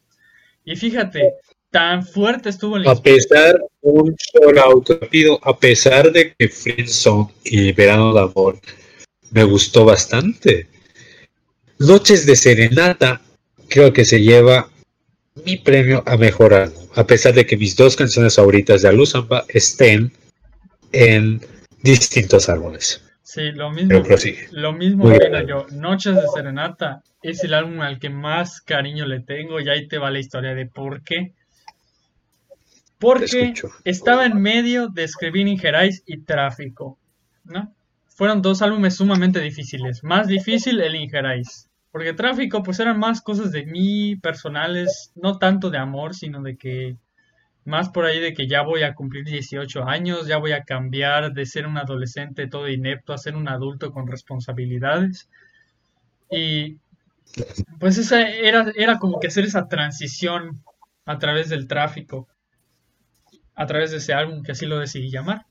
[0.64, 1.34] Y fíjate,
[1.72, 2.88] tan fuerte estuvo el...
[2.88, 8.60] A pesar, un solo a pesar de que Friendzone y Verano de Amor
[9.32, 10.68] me gustó bastante.
[11.80, 13.22] Noches de Serenata
[13.70, 14.70] creo que se lleva
[15.46, 19.46] mi premio a mejor álbum, a pesar de que mis dos canciones favoritas de Aluzamba
[19.48, 20.12] estén
[20.92, 21.42] en
[21.84, 23.04] distintos álbumes.
[23.24, 24.04] Sí, lo mismo.
[24.52, 25.10] Lo mismo
[25.48, 25.66] yo.
[25.72, 29.98] Noches de Serenata es el álbum al que más cariño le tengo y ahí te
[29.98, 31.34] va la historia de por qué.
[33.00, 33.54] Porque
[33.84, 36.98] estaba en medio de escribir Ingerais y Tráfico,
[37.46, 37.74] ¿no?
[38.10, 40.04] Fueron dos álbumes sumamente difíciles.
[40.04, 41.70] Más difícil el Ingerais.
[41.92, 46.58] Porque Tráfico, pues eran más cosas de mí, personales, no tanto de amor, sino de
[46.58, 46.96] que
[47.66, 51.34] más por ahí de que ya voy a cumplir 18 años, ya voy a cambiar
[51.34, 55.30] de ser un adolescente todo inepto a ser un adulto con responsabilidades.
[56.30, 56.78] Y
[57.80, 60.64] pues esa era, era como que hacer esa transición
[61.06, 62.28] a través del tráfico
[63.56, 65.46] a través de ese álbum, que así lo decidí llamar.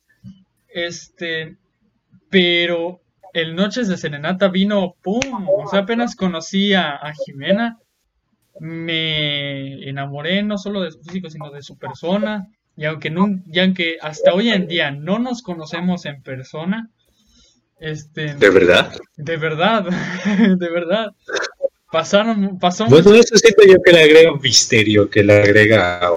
[0.69, 1.57] Este,
[2.29, 3.01] pero
[3.33, 5.49] el Noches de Serenata vino, ¡pum!
[5.49, 7.79] O sea, apenas conocí a, Jimena,
[8.61, 12.47] me enamoré no solo de su físico, sino de su persona.
[12.77, 16.91] Y aunque, no, y aunque hasta hoy en día no nos conocemos en persona,
[17.81, 18.93] este, ¿De verdad?
[19.17, 19.85] De verdad,
[20.59, 21.09] de verdad.
[21.91, 26.09] Pasaron, pasó Bueno, eso siento yo que le agrega un misterio, que le agrega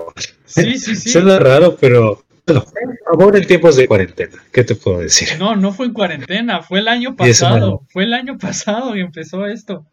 [0.46, 1.10] Sí, sí, sí.
[1.12, 2.66] Suena raro, pero bueno,
[3.12, 5.30] amor en tiempos de cuarentena, ¿qué te puedo decir?
[5.40, 9.48] No, no fue en cuarentena, fue el año pasado, fue el año pasado que empezó
[9.48, 9.88] esto.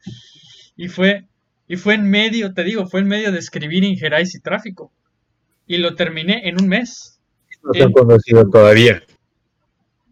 [0.77, 1.25] Y fue,
[1.71, 4.91] y fue en medio, te digo, fue en medio de escribir Ingerais y Tráfico.
[5.69, 7.21] Y lo terminé en un mes.
[7.63, 9.05] No se han conocido todavía.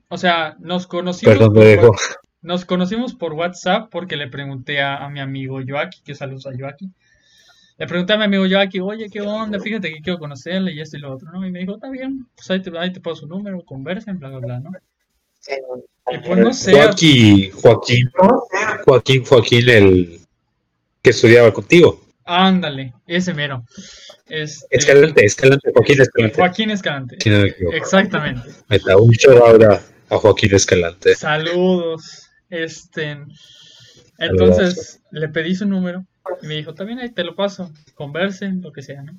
[0.06, 1.36] O sea, nos conocimos.
[1.36, 1.96] Perdón, me dejó.
[2.42, 6.52] Nos conocimos por WhatsApp porque le pregunté a, a mi amigo Joaquín, que saludos a
[6.56, 6.94] Joaquín
[7.76, 9.60] le pregunté a mi amigo Jackie, oye, ¿qué onda?
[9.60, 11.44] Fíjate que quiero conocerle y esto y lo otro, ¿no?
[11.44, 14.30] Y me dijo, está bien, pues ahí te, ahí te pongo su número, conversen, bla,
[14.30, 14.70] bla, bla, ¿no?
[16.12, 16.72] Y pues no sé.
[16.72, 18.10] Joaquín, Joaquín,
[18.84, 20.20] Joaquín, Joaquín, el
[21.08, 22.04] que estudiaba contigo.
[22.26, 23.64] Ándale, ese mero.
[24.28, 26.36] Este, Escalante, Escalante, Joaquín Escalante.
[26.36, 27.16] Joaquín Escalante.
[27.72, 28.50] Exactamente.
[28.68, 29.80] está un show ahora
[30.10, 31.14] a Joaquín Escalante.
[31.14, 32.28] Saludos.
[32.50, 33.16] Este.
[34.18, 36.04] Entonces, le pedí su número
[36.42, 39.18] y me dijo, también ahí te lo paso, conversen, lo que sea, ¿no?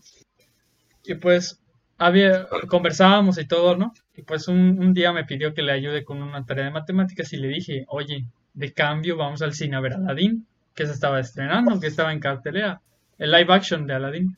[1.06, 1.60] Y pues
[1.98, 3.94] había, conversábamos y todo, ¿no?
[4.16, 7.38] Y pues un, día me pidió que le ayude con una tarea de matemáticas y
[7.38, 10.46] le dije, oye, de cambio vamos al cine a ver Aladdin,
[10.76, 12.82] que se estaba estrenando, que estaba en cartelera,
[13.18, 14.38] el live action de Aladdin.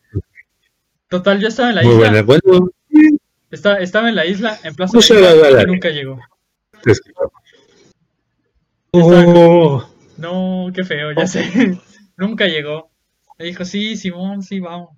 [1.07, 2.25] Total, yo estaba en la isla.
[3.51, 6.19] Estaba, estaba en la isla, en Plaza de y nunca llegó.
[8.91, 9.85] Oh.
[10.17, 11.45] No, qué feo, ya sé.
[12.17, 12.91] Nunca llegó.
[13.39, 14.89] Le dijo, sí, Simón, sí, vamos.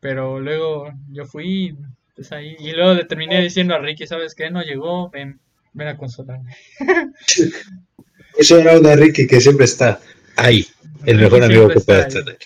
[0.00, 1.76] Pero luego yo fui,
[2.16, 4.50] pues ahí, y luego le terminé diciendo a Ricky, ¿sabes qué?
[4.50, 5.38] No llegó, ven,
[5.72, 6.56] ven a consolarme.
[8.36, 10.00] Eso era una Ricky que siempre está
[10.36, 10.66] ahí,
[11.06, 12.38] el mejor amigo que pueda tener.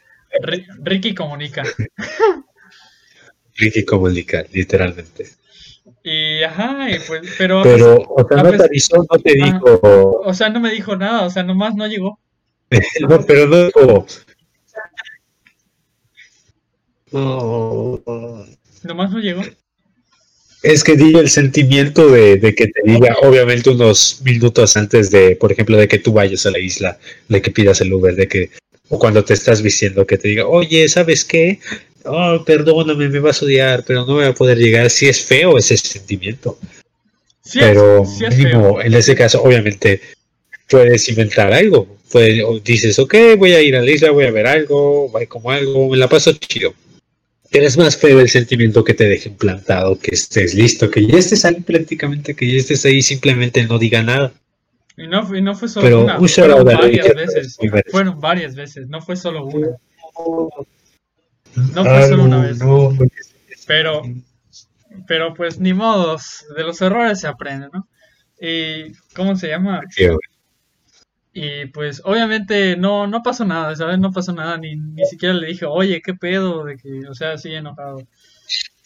[0.83, 1.63] Ricky comunica.
[3.57, 5.29] Ricky comunica, literalmente.
[6.03, 7.63] Y ajá, y pues, pero.
[7.63, 9.81] Pero, o sea, no te avisó, no te dijo.
[10.25, 12.21] O sea, no me dijo nada, o sea, nomás no llegó.
[13.09, 14.07] no, pero no como,
[17.13, 18.03] no.
[18.83, 19.43] Nomás no llegó.
[20.63, 25.37] Es que diga el sentimiento de, de, que te diga, obviamente unos minutos antes de,
[25.37, 28.27] por ejemplo, de que tú vayas a la isla, de que pidas el Uber, de
[28.27, 28.51] que,
[28.89, 31.61] o cuando te estás vistiendo, que te diga, oye, ¿sabes qué?
[32.05, 34.91] Oh, perdóname, me vas a odiar, pero no voy a poder llegar.
[34.91, 36.59] Si es feo ese sentimiento.
[37.53, 40.01] pero mínimo, en ese caso, obviamente,
[40.69, 41.97] puedes inventar algo.
[42.11, 45.51] Puedes, dices, ok, voy a ir a la isla, voy a ver algo, voy como
[45.51, 46.75] algo, me la paso chido.
[47.65, 51.45] Es más feo el sentimiento que te dejen plantado, que estés listo, que ya estés
[51.45, 54.33] ahí prácticamente, que ya estés ahí, simplemente no diga nada.
[54.97, 57.59] Y no, y no fue solo Pero una, fueron varias veces.
[57.91, 59.69] Fueron varias veces, no fue solo una.
[61.75, 62.59] No fue solo una vez.
[63.67, 64.03] Pero,
[65.07, 67.89] pero pues ni modos, de los errores se aprende, ¿no?
[68.41, 69.83] Y, ¿cómo se llama?
[71.39, 73.99] Y pues obviamente no, no pasó nada, ¿sabes?
[73.99, 77.37] No pasó nada, ni, ni siquiera le dije, oye, qué pedo, de que, o sea,
[77.37, 77.99] sí enojado.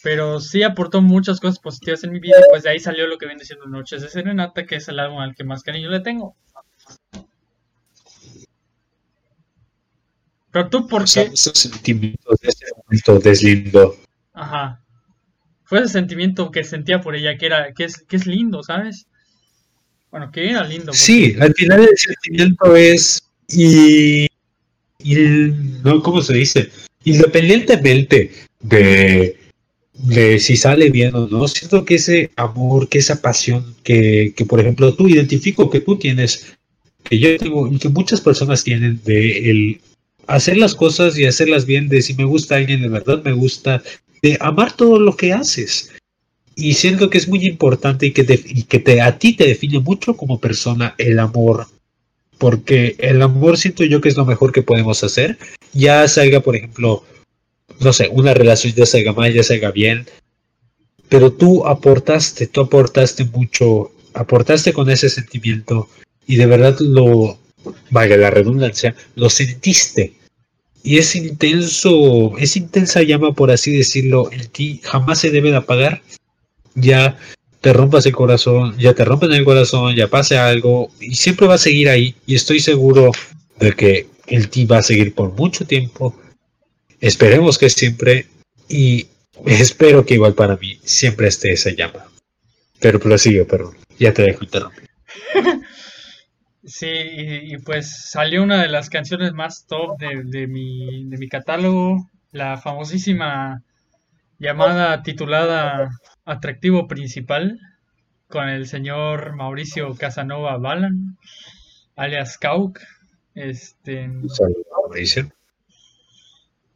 [0.03, 3.17] Pero sí aportó muchas cosas positivas en mi vida y pues de ahí salió lo
[3.17, 6.01] que viene siendo Noches de Serenata, que es el álbum al que más cariño le
[6.01, 6.35] tengo.
[10.51, 11.21] Pero tú, ¿por qué?
[11.33, 13.95] Esos sentimientos de ese momento deslindo.
[14.33, 14.83] Ajá.
[15.63, 19.07] Fue ese sentimiento que sentía por ella, que era, que es, que es lindo, ¿sabes?
[20.11, 20.93] Bueno, que era lindo.
[20.93, 23.23] Sí, al final el sentimiento es.
[23.49, 24.27] Y.
[25.83, 26.69] no, ¿Cómo se dice?
[27.05, 29.37] Independientemente de,
[29.93, 34.45] de si sale bien o no, siento que ese amor, que esa pasión que, que,
[34.45, 36.53] por ejemplo, tú identifico que tú tienes,
[37.03, 39.81] que yo tengo y que muchas personas tienen de el
[40.27, 43.81] hacer las cosas y hacerlas bien, de si me gusta alguien, de verdad me gusta,
[44.21, 45.90] de amar todo lo que haces
[46.55, 50.15] y siento que es muy importante y que, que te, a ti te define mucho
[50.15, 51.67] como persona el amor.
[52.37, 55.37] Porque el amor siento yo que es lo mejor que podemos hacer.
[55.73, 57.03] Ya salga, por ejemplo,
[57.79, 60.05] no sé, una relación ya salga mal, ya salga bien.
[61.07, 65.87] Pero tú aportaste, tú aportaste mucho, aportaste con ese sentimiento
[66.25, 67.37] y de verdad lo,
[67.89, 70.13] valga la redundancia, lo sentiste.
[70.83, 75.57] Y es intenso, es intensa llama, por así decirlo, en ti jamás se debe de
[75.57, 76.01] apagar
[76.75, 77.17] ya
[77.61, 81.55] te rompas el corazón, ya te rompen el corazón, ya pase algo y siempre va
[81.55, 83.11] a seguir ahí y estoy seguro
[83.59, 86.19] de que el ti va a seguir por mucho tiempo.
[86.99, 88.27] Esperemos que siempre
[88.67, 89.07] y
[89.45, 92.07] espero que igual para mí siempre esté esa llama.
[92.79, 94.89] Pero prosigo, pero ya te dejo interrumpir.
[96.63, 102.07] Sí, y, pues salió una de las canciones más top de, mi, de mi catálogo,
[102.31, 103.63] la famosísima
[104.37, 105.89] llamada titulada
[106.31, 107.59] atractivo principal
[108.27, 111.17] con el señor Mauricio Casanova Balan,
[111.95, 112.79] alias Kauk.
[113.35, 114.09] Este,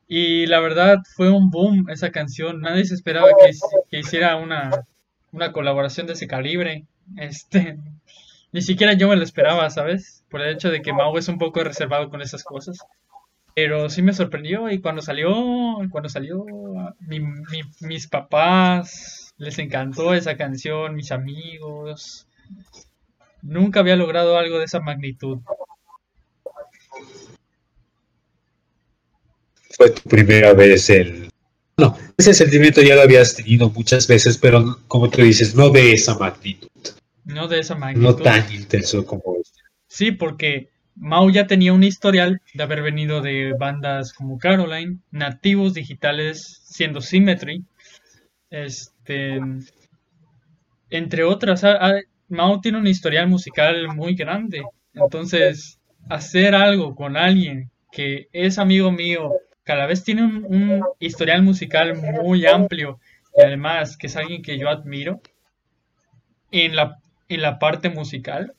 [0.07, 2.61] Y la verdad fue un boom esa canción.
[2.61, 3.30] Nadie se esperaba
[3.90, 4.86] que, hiciera una,
[5.32, 6.86] una, colaboración de ese calibre.
[7.18, 7.77] Este,
[8.52, 10.23] ni siquiera yo me lo esperaba, ¿sabes?
[10.30, 12.77] Por el hecho de que Mau es un poco reservado con esas cosas.
[13.53, 15.34] Pero sí me sorprendió y cuando salió,
[15.90, 16.45] cuando salió,
[17.80, 22.28] mis papás, les encantó esa canción, mis amigos.
[23.41, 25.40] Nunca había logrado algo de esa magnitud.
[29.72, 31.30] Fue tu primera vez el...
[31.78, 35.91] No, ese sentimiento ya lo habías tenido muchas veces, pero como tú dices, no de
[35.94, 36.70] esa magnitud.
[37.26, 38.03] No de esa magnitud.
[38.03, 39.60] No tan intenso como este.
[39.88, 45.74] Sí, porque Mau ya tenía un historial de haber venido de bandas como Caroline, nativos
[45.74, 47.66] digitales siendo Symmetry,
[48.49, 48.95] este,
[50.90, 51.64] entre otras,
[52.27, 54.64] Mao tiene un historial musical muy grande.
[54.94, 55.80] Entonces,
[56.10, 59.32] hacer algo con alguien que es amigo mío,
[59.64, 62.99] cada vez tiene un, historial musical muy amplio
[63.36, 65.22] y además que es alguien que yo admiro
[66.52, 68.53] en la, en la parte musical,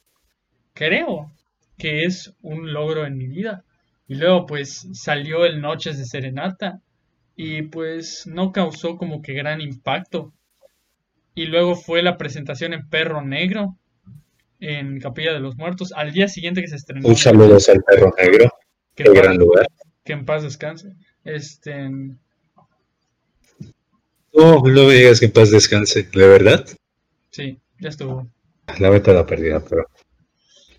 [0.75, 1.33] creo
[1.79, 3.65] que es un logro en mi vida.
[4.09, 6.81] Y luego pues salió el Noches de Serenata
[7.37, 10.33] y pues no causó como que gran impacto.
[11.35, 13.77] Y luego fue la presentación en Perro Negro,
[14.59, 17.07] en Capilla de los Muertos, al día siguiente que se estrenó.
[17.07, 18.51] Un saludo al Perro Negro,
[18.95, 19.67] qué gran lugar.
[20.03, 20.95] Que en paz descanse.
[21.25, 21.91] Este...
[24.33, 26.67] No, no me digas que en paz descanse, ¿de verdad?
[27.31, 28.27] Sí, ya estuvo.
[28.79, 29.87] La meta la perdida, pero...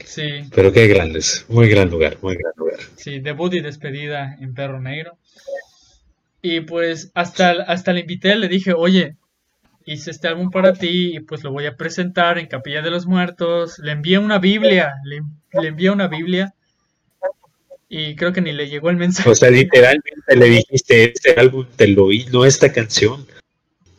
[0.05, 0.27] Sí.
[0.55, 2.79] Pero qué grandes, muy gran lugar, muy gran lugar.
[2.95, 5.17] Sí, debut y despedida en Perro Negro.
[6.41, 9.15] Y pues hasta, hasta le invité, le dije, oye,
[9.85, 13.07] hice este álbum para ti y pues lo voy a presentar en Capilla de los
[13.07, 13.79] Muertos.
[13.79, 15.21] Le envié una Biblia, le,
[15.59, 16.53] le envié una Biblia
[17.89, 19.29] y creo que ni le llegó el mensaje.
[19.29, 23.25] O sea, literalmente le dijiste, este álbum te lo oí, no esta canción.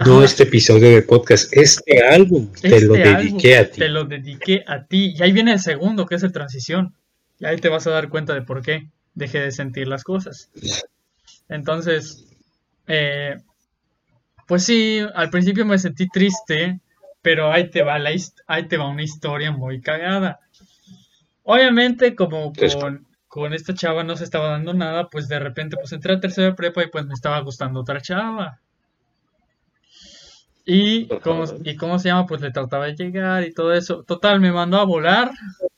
[0.06, 3.78] No este episodio de podcast, este álbum te Este lo dediqué álbum a ti.
[3.80, 5.14] Te lo dediqué a ti.
[5.18, 6.94] Y ahí viene el segundo, que es el transición.
[7.40, 10.50] Y ahí te vas a dar cuenta de por qué dejé de sentir las cosas.
[11.48, 12.27] Entonces,
[12.88, 13.36] eh,
[14.46, 16.80] pues sí, al principio me sentí triste,
[17.22, 18.10] pero ahí te va la
[18.46, 20.40] ahí te va una historia muy cagada.
[21.42, 25.92] Obviamente, como con, con esta chava no se estaba dando nada, pues de repente pues
[25.92, 28.60] entré a tercera prepa y pues me estaba gustando otra chava.
[30.64, 34.02] Y cómo, y cómo se llama, pues le trataba de llegar y todo eso.
[34.02, 35.30] Total, me mandó a volar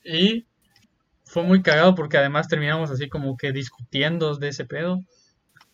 [0.05, 0.47] y
[1.25, 5.05] fue muy cagado porque además terminamos así como que discutiendo de ese pedo.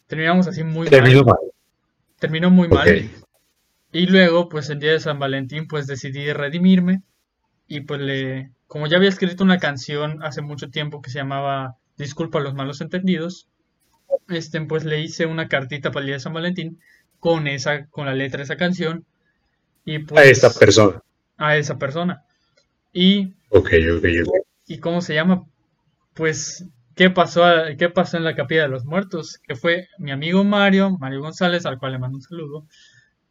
[0.06, 1.36] Terminamos así muy Terminó mal.
[1.40, 1.52] mal.
[2.18, 3.10] Terminó muy mal.
[3.92, 7.02] Y luego, pues el día de San Valentín, pues decidí redimirme.
[7.68, 11.76] Y pues le, como ya había escrito una canción hace mucho tiempo que se llamaba
[11.96, 13.48] Disculpa a los malos entendidos,
[14.28, 16.78] este, pues le hice una cartita para el día de San Valentín
[17.20, 19.04] con esa, con la letra de esa canción.
[19.84, 21.02] Y A pues esta persona.
[21.38, 22.24] a esa persona.
[22.92, 24.34] Y Ok, ok, ok.
[24.66, 25.44] ¿Y cómo se llama?
[26.14, 26.64] Pues,
[26.96, 29.38] ¿qué pasó, a- qué pasó en la capilla de los muertos?
[29.46, 32.66] Que fue mi amigo Mario, Mario González, al cual le mando un saludo,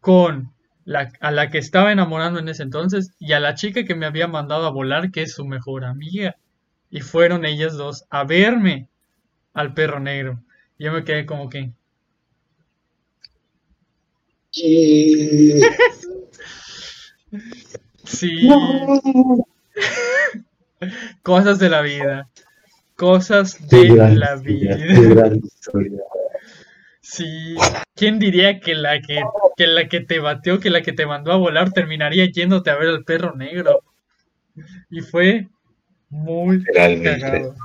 [0.01, 0.53] con
[0.85, 4.05] la, a la que estaba enamorando en ese entonces y a la chica que me
[4.07, 6.35] había mandado a volar, que es su mejor amiga.
[6.91, 8.89] Y fueron ellas dos a verme
[9.53, 10.41] al perro negro.
[10.79, 11.73] Y yo me quedé como que,
[18.05, 18.49] sí,
[21.23, 22.29] cosas de la vida.
[22.95, 24.77] Cosas de la vida.
[27.07, 27.55] Sí,
[27.93, 29.21] ¿quién diría que la que,
[29.55, 32.77] que la que te bateó, que la que te mandó a volar terminaría yéndote a
[32.77, 33.83] ver al perro negro?
[34.89, 35.47] Y fue
[36.09, 37.55] muy cagado.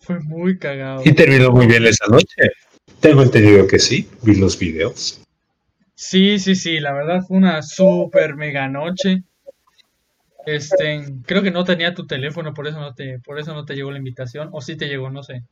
[0.00, 1.02] Fue muy cagado.
[1.04, 2.50] Y terminó muy bien esa noche.
[2.98, 5.22] Tengo entendido que sí, vi los videos.
[5.94, 9.22] Sí, sí, sí, la verdad fue una super mega noche.
[10.46, 13.74] Este, creo que no tenía tu teléfono, por eso no te, por eso no te
[13.74, 15.42] llegó la invitación, o sí te llegó, no sé.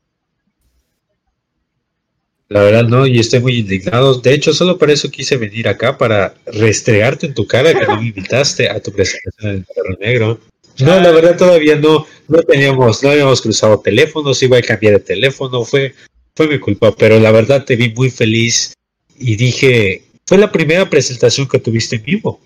[2.49, 4.15] La verdad no, y estoy muy indignado.
[4.21, 8.01] De hecho, solo para eso quise venir acá, para restregarte en tu cara que no
[8.01, 10.41] me invitaste a tu presentación en el Perro Negro.
[10.79, 15.01] No, la verdad todavía no, no teníamos, no habíamos cruzado teléfonos, iba a cambiar de
[15.01, 15.95] teléfono, fue,
[16.35, 18.73] fue mi culpa, pero la verdad te vi muy feliz
[19.19, 22.41] y dije, fue la primera presentación que tuviste en vivo.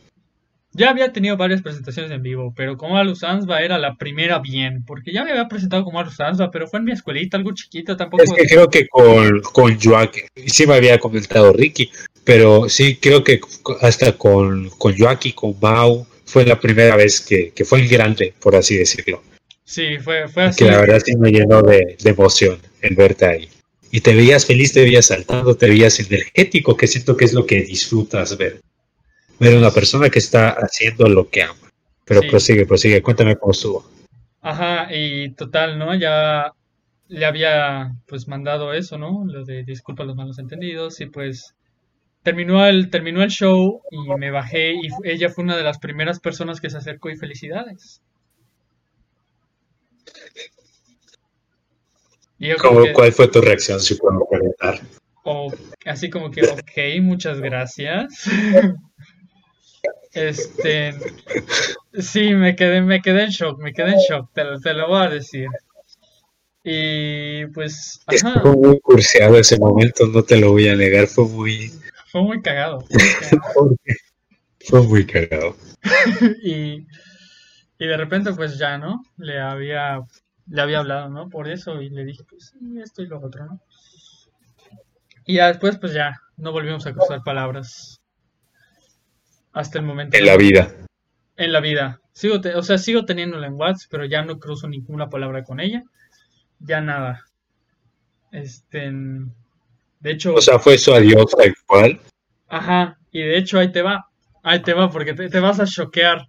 [0.75, 4.85] Ya había tenido varias presentaciones en vivo, pero como Alu Sanzba era la primera bien,
[4.87, 7.97] porque ya me había presentado como Alu Sanzba, pero fue en mi escuelita, algo chiquito,
[7.97, 8.23] tampoco.
[8.23, 11.91] Es que creo que con, con Joaquín, sí me había comentado Ricky,
[12.25, 13.41] pero sí creo que
[13.83, 18.33] hasta con, con Joaquín, con Mau, fue la primera vez que, que fue el grande,
[18.41, 19.23] por así decirlo.
[19.65, 20.65] Sí, fue, fue así.
[20.65, 23.49] Que la verdad sí me llenó de, de emoción el verte ahí.
[23.91, 27.45] Y te veías feliz, te veías saltando, te veías energético, que siento que es lo
[27.45, 28.61] que disfrutas ver.
[29.43, 31.57] Ver a una persona que está haciendo lo que ama.
[32.05, 32.29] Pero Sí.
[32.29, 33.85] prosigue, prosigue, cuéntame cómo estuvo.
[34.41, 35.95] Ajá, y total, ¿no?
[35.97, 36.53] Ya
[37.09, 39.25] le había pues mandado eso, ¿no?
[39.27, 41.55] Lo de disculpa los malos entendidos y pues
[42.23, 46.21] terminó el terminó el show y me bajé y ella fue una de las primeras
[46.21, 48.01] personas que se acercó y felicidades.
[52.39, 54.81] Y yo como ¿Cómo- que, ¿Cuál fue tu reacción, si puedo preguntar?
[55.25, 55.53] o-
[55.87, 58.13] así como que, ok, muchas gracias.
[60.15, 60.95] Este,
[61.99, 64.89] sí, me quedé, me quedé en shock, me quedé en shock, te lo, te lo
[64.89, 65.49] voy a decir.
[66.65, 71.27] Y pues, ajá, fue muy curseado ese momento, no te lo voy a negar, fue
[71.27, 71.73] muy,
[72.13, 72.85] fue muy cagado.
[74.61, 75.57] fue muy cagado.
[76.45, 76.87] Y,
[77.79, 79.03] y de repente, pues ya, ¿no?
[79.17, 80.01] Le había,
[80.47, 81.29] le había hablado, ¿no?
[81.31, 83.61] Por eso, y le dije, pues sí, esto y lo otro, ¿no?
[85.25, 88.02] Y ya después, pues ya, no volvimos a cruzar palabras.
[89.53, 90.17] Hasta el momento.
[90.17, 90.75] En la vida.
[91.37, 92.01] En la vida.
[92.13, 95.61] Sigo te- o sea, sigo teniéndola en WhatsApp, pero ya no cruzo ninguna palabra con
[95.61, 95.83] ella.
[96.59, 97.25] Ya nada.
[98.31, 98.91] Este,
[100.01, 102.01] de hecho, O sea, fue su adiós tal cual.
[102.49, 104.07] ajá, y de hecho ahí te va.
[104.43, 106.29] Ahí te va porque te, te vas a choquear.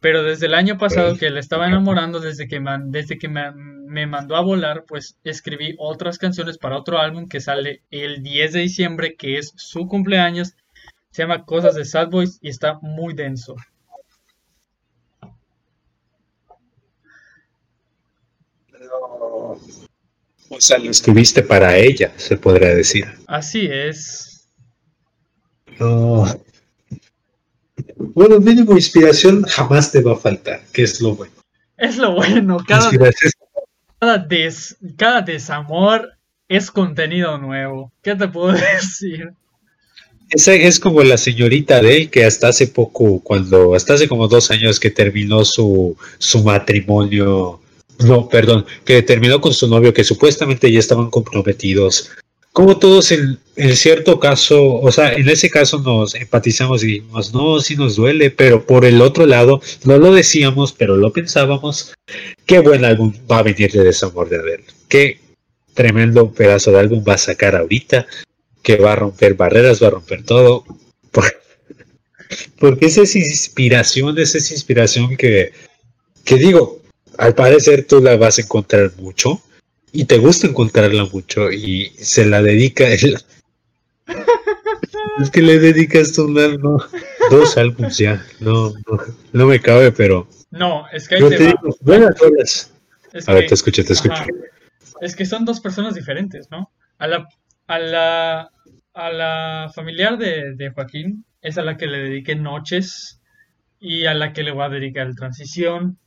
[0.00, 3.52] Pero desde el año pasado que le estaba enamorando, desde que, man- desde que me,
[3.52, 8.52] me mandó a volar, pues escribí otras canciones para otro álbum que sale el 10
[8.52, 10.52] de diciembre, que es su cumpleaños.
[11.14, 13.54] Se llama Cosas de Sad Boys y está muy denso.
[20.48, 23.06] O sea, lo escribiste para ella, se podría decir.
[23.26, 24.48] Así es.
[25.80, 26.26] No.
[27.96, 31.32] Bueno, mínimo inspiración jamás te va a faltar, que es lo bueno.
[31.76, 32.90] Es lo bueno, cada,
[33.98, 36.12] cada, des- cada desamor
[36.48, 37.92] es contenido nuevo.
[38.02, 39.32] ¿Qué te puedo decir?
[40.30, 44.28] Esa es como la señorita de él que hasta hace poco, cuando, hasta hace como
[44.28, 47.60] dos años que terminó su, su matrimonio,
[48.00, 52.10] no, perdón, que terminó con su novio, que supuestamente ya estaban comprometidos.
[52.52, 53.38] Como todos en,
[53.76, 58.30] cierto caso, o sea, en ese caso nos empatizamos y dijimos, no, sí nos duele,
[58.30, 61.94] pero por el otro lado, no lo decíamos, pero lo pensábamos,
[62.46, 64.64] qué buen álbum va a venir de Desamor de Adele.
[64.88, 65.20] Qué
[65.74, 68.06] tremendo pedazo de álbum va a sacar ahorita
[68.64, 70.64] que va a romper barreras, va a romper todo.
[72.58, 75.52] Porque esa es inspiración, esa es inspiración que,
[76.24, 76.82] que digo,
[77.18, 79.40] al parecer tú la vas a encontrar mucho
[79.92, 83.18] y te gusta encontrarla mucho y se la dedica él.
[85.20, 86.80] es que le dedicas un álbum,
[87.30, 88.72] dos álbumes ya, no,
[89.32, 90.26] no, me cabe, pero...
[90.50, 92.16] No, es que hay te digo, buenas
[93.26, 94.24] a ver, te escucho, te escucho.
[95.00, 96.72] Es que son dos personas diferentes, ¿no?
[96.98, 97.28] A la,
[97.66, 98.50] a la,
[98.92, 103.20] a la familiar de, Joaquín es a la que le dediqué noches
[103.80, 105.98] y a la que le voy a dedicar transición.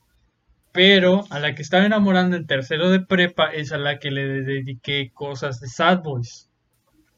[0.72, 4.42] Pero a la que estaba enamorando en tercero de prepa es a la que le
[4.42, 6.48] dediqué cosas de Sad Boys.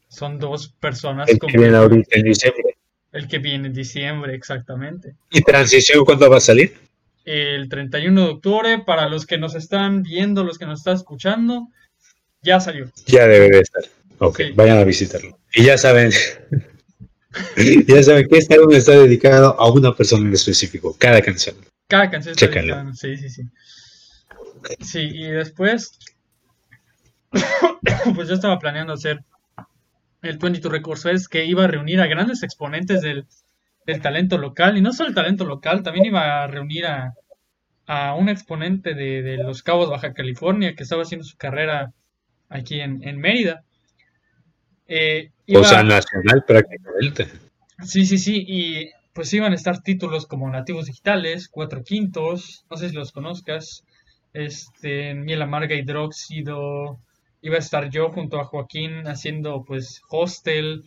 [0.07, 1.29] Son dos personas.
[1.29, 2.77] El que viene ahorita en diciembre.
[3.11, 5.15] El que viene en diciembre, exactamente.
[5.29, 6.77] ¿Y transición cuándo va a salir?
[7.25, 8.79] El 31 de octubre.
[8.79, 11.67] Para los que nos están viendo, los que nos están escuchando,
[12.41, 12.89] ya salió.
[13.05, 13.83] Ya debe de estar.
[14.23, 15.39] Ok, vayan a visitarlo.
[15.51, 16.11] Y ya saben,
[17.87, 21.55] ya saben que este álbum está dedicado a una persona en específico, cada canción.
[21.87, 23.41] Cada canción está dedicada, sí, sí, sí.
[24.79, 25.97] Sí, y después,
[28.15, 29.23] pues yo estaba planeando hacer
[30.21, 33.25] el 22 Records Fest que iba a reunir a grandes exponentes del,
[34.03, 37.15] talento local, y no solo el talento local, también iba a reunir a,
[37.87, 41.91] a un exponente de, de, Los Cabos, Baja California, que estaba haciendo su carrera
[42.49, 43.63] aquí en, en Mérida.
[44.93, 47.25] Eh, o sea, nacional prácticamente.
[47.81, 52.75] Sí, sí, sí, y pues iban a estar títulos como Nativos Digitales, Cuatro Quintos, no
[52.75, 53.85] sé si los conozcas,
[54.33, 56.99] este, Miel Amarga Hidróxido,
[57.41, 60.83] iba a estar yo junto a Joaquín haciendo pues Hostel,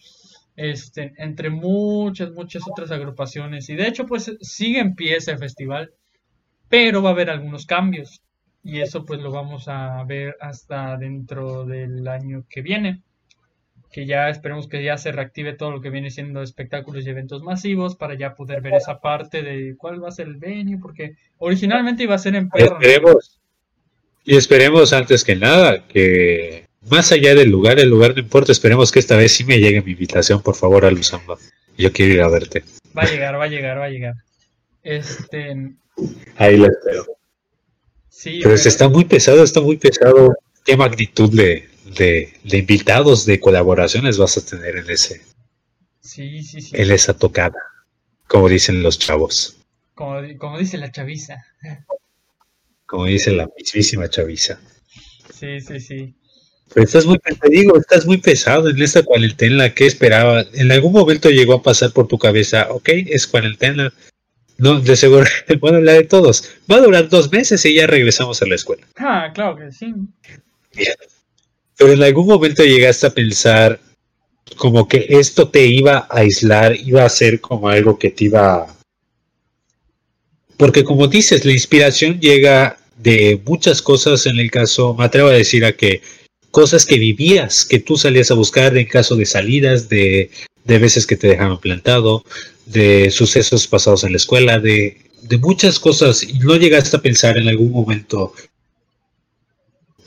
[0.54, 5.92] este, entre muchas, muchas otras agrupaciones, y de hecho pues sigue en pie ese festival,
[6.68, 8.20] pero va a haber algunos cambios,
[8.62, 13.02] y eso pues lo vamos a ver hasta dentro del año que viene
[13.94, 17.44] que ya esperemos que ya se reactive todo lo que viene siendo espectáculos y eventos
[17.44, 21.14] masivos para ya poder ver esa parte de cuál va a ser el venue, porque
[21.38, 22.80] originalmente iba a ser en Perro.
[22.80, 23.38] Esperemos,
[24.24, 28.90] y esperemos antes que nada que más allá del lugar, el lugar no importa, esperemos
[28.90, 31.38] que esta vez sí me llegue mi invitación, por favor, a Luzamba.
[31.78, 32.64] Yo quiero ir a verte.
[32.98, 34.14] Va a llegar, va a llegar, va a llegar.
[34.82, 35.72] Este...
[36.36, 37.06] Ahí lo espero.
[38.08, 40.34] Sí, pero, está muy pesado, está muy pesado.
[40.64, 45.22] ¿Qué magnitud le, de, invitados, de colaboraciones vas a tener en ese.
[46.00, 46.70] Sí, sí, sí.
[46.74, 47.58] En esa tocada,
[48.26, 49.56] como dicen los chavos.
[49.94, 51.44] Como, como dice la chaviza.
[52.86, 54.58] Como dice la mismísima chaviza.
[55.32, 56.14] Sí, sí, sí.
[56.72, 59.72] Pero estás muy, te digo, estás muy pesado en esta cuarentena.
[59.72, 60.44] ¿Qué esperaba?
[60.54, 63.92] ¿En algún momento llegó a pasar por tu cabeza, ok, es cuarentena?
[64.56, 65.24] No, de seguro,
[65.60, 66.50] bueno, la de todos.
[66.70, 68.86] Va a durar dos meses y ya regresamos a la escuela.
[68.96, 69.94] Ah, claro que sí.
[71.84, 73.78] Pero en algún momento llegaste a pensar
[74.56, 78.74] como que esto te iba a aislar, iba a ser como algo que te iba...
[80.56, 85.32] Porque como dices, la inspiración llega de muchas cosas, en el caso, me atrevo a
[85.32, 86.00] decir a que
[86.50, 90.30] cosas que vivías, que tú salías a buscar en caso de salidas, de,
[90.64, 92.24] de veces que te dejaron plantado,
[92.64, 97.36] de sucesos pasados en la escuela, de, de muchas cosas, y no llegaste a pensar
[97.36, 98.32] en algún momento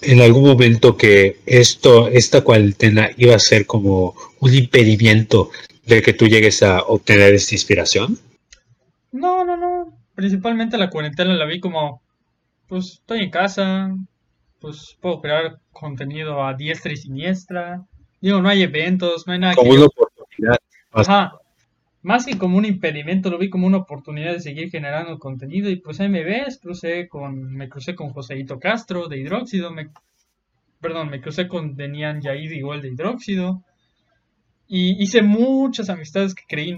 [0.02, 5.49] en algún momento que esto, esta cuarentena iba a ser como un impedimento
[5.86, 8.19] de que tú llegues a obtener esta inspiración?
[9.11, 9.94] No, no, no.
[10.15, 12.02] Principalmente la cuarentena la vi como,
[12.68, 13.95] pues estoy en casa,
[14.60, 17.84] pues puedo crear contenido a diestra y siniestra.
[18.19, 19.56] Digo, no hay eventos, no hay nada.
[19.56, 20.57] Como una oportunidad.
[20.91, 21.40] Ajá
[22.07, 25.69] más que como un impedimento, lo vi como una oportunidad de seguir generando contenido.
[25.69, 29.89] Y pues ahí me ves, crucé con, me crucé con Joseito Castro de Hidróxido, me,
[30.79, 33.61] perdón, me crucé con Denian Yaid igual de Hidróxido.
[34.69, 36.77] Y hice muchas amistades que creí,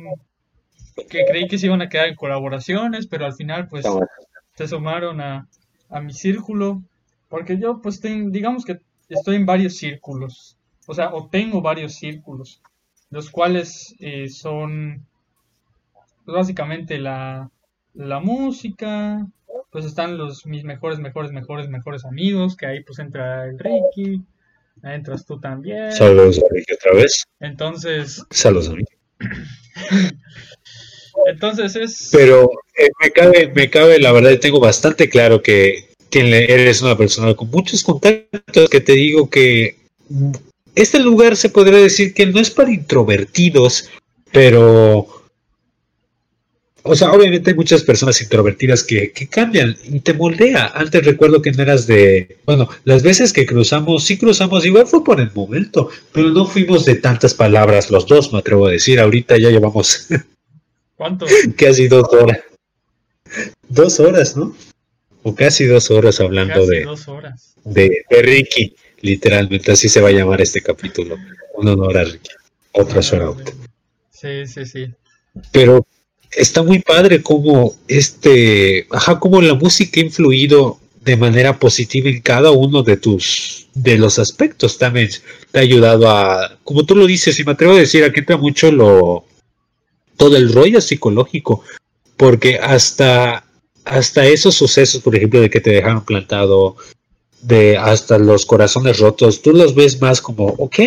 [1.07, 3.85] que creí que se iban a quedar en colaboraciones, pero al final pues
[4.55, 5.47] se sumaron a,
[5.89, 6.81] a mi círculo.
[7.27, 8.79] Porque yo pues digamos que
[9.09, 10.57] estoy en varios círculos.
[10.87, 12.63] O sea, o tengo varios círculos,
[13.11, 15.05] los cuales eh, son
[16.29, 17.49] pues, básicamente la,
[17.95, 19.25] la música,
[19.71, 24.21] pues están los mis mejores, mejores, mejores, mejores amigos, que ahí pues entra el Ricky,
[24.83, 25.91] entras tú también.
[25.91, 27.23] Saludos a Ricky otra vez.
[27.39, 28.73] Entonces, saludos a
[31.25, 32.09] Entonces es...
[32.11, 37.33] Pero eh, me, cabe, me cabe, la verdad, tengo bastante claro que, eres una persona
[37.33, 39.77] con muchos contactos, que te digo que
[40.75, 43.89] este lugar se podría decir que no es para introvertidos,
[44.31, 45.18] pero
[46.89, 50.71] o sea, obviamente hay muchas personas introvertidas que, que, cambian y te moldea.
[50.73, 55.03] Antes recuerdo que no eras de, bueno, las veces que cruzamos, sí cruzamos, igual fue
[55.03, 58.99] por el momento, pero no fuimos de tantas palabras los dos, me atrevo a decir.
[58.99, 60.07] Ahorita ya llevamos...
[60.95, 61.27] ¿Cuánto?
[61.55, 62.39] casi dos horas.
[63.67, 64.55] Dos horas, ¿no?
[65.21, 67.53] O casi dos horas hablando de, dos horas.
[67.63, 71.15] de, de Ricky, literalmente, así se va a llamar este capítulo.
[71.53, 72.31] Un honor a Ricky.
[72.71, 73.35] Otra ah,
[74.11, 74.93] Sí, sí, sí.
[75.51, 75.85] Pero
[76.31, 82.21] está muy padre como este, ajá, como la música ha influido de manera positiva en
[82.21, 85.09] cada uno de tus, de los aspectos también.
[85.51, 88.37] Te ha ayudado a, como tú lo dices, y me atrevo a decir, aquí entra
[88.37, 89.25] mucho lo,
[90.17, 91.63] todo el rollo psicológico,
[92.17, 93.45] porque hasta,
[93.85, 96.75] hasta esos sucesos, por ejemplo, de que te dejaron plantado,
[97.41, 100.79] de hasta los corazones rotos, tú los ves más como, ok,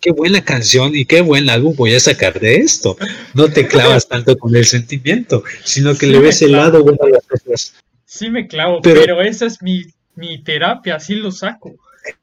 [0.00, 2.96] qué buena canción y qué buen álbum voy a sacar de esto.
[3.34, 7.12] No te clavas tanto con el sentimiento, sino que le ves el lado bueno de
[7.12, 7.74] las cosas.
[8.04, 9.84] Sí me clavo, pero, esa es mi,
[10.44, 11.74] terapia, así lo saco.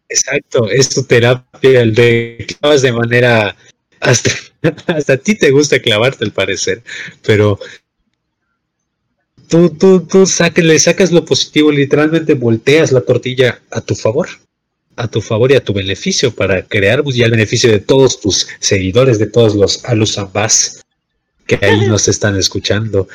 [0.07, 3.55] Exacto, es tu terapia, el de clavas de manera
[3.99, 4.31] hasta,
[4.87, 6.81] hasta a ti te gusta clavarte al parecer,
[7.21, 7.59] pero
[9.49, 10.25] tú, tú, tú
[10.55, 14.29] le sacas lo positivo, literalmente volteas la tortilla a tu favor
[14.95, 18.19] a tu favor y a tu beneficio para crear pues, ya el beneficio de todos
[18.19, 20.83] tus seguidores, de todos los alusambás
[21.47, 23.07] que ahí nos están escuchando.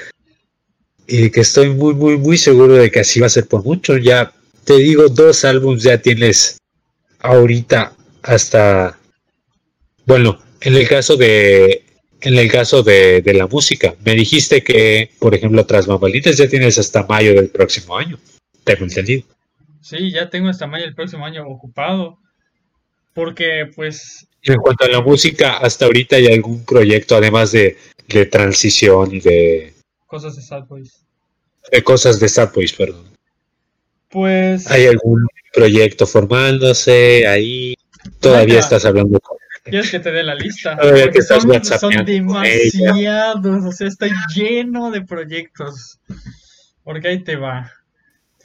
[1.07, 3.97] Y que estoy muy, muy, muy seguro de que así va a ser por mucho.
[3.97, 4.33] Ya
[4.65, 6.59] te digo, dos álbumes ya tienes
[7.21, 8.99] ahorita hasta,
[10.05, 11.85] bueno, en el caso de,
[12.21, 16.49] en el caso de, de la música, me dijiste que, por ejemplo, tras bambalitas ya
[16.49, 18.19] tienes hasta mayo del próximo año.
[18.65, 19.25] Tengo entendido.
[19.81, 22.19] Sí, ya tengo hasta mayo el próximo año ocupado.
[23.15, 24.29] Porque, pues.
[24.43, 27.77] En cuanto a la música, hasta ahorita hay algún proyecto, además de,
[28.09, 29.75] de transición y de.
[30.07, 31.05] Cosas de Sad Boys.
[31.71, 33.09] De cosas de Sad Boys, perdón.
[34.09, 34.71] Pues.
[34.71, 37.75] ¿Hay algún proyecto formándose ahí?
[38.21, 40.77] Todavía estás hablando con ¿Quieres que te dé la lista?
[40.77, 45.99] Porque son, son demasiados, o sea, está lleno de proyectos.
[46.85, 47.71] Porque ahí te va.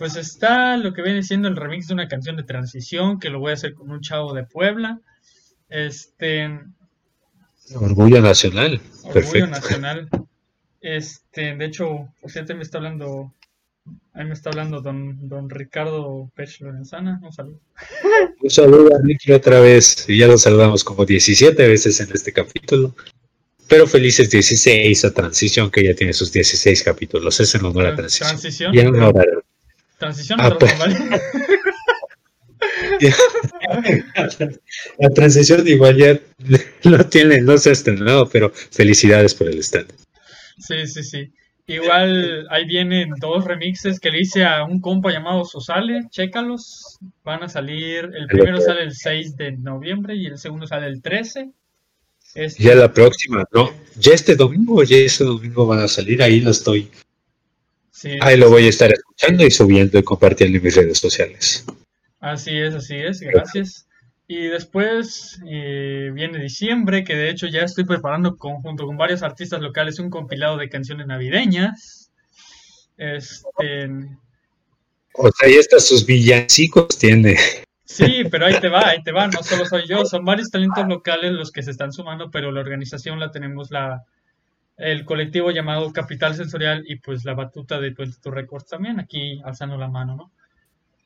[0.03, 3.39] Pues está lo que viene siendo el remix de una canción de transición, que lo
[3.39, 4.99] voy a hacer con un chavo de Puebla.
[5.69, 6.59] Este.
[7.73, 8.81] Orgullo Nacional.
[9.03, 10.09] Orgullo Nacional.
[10.81, 13.33] Este, de hecho, por cierto, me está hablando.
[14.11, 17.21] Ahí me está hablando don, don Ricardo Pech Lorenzana.
[17.23, 17.61] Un saludo.
[18.41, 20.03] Un saludo a Ricky otra vez.
[20.09, 22.93] Y ya lo saludamos como 17 veces en este capítulo.
[23.69, 27.39] Pero felices 16 a Transición, que ya tiene sus 16 capítulos.
[27.39, 28.27] Es en honor a Transición.
[28.31, 28.75] Transición.
[28.75, 29.45] Y en honor
[30.03, 30.57] Transición ah,
[34.99, 36.19] La transición igual ya
[36.89, 39.93] lo tiene, no se ha estrenado, pero felicidades por el stand.
[40.57, 41.31] Sí, sí, sí.
[41.67, 46.99] Igual ahí vienen dos remixes que le hice a un compa llamado Sosale, chécalos.
[47.23, 51.01] Van a salir, el primero sale el 6 de noviembre y el segundo sale el
[51.01, 51.49] 13.
[52.35, 52.61] Este...
[52.61, 53.71] Ya la próxima, ¿no?
[53.97, 56.91] Ya este domingo, ya este domingo van a salir, ahí lo estoy
[58.21, 61.65] Ahí lo voy a estar escuchando y subiendo y compartiendo en mis redes sociales.
[62.19, 63.87] Así es, así es, gracias.
[64.27, 69.61] Y después eh, viene diciembre, que de hecho ya estoy preparando junto con varios artistas
[69.61, 72.11] locales un compilado de canciones navideñas.
[72.97, 73.89] Este.
[75.15, 77.37] O sea, ahí está sus villancicos tiene.
[77.83, 80.87] Sí, pero ahí te va, ahí te va, no solo soy yo, son varios talentos
[80.87, 84.05] locales los que se están sumando, pero la organización la tenemos la,
[84.83, 89.77] el colectivo llamado Capital Sensorial y pues la batuta de 22 Records también, aquí alzando
[89.77, 90.31] la mano, ¿no?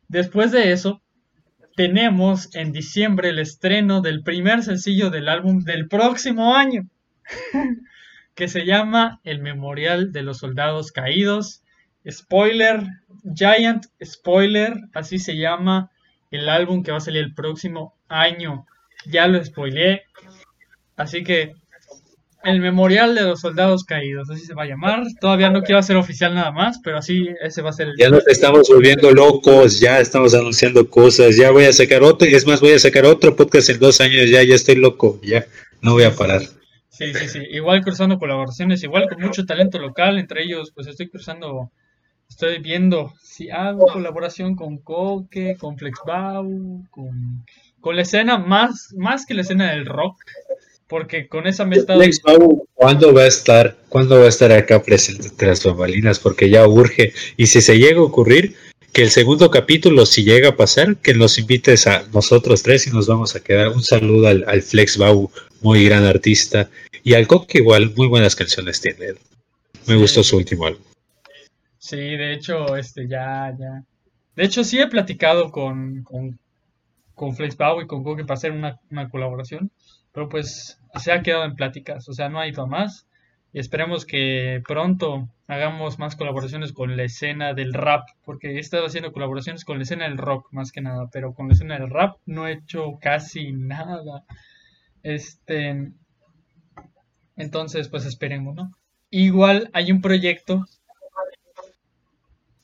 [0.08, 1.02] Después de eso,
[1.76, 6.90] tenemos en diciembre el estreno del primer sencillo del álbum del próximo año,
[8.36, 11.64] que se llama El Memorial de los Soldados Caídos.
[12.10, 12.82] Spoiler,
[13.36, 15.92] Giant Spoiler, así se llama
[16.32, 18.66] el álbum que va a salir el próximo año.
[19.06, 20.04] Ya lo spoileé.
[20.96, 21.54] Así que
[22.48, 25.04] el Memorial de los Soldados Caídos, así se va a llamar.
[25.20, 27.98] Todavía no quiero hacer oficial nada más, pero así ese va a ser el.
[27.98, 32.48] Ya nos estamos volviendo locos, ya estamos anunciando cosas, ya voy a sacar otro, es
[32.48, 35.46] más, voy a sacar otro podcast en dos años, ya, ya estoy loco, ya,
[35.82, 36.42] no voy a parar.
[36.90, 41.10] Sí, sí, sí, igual cruzando colaboraciones, igual con mucho talento local, entre ellos, pues estoy
[41.10, 41.72] cruzando,
[42.30, 47.46] estoy viendo si hago colaboración con Coque, con Flexbau, con,
[47.82, 50.16] con la escena más, más que la escena del rock
[50.88, 52.00] Porque con esa me he estado...
[52.00, 52.22] Flex
[52.74, 53.76] ¿cuándo va a estar?
[53.90, 56.20] ¿Cuándo va a estar acá presente tras bambalinas?
[56.20, 57.14] Porque ya urge.
[57.36, 58.56] Y si se llega a ocurrir,
[58.94, 62.92] que el segundo capítulo, si llega a pasar, que nos invites a nosotros tres y
[62.92, 63.70] nos vamos a quedar.
[63.70, 65.30] Un saludo al, al Flex Babu,
[65.62, 66.70] muy gran artista.
[67.04, 69.14] Y al Coque igual, muy buenas canciones tiene.
[69.88, 70.00] Me Sí.
[70.02, 70.82] gustó su último álbum.
[71.80, 73.84] Sí, de hecho, este, ya, ya.
[74.36, 76.38] De hecho, sí he platicado con, con,
[77.16, 79.72] con FlexBau y con Coque para hacer una, una colaboración,
[80.18, 83.06] pero pues se ha quedado en pláticas, o sea, no ha ido a más.
[83.54, 88.88] Y esperemos que pronto hagamos más colaboraciones con la escena del rap, porque he estado
[88.88, 91.92] haciendo colaboraciones con la escena del rock más que nada, pero con la escena del
[91.92, 94.24] rap no he hecho casi nada.
[95.04, 95.92] Este,
[97.36, 98.72] entonces, pues esperemos, ¿no?
[99.12, 100.66] Igual hay un proyecto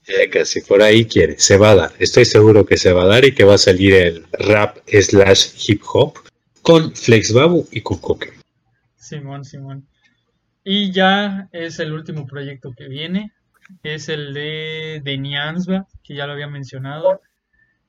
[0.08, 1.92] Ya casi por ahí quiere, se va a dar.
[2.00, 5.70] Estoy seguro que se va a dar y que va a salir el rap slash
[5.70, 6.33] hip hop
[6.64, 8.34] con Flex Babu y con Coque.
[8.96, 9.88] Simón, Simón.
[10.64, 13.34] Y ya es el último proyecto que viene.
[13.84, 17.22] Es el de, de que ya lo había mencionado.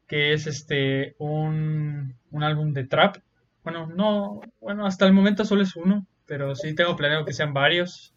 [0.09, 3.19] Que es este un, un álbum de trap.
[3.63, 7.55] Bueno, no, bueno, hasta el momento solo es uno, pero sí tengo planeado que sean
[7.55, 8.15] varios.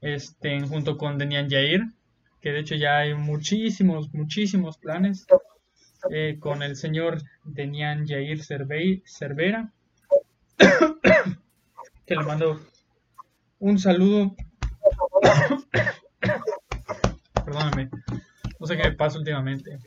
[0.00, 1.82] Este, junto con Denian Jair,
[2.40, 5.26] que de hecho ya hay muchísimos, muchísimos planes.
[6.10, 9.72] eh, con el señor Denian Jair Cervera.
[10.58, 12.60] Que le mando
[13.58, 14.34] un saludo.
[17.44, 17.90] Perdóname,
[18.58, 19.78] no sé qué me pasa últimamente.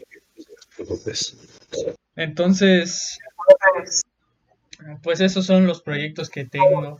[2.16, 3.20] Entonces,
[5.04, 7.00] pues esos son los proyectos que tengo.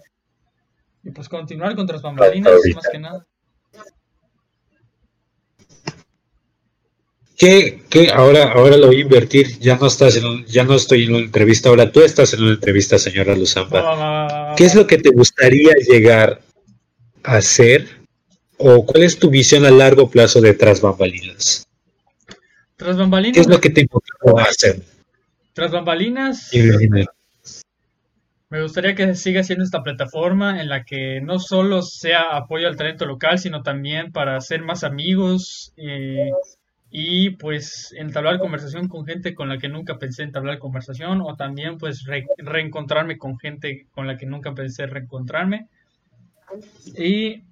[1.04, 3.26] Y pues continuar con tras bambalinas, más que nada.
[7.40, 8.12] ¿Qué, qué?
[8.12, 9.58] Ahora, ahora lo voy a invertir.
[9.60, 12.52] Ya no estás en ya no estoy en una entrevista, ahora tú estás en una
[12.52, 14.54] entrevista, señora Luzamba.
[14.58, 16.42] ¿Qué es lo que te gustaría llegar
[17.24, 17.88] a hacer?
[18.58, 21.66] ¿O cuál es tu visión a largo plazo de tras bambalinas?
[22.76, 24.82] Tras ¿Qué bambalinas, es lo que te motivó a hacer?
[25.54, 26.52] tras bambalinas,
[28.50, 32.76] me gustaría que siga siendo esta plataforma en la que no solo sea apoyo al
[32.76, 36.32] talento local, sino también para hacer más amigos eh,
[36.92, 41.78] y pues entablar conversación con gente con la que nunca pensé entablar conversación o también
[41.78, 45.68] pues re- reencontrarme con gente con la que nunca pensé reencontrarme.
[46.98, 47.44] Y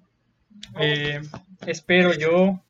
[0.80, 1.20] eh,
[1.66, 2.60] espero yo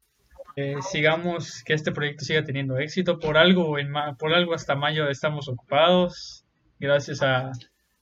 [0.57, 3.19] eh, sigamos, que este proyecto siga teniendo éxito.
[3.19, 6.45] Por algo, en ma- por algo hasta mayo estamos ocupados.
[6.81, 7.53] Gracias a,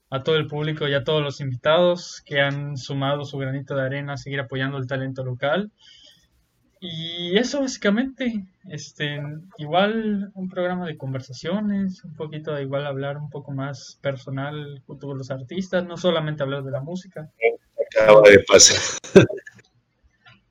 [0.09, 3.83] a todo el público y a todos los invitados que han sumado su granito de
[3.83, 5.71] arena a seguir apoyando el talento local.
[6.79, 9.19] Y eso básicamente, este,
[9.57, 15.07] igual un programa de conversaciones, un poquito de igual hablar un poco más personal junto
[15.07, 17.29] con los artistas, no solamente hablar de la música.
[17.95, 18.77] acaba de pasar.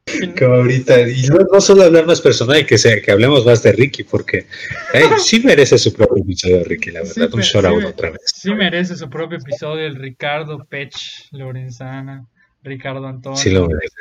[0.09, 3.63] Sí, Que ahorita, y no, no solo hablar más personal, que, sea, que hablemos más
[3.65, 4.47] de Ricky, porque
[4.95, 7.35] eh, sí merece su propio episodio, Ricky, la Sí, verdad.
[7.35, 8.21] un me- shout sí otra vez.
[8.25, 10.95] Sí merece su propio episodio el Ricardo Pech
[11.33, 12.25] Lorenzana,
[12.63, 13.95] Ricardo Antonio, Sí lo merece.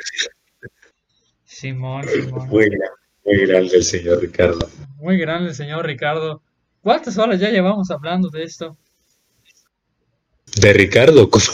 [1.58, 2.48] Simón, Simón.
[2.48, 2.86] Muy grande,
[3.24, 4.68] muy grande el señor Ricardo.
[4.96, 6.42] Muy grande el señor Ricardo.
[6.82, 8.76] ¿Cuántas horas ya llevamos hablando de esto?
[10.60, 11.46] De Ricardo, como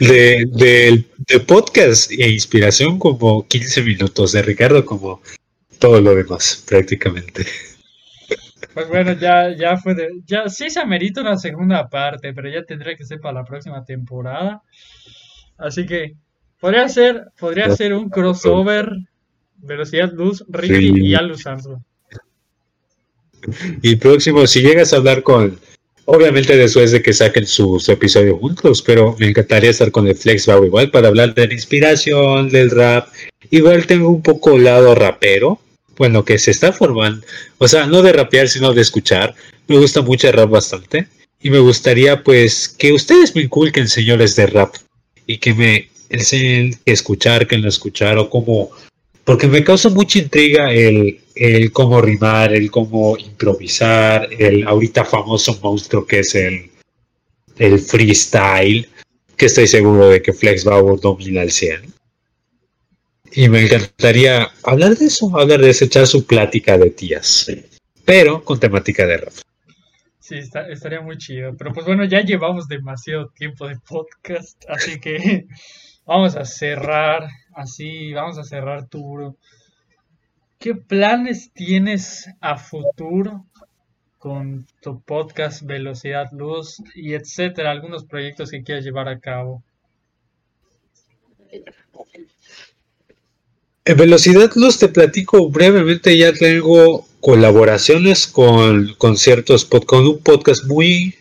[0.00, 5.22] de, de, de podcast e inspiración como 15 minutos, de Ricardo como
[5.78, 7.46] todo lo demás, prácticamente.
[8.74, 12.64] Pues bueno, ya, ya fue de, ya sí se amerita una segunda parte, pero ya
[12.64, 14.60] tendría que ser para la próxima temporada.
[15.56, 16.16] Así que
[16.60, 18.90] podría ser, podría ser un crossover
[19.58, 20.92] Velocidad Luz, Ricky Sí.
[20.96, 21.82] y Alus Armstrong.
[23.82, 25.58] Y próximo, si llegas a hablar con,
[26.04, 30.16] obviamente después de que saquen su, su episodio juntos, pero me encantaría estar con el
[30.16, 33.08] Flex Bau igual para hablar de la inspiración, del rap.
[33.50, 35.60] Igual tengo un poco lado rapero,
[35.96, 37.24] bueno, que se está formando,
[37.58, 39.34] o sea, no de rapear, sino de escuchar.
[39.66, 41.08] Me gusta mucho el rap bastante.
[41.40, 44.74] Y me gustaría, pues, que ustedes me inculquen, señores de rap,
[45.26, 48.70] y que me enseñen que escuchar, que no escuchar, o cómo
[49.24, 55.58] porque me causa mucha intriga el, el cómo rimar, el cómo improvisar, el ahorita famoso
[55.62, 56.70] monstruo que es el,
[57.58, 58.88] el freestyle,
[59.36, 61.92] que estoy seguro de que Flex Bauer domina al 100.
[63.32, 67.52] Y me encantaría hablar de eso, hablar de eso, echar su plática de tías,
[68.06, 69.34] pero con temática de rap.
[70.18, 71.54] Sí, está- estaría muy chido.
[71.56, 75.46] Pero pues bueno, ya llevamos demasiado tiempo de podcast, así que
[76.08, 79.36] vamos a cerrar así, vamos a cerrar tu
[80.58, 83.46] ¿Qué planes tienes a futuro
[84.16, 89.62] con tu podcast Velocidad Luz y etcétera, algunos proyectos que quieras llevar a cabo.
[93.84, 100.64] En Velocidad Luz te platico brevemente, ya tengo colaboraciones con, con ciertos con un podcast
[100.64, 101.14] muy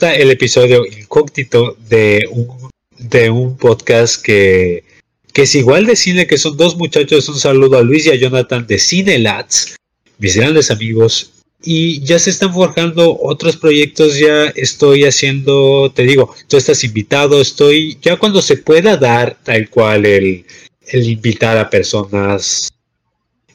[0.00, 2.61] el episodio incógnito de un,
[3.08, 4.84] de un podcast que,
[5.32, 7.28] que es igual de cine, que son dos muchachos.
[7.28, 9.76] Un saludo a Luis y a Jonathan de Cine Lads,
[10.18, 11.32] mis grandes amigos.
[11.64, 17.40] Y ya se están forjando otros proyectos, ya estoy haciendo, te digo, tú estás invitado,
[17.40, 20.44] estoy, ya cuando se pueda dar tal cual el,
[20.88, 22.68] el invitar a personas.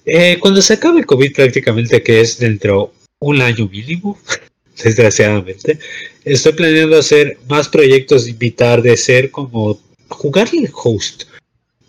[0.06, 4.18] Eh, cuando se acabe el COVID prácticamente, que es dentro un año mínimo,
[4.84, 5.80] desgraciadamente,
[6.26, 9.80] estoy planeando hacer más proyectos, invitar, de ser como
[10.10, 11.24] jugarle host.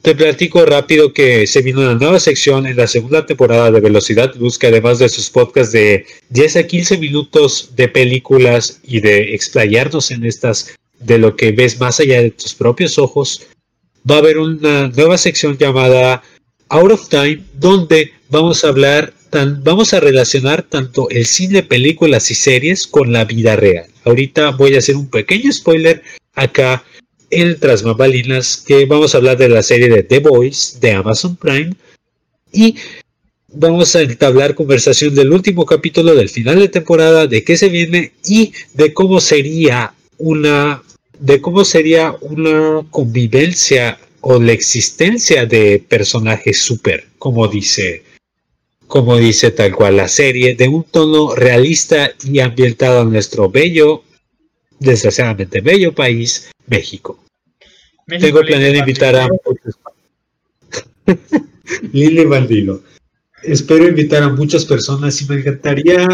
[0.02, 4.32] Te platico rápido que se vino una nueva sección en la segunda temporada de Velocidad
[4.36, 9.34] Luz, que además de sus podcasts de 10 a 15 minutos de películas y de
[9.34, 13.42] explayarnos en estas, de lo que ves más allá de tus propios ojos,
[14.08, 16.22] va a haber una nueva sección llamada
[16.68, 22.34] Out of Time, donde vamos a hablar, vamos a relacionar tanto el cine, películas y
[22.34, 23.86] series con la vida real.
[24.04, 26.02] Ahorita voy a hacer un pequeño spoiler
[26.34, 26.84] acá
[27.30, 27.82] en Tras
[28.64, 31.74] que vamos a hablar de la serie de The Boys de Amazon Prime
[32.52, 32.76] y
[33.48, 38.12] vamos a entablar conversación del último capítulo del final de temporada, de qué se viene
[38.26, 40.82] y de cómo sería una
[41.18, 48.04] de cómo sería una convivencia o la existencia de personajes super, como dice,
[48.88, 54.02] como dice tal cual la serie, de un tono realista y ambientado en nuestro bello,
[54.80, 57.22] desgraciadamente bello país, México.
[58.06, 59.28] Tengo planeado invitar a
[61.92, 62.82] Lili Valdilo.
[63.42, 66.08] Espero invitar a muchas personas y me encantaría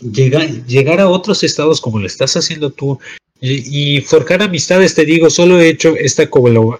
[0.00, 2.98] llegar, llegar a otros estados como lo estás haciendo tú
[3.40, 6.28] y, forjar amistades, te digo, solo he hecho esta,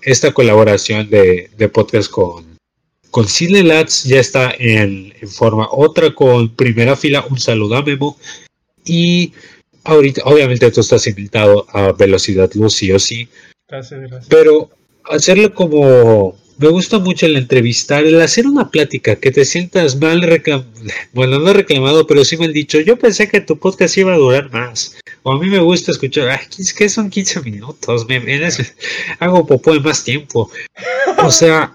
[0.02, 2.55] esta colaboración de, podcast con,
[3.16, 5.66] con Cine Lads, ya está en, forma.
[5.70, 8.18] Otra con primera fila, un saludo a Memo.
[8.84, 9.32] Y
[9.84, 13.26] ahorita, obviamente tú estás invitado a Velocidad Luz, sí o sí.
[13.70, 14.26] Gracias, gracias.
[14.28, 14.68] Pero
[15.04, 20.20] hacerlo como me gusta mucho el entrevistar, el hacer una plática, que te sientas mal
[20.20, 20.68] reclamado,
[21.14, 24.18] bueno, no reclamado, pero sí me han dicho, yo pensé que tu podcast iba a
[24.18, 24.94] durar más.
[25.22, 28.20] O a mí me gusta escuchar, ay, que son 15 minutos, me,
[29.20, 30.50] hago popó en más tiempo.
[31.24, 31.72] O sea,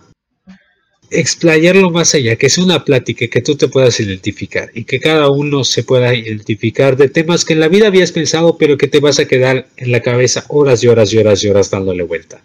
[1.12, 5.30] explayarlo más allá, que es una plática que tú te puedas identificar y que cada
[5.30, 9.02] uno se pueda identificar de temas que en la vida habías pensado, pero que te
[9.02, 12.42] vas a quedar en la cabeza horas y horas y horas y horas dándole vuelta.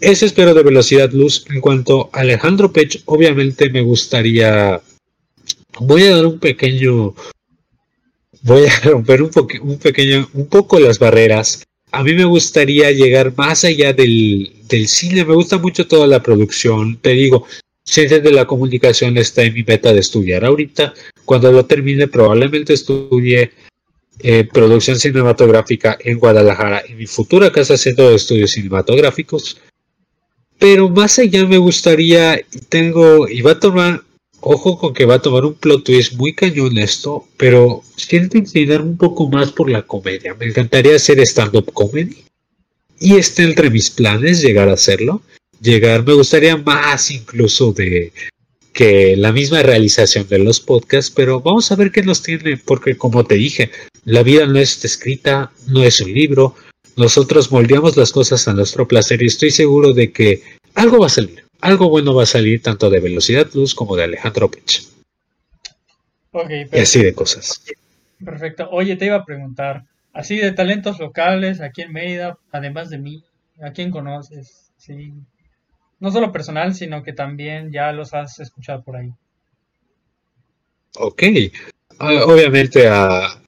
[0.00, 1.46] Eso espero de Velocidad Luz.
[1.48, 4.80] En cuanto a Alejandro Pech, obviamente me gustaría.
[5.80, 7.14] Voy a dar un pequeño.
[8.42, 9.30] Voy a romper un,
[9.62, 11.64] un pequeño, un poco las barreras.
[11.90, 15.24] A mí me gustaría llegar más allá del, del cine.
[15.24, 16.98] Me gusta mucho toda la producción.
[16.98, 17.46] Te digo,
[17.84, 20.94] Ciencias de la comunicación está en mi meta de estudiar ahorita.
[21.26, 23.52] Cuando lo termine, probablemente estudie
[24.20, 29.60] eh, producción cinematográfica en Guadalajara, en mi futura casa de estudios cinematográficos.
[30.58, 32.40] Pero más allá me gustaría,
[32.70, 34.02] tengo, y va a tomar,
[34.40, 38.80] ojo con que va a tomar un plot twist muy cañón esto, pero siento inclinar
[38.80, 40.34] un poco más por la comedia.
[40.34, 42.24] Me encantaría hacer stand-up comedy.
[42.98, 45.22] Y está entre mis planes llegar a hacerlo.
[45.64, 48.12] Llegar, me gustaría más incluso de
[48.74, 52.98] que la misma realización de los podcasts, pero vamos a ver qué nos tiene, porque
[52.98, 53.70] como te dije,
[54.04, 56.54] la vida no es escrita, no es un libro,
[56.98, 60.42] nosotros moldeamos las cosas a nuestro placer y estoy seguro de que
[60.74, 64.04] algo va a salir, algo bueno va a salir tanto de Velocidad Luz como de
[64.04, 64.82] Alejandro Pech.
[66.72, 67.64] y así de cosas.
[68.22, 68.68] Perfecto.
[68.70, 73.24] Oye, te iba a preguntar, así de talentos locales aquí en Mérida, además de mí,
[73.62, 74.72] ¿a quién conoces?
[74.76, 75.14] Sí
[76.04, 79.10] no solo personal, sino que también ya los has escuchado por ahí.
[80.96, 81.22] Ok.
[81.98, 83.40] Ah, obviamente a,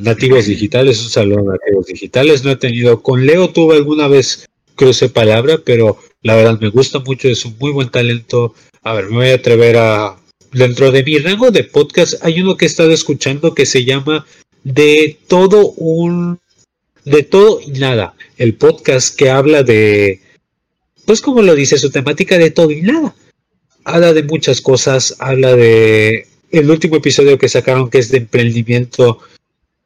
[0.00, 2.44] nativos digitales, un saludo a nativos digitales.
[2.44, 6.98] No he tenido, con Leo tuve alguna vez cruce palabra, pero la verdad me gusta
[6.98, 8.54] mucho, es un muy buen talento.
[8.82, 10.16] A ver, me voy a atrever a...
[10.52, 14.26] Dentro de mi rango de podcast hay uno que he estado escuchando que se llama
[14.62, 16.38] De todo un...
[17.06, 18.14] De todo y nada.
[18.36, 20.20] El podcast que habla de
[21.06, 23.14] pues como lo dice su temática de todo y nada.
[23.84, 29.18] Habla de muchas cosas, habla de el último episodio que sacaron que es de emprendimiento,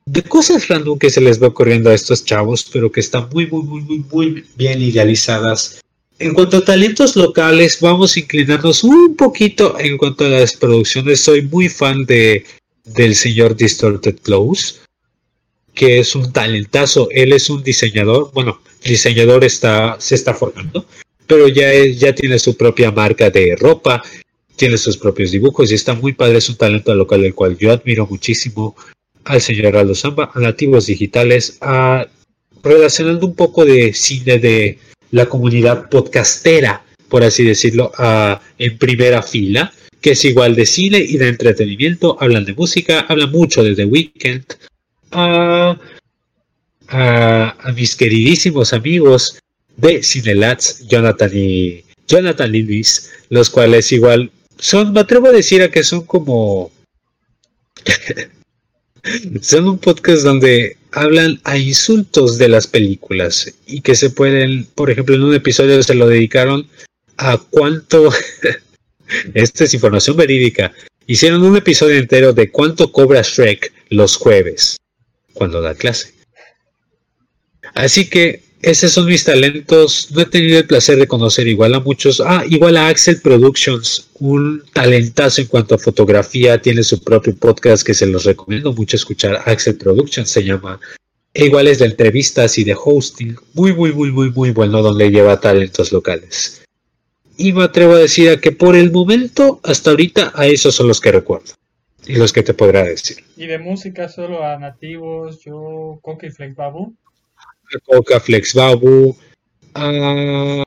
[0.07, 3.47] de cosas random que se les va ocurriendo a estos chavos, pero que están muy,
[3.47, 5.81] muy, muy, muy, muy bien idealizadas.
[6.19, 11.20] En cuanto a talentos locales, vamos a inclinarnos un poquito en cuanto a las producciones.
[11.20, 12.45] Soy muy fan de,
[12.85, 14.77] del señor Distorted Close,
[15.74, 17.09] que es un talentazo.
[17.12, 20.85] Él es un diseñador, bueno, diseñador está, se está formando,
[21.29, 24.03] pero ya, ya tiene su propia marca de ropa,
[24.57, 26.39] tiene sus propios dibujos y está muy padre.
[26.39, 28.75] Es un talento local del cual yo admiro muchísimo
[29.25, 32.07] al señor Aldo Zamba, a nativos digitales, a
[32.63, 34.79] relacionando un poco de cine de
[35.11, 40.99] la comunidad podcastera, por así decirlo, a, en primera fila, que es igual de cine
[40.99, 44.45] y de entretenimiento, hablan de música, hablan mucho de The Weeknd,
[45.13, 45.79] a,
[46.89, 49.39] a, mis queridísimos amigos
[49.79, 55.71] de Cinelats, Jonathan y Jonathan Luis, los cuales igual son, me atrevo a decir a
[55.71, 56.71] que son como
[59.41, 64.91] son un podcast donde hablan a insultos de las películas y que se pueden, por
[64.91, 66.69] ejemplo, en un episodio se lo dedicaron
[67.17, 68.11] a cuánto,
[69.35, 70.73] esta es información verídica,
[71.07, 74.77] hicieron un episodio entero de cuánto cobra Shrek los jueves
[75.35, 76.15] cuando da clase.
[77.75, 80.11] Así que esos son mis talentos.
[80.11, 82.21] No he tenido el placer de conocer igual a muchos.
[82.21, 86.61] Ah, igual a Axel Productions, un talentazo en cuanto a fotografía.
[86.61, 89.41] Tiene su propio podcast que se los recomiendo mucho escuchar.
[89.47, 90.81] Axel Productions se llama.
[91.35, 93.37] E igual es de entrevistas y de hosting.
[93.55, 96.63] Muy, muy, muy, muy, muy bueno donde lleva talentos locales.
[97.37, 100.89] Y me atrevo a decir a que por el momento, hasta ahorita, a esos son
[100.89, 101.53] los que recuerdo.
[102.05, 103.19] Y los que te podrá decir.
[103.37, 106.97] Y de música solo a nativos, yo, Coque Flex Babu.
[107.85, 109.16] Coca Flex Babu.
[109.74, 110.65] Ah.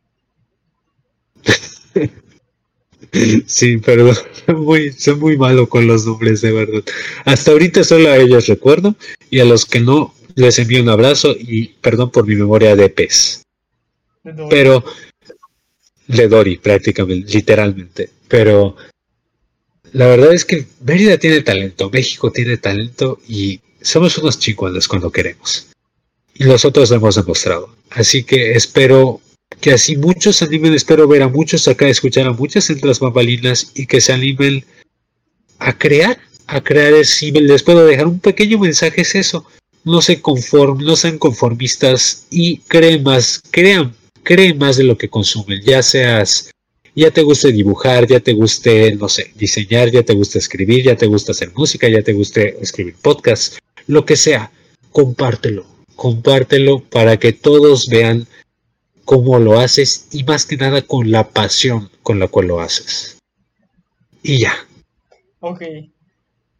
[3.45, 4.15] sí, perdón.
[4.48, 6.84] Muy, soy muy malo con los nombres, de verdad.
[7.26, 8.95] Hasta ahorita solo a ellos recuerdo.
[9.30, 12.90] Y a los que no, les envío un abrazo y perdón por mi memoria de
[12.90, 13.44] pez.
[14.49, 14.84] Pero.
[16.07, 18.10] De Dori, prácticamente, literalmente.
[18.28, 18.76] Pero.
[19.94, 25.11] La verdad es que Mérida tiene talento, México tiene talento y somos unos chingones cuando
[25.11, 25.70] queremos
[26.36, 27.76] y nosotros lo hemos demostrado.
[27.90, 29.22] Así que espero
[29.60, 32.99] que así muchos se animen, espero ver a muchos acá, escuchar a muchas entre las
[32.99, 34.64] bambalinas y que se animen
[35.60, 36.18] a crear,
[36.48, 39.45] a crear si les puedo dejar un pequeño mensaje es eso,
[39.84, 43.94] no se conformen, no sean conformistas y creen más, crean,
[44.24, 46.52] creen más de lo que consumen, ya seas
[46.95, 50.95] ya te guste dibujar, ya te guste, no sé, diseñar, ya te guste escribir, ya
[50.95, 54.52] te gusta hacer música, ya te guste escribir podcast, lo que sea,
[54.91, 55.66] compártelo,
[55.96, 58.28] compártelo para que todos vean
[59.06, 63.18] cómo lo haces y más que nada con la pasión con la cual lo haces.
[64.24, 64.54] Y ya.
[65.40, 65.64] Ok.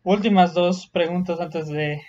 [0.04, 2.02] Últimas dos preguntas antes de,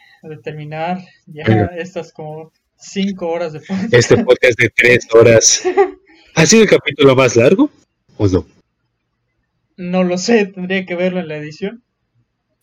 [0.42, 0.98] terminar.
[1.26, 3.94] Ya estas como cinco horas de podcast.
[3.94, 5.62] Este podcast de tres horas.
[6.34, 7.70] ¿Ha sido el capítulo más largo
[8.16, 8.46] o no?
[9.76, 11.82] No lo sé, tendría que verlo en la edición.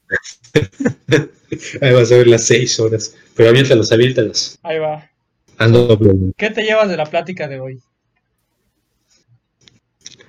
[1.81, 3.15] Ahí vas a ver las seis horas.
[3.35, 4.59] Pero aviéntalos, aviéntalos.
[4.63, 5.09] Ahí va.
[5.57, 5.99] Ando
[6.37, 7.81] ¿Qué te llevas de la plática de hoy?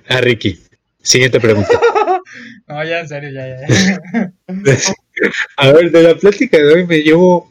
[0.07, 0.59] Ah, Ricky.
[1.01, 1.69] Siguiente pregunta.
[2.67, 4.33] no, ya en serio, ya, ya.
[5.57, 7.49] a ver, de la plática de hoy me llevo.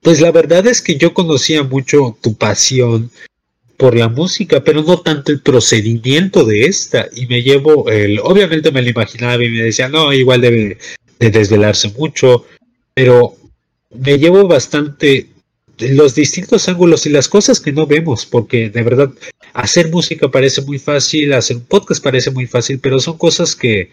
[0.00, 3.10] Pues la verdad es que yo conocía mucho tu pasión
[3.76, 7.08] por la música, pero no tanto el procedimiento de esta.
[7.14, 8.18] Y me llevo el.
[8.20, 10.78] Obviamente me lo imaginaba y me decía, no, igual debe
[11.18, 12.44] de desvelarse mucho,
[12.94, 13.36] pero
[13.90, 15.28] me llevo bastante
[15.78, 19.10] los distintos ángulos y las cosas que no vemos, porque de verdad
[19.52, 23.90] hacer música parece muy fácil, hacer un podcast parece muy fácil, pero son cosas que,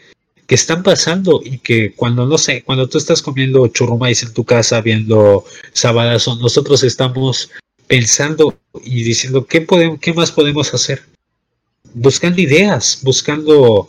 [0.47, 4.43] que están pasando y que cuando, no sé, cuando tú estás comiendo churrumais en tu
[4.43, 7.51] casa, viendo sabadazo, nosotros estamos
[7.87, 11.03] pensando y diciendo, ¿qué, podemos, ¿qué más podemos hacer?
[11.93, 13.87] Buscando ideas, buscando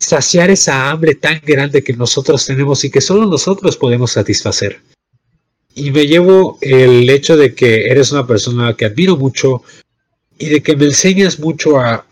[0.00, 4.80] saciar esa hambre tan grande que nosotros tenemos y que solo nosotros podemos satisfacer.
[5.74, 9.62] Y me llevo el hecho de que eres una persona que admiro mucho
[10.38, 12.06] y de que me enseñas mucho a,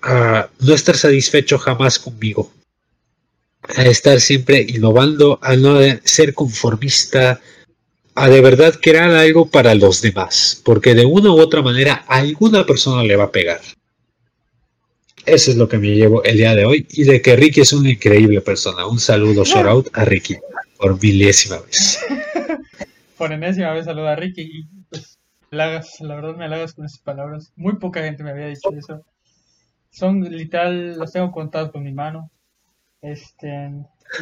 [0.61, 2.53] no estar satisfecho jamás conmigo,
[3.75, 7.41] a estar siempre innovando, a no ser conformista,
[8.15, 12.67] a de verdad crear algo para los demás, porque de una u otra manera alguna
[12.67, 13.61] persona le va a pegar.
[15.29, 17.75] Eso es lo que me llevo el día de hoy y de que Ricky es
[17.75, 18.87] una increíble persona.
[18.87, 20.37] Un saludo, shout out a Ricky
[20.79, 22.01] por milésima vez.
[23.19, 25.19] por enésima vez saludo a Ricky y pues
[25.51, 27.53] la verdad me halagas con esas palabras.
[27.57, 29.05] Muy poca gente me había dicho eso.
[29.91, 32.31] Son literal, los tengo contados con mi mano.
[33.03, 33.71] Este,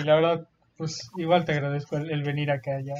[0.00, 2.94] y la verdad, pues igual te agradezco el, venir acá ya.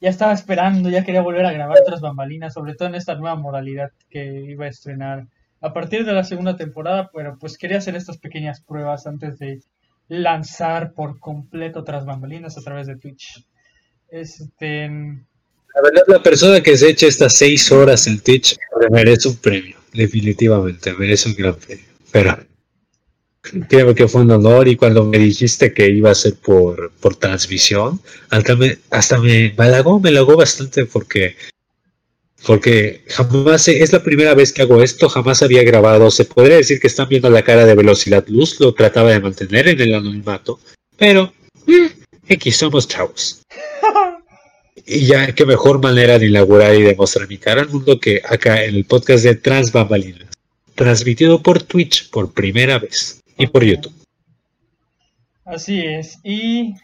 [0.00, 3.34] Ya estaba esperando, ya quería volver a grabar otras bambalinas, sobre todo en esta nueva
[3.34, 5.26] modalidad que iba a estrenar
[5.62, 9.62] a partir de la segunda temporada, pero pues quería hacer estas pequeñas pruebas antes de
[10.08, 13.44] lanzar por completo tras bambalinas a través de Twitch.
[14.10, 18.56] Este, La verdad, la persona que se echa estas seis horas en Twitch
[18.90, 21.84] merece un premio, definitivamente, merece un gran premio.
[22.10, 22.38] Pero
[23.68, 27.14] creo que fue un honor y cuando me dijiste que iba a ser por, por
[27.16, 31.36] transmisión, hasta me, hasta me, me halagó, me halagó bastante porque
[32.46, 36.10] porque jamás es la primera vez que hago esto, jamás había grabado.
[36.10, 39.68] Se podría decir que están viendo la cara de velocidad luz, lo trataba de mantener
[39.68, 40.58] en el anonimato,
[40.96, 41.32] pero
[41.66, 41.90] eh,
[42.28, 43.42] X somos chavos.
[44.84, 48.64] Y ya qué mejor manera de inaugurar y demostrar mi cara al mundo que acá
[48.64, 50.28] en el podcast de Trans Bambalinas,
[50.74, 53.94] transmitido por Twitch por primera vez y por YouTube.
[55.44, 56.18] Así es.
[56.24, 56.74] Y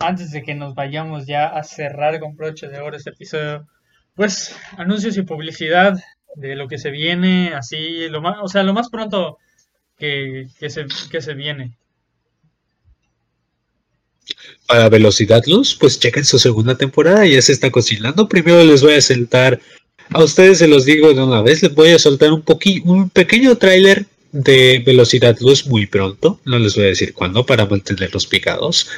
[0.00, 3.66] antes de que nos vayamos ya a cerrar con broche de oro este episodio,
[4.18, 5.96] pues anuncios y publicidad
[6.34, 9.38] de lo que se viene, así, lo más, o sea, lo más pronto
[9.96, 11.76] que, que, se, que se viene.
[14.66, 18.28] Para Velocidad Luz, pues chequen su segunda temporada, ya se está cocinando.
[18.28, 19.60] Primero les voy a sentar,
[20.10, 23.10] a ustedes se los digo de una vez, les voy a soltar un, poqui, un
[23.10, 28.26] pequeño tráiler de Velocidad Luz muy pronto, no les voy a decir cuándo para mantenerlos
[28.26, 28.90] picados.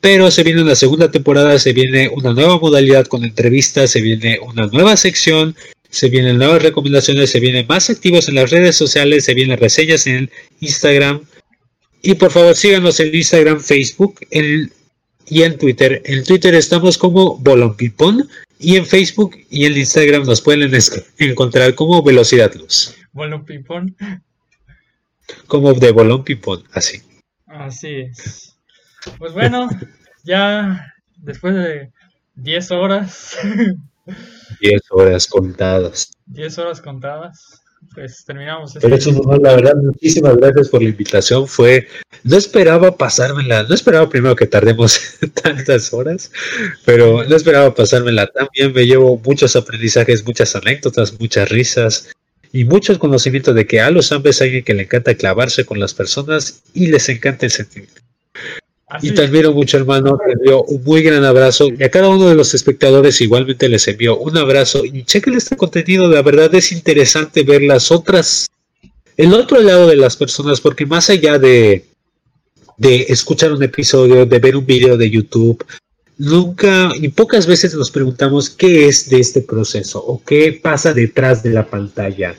[0.00, 4.38] Pero se viene la segunda temporada, se viene una nueva modalidad con entrevistas, se viene
[4.40, 5.56] una nueva sección,
[5.90, 10.06] se vienen nuevas recomendaciones, se vienen más activos en las redes sociales, se vienen reseñas
[10.06, 11.22] en Instagram.
[12.02, 14.70] Y por favor síganos en Instagram, Facebook en,
[15.28, 16.02] y en Twitter.
[16.04, 18.28] En Twitter estamos como Bolompipón
[18.58, 20.70] y en Facebook y en Instagram nos pueden
[21.18, 22.94] encontrar como Velocidad Luz.
[23.12, 23.96] Bolompipón.
[25.46, 27.02] Como de Bolompipón, así.
[27.46, 28.55] Así es.
[29.18, 29.68] Pues bueno,
[30.24, 31.90] ya después de
[32.36, 33.36] 10 horas.
[34.60, 36.10] 10 horas contadas.
[36.26, 37.62] 10 horas contadas.
[37.94, 38.74] Pues terminamos.
[38.80, 41.46] Pero este- es un honor, la verdad, muchísimas gracias por la invitación.
[41.46, 41.86] Fue,
[42.24, 45.00] no esperaba pasármela, no esperaba primero que tardemos
[45.42, 46.30] tantas horas,
[46.84, 48.72] pero no esperaba pasármela tan bien.
[48.72, 52.08] Me llevo muchos aprendizajes, muchas anécdotas, muchas risas
[52.52, 55.78] y muchos conocimientos de que a los hombres hay alguien que le encanta clavarse con
[55.78, 58.00] las personas y les encanta el sentimiento.
[58.86, 60.18] Así Y te admiro mucho, hermano.
[60.24, 61.68] Te envío un muy gran abrazo.
[61.68, 64.84] Y a cada uno de los espectadores igualmente les envío un abrazo.
[64.84, 66.08] Y chequen este contenido.
[66.08, 68.48] La verdad es interesante ver las otras,
[69.16, 71.84] el otro lado de las personas, porque más allá de,
[72.76, 75.64] de escuchar un episodio, de ver un video de YouTube,
[76.18, 81.42] nunca y pocas veces nos preguntamos qué es de este proceso o qué pasa detrás
[81.42, 82.34] de la pantalla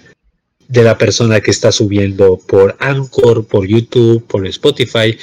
[0.67, 5.17] de la persona que está subiendo por Anchor, por YouTube, por Spotify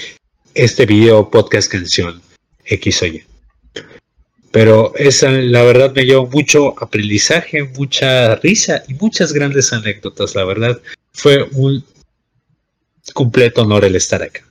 [0.55, 2.23] este video, podcast, canción,
[2.65, 3.25] X o Y.
[4.51, 10.37] Pero esa, la verdad, me llevó mucho aprendizaje, mucha risa y muchas grandes anécdotas.
[10.37, 10.81] La verdad,
[11.13, 11.85] fue un
[13.13, 14.45] completo honor el estar acá.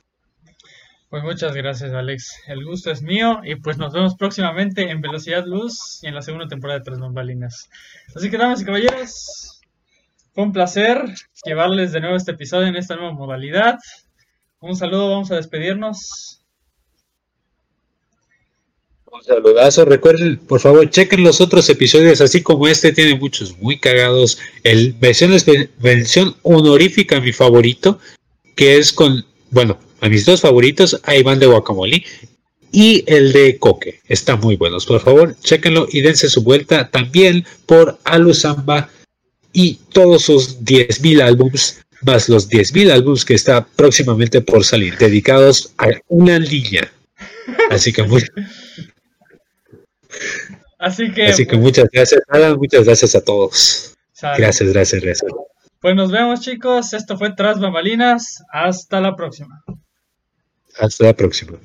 [1.08, 2.38] Pues muchas gracias, Alex.
[2.48, 6.22] El gusto es mío y pues nos vemos próximamente en Velocidad Luz y en la
[6.22, 7.70] segunda temporada de Tras Bambalinas.
[8.14, 9.60] Así que, damas y caballeros,
[10.34, 11.02] fue un placer
[11.44, 13.78] llevarles de nuevo este episodio en esta nueva modalidad.
[14.66, 16.40] Un saludo, vamos a despedirnos.
[19.12, 19.84] Un saludazo.
[19.84, 24.38] Recuerden, por favor, chequen los otros episodios, así como este, tiene muchos muy cagados.
[24.62, 27.98] El versión honorífica, mi favorito,
[28.56, 32.02] que es con, bueno, a mis dos favoritos, a Iván de Guacamole
[32.72, 34.00] y el de Coque.
[34.08, 34.86] Están muy buenos.
[34.86, 38.88] Por favor, chequenlo y dense su vuelta también por Alu Samba
[39.52, 45.72] y todos sus 10.000 álbums, más los 10.000 álbums que está próximamente por salir, dedicados
[45.78, 46.90] a una línea.
[47.70, 48.22] Así que muy,
[50.78, 53.94] Así que, Así que muchas gracias, Alan, muchas gracias a todos.
[54.12, 54.36] sale.
[54.38, 55.32] Gracias, gracias, gracias.
[55.80, 56.92] Pues nos vemos, chicos.
[56.92, 58.42] Esto fue Tras Bambalinas.
[58.52, 59.64] Hasta la próxima.
[60.78, 61.58] Hasta la próxima.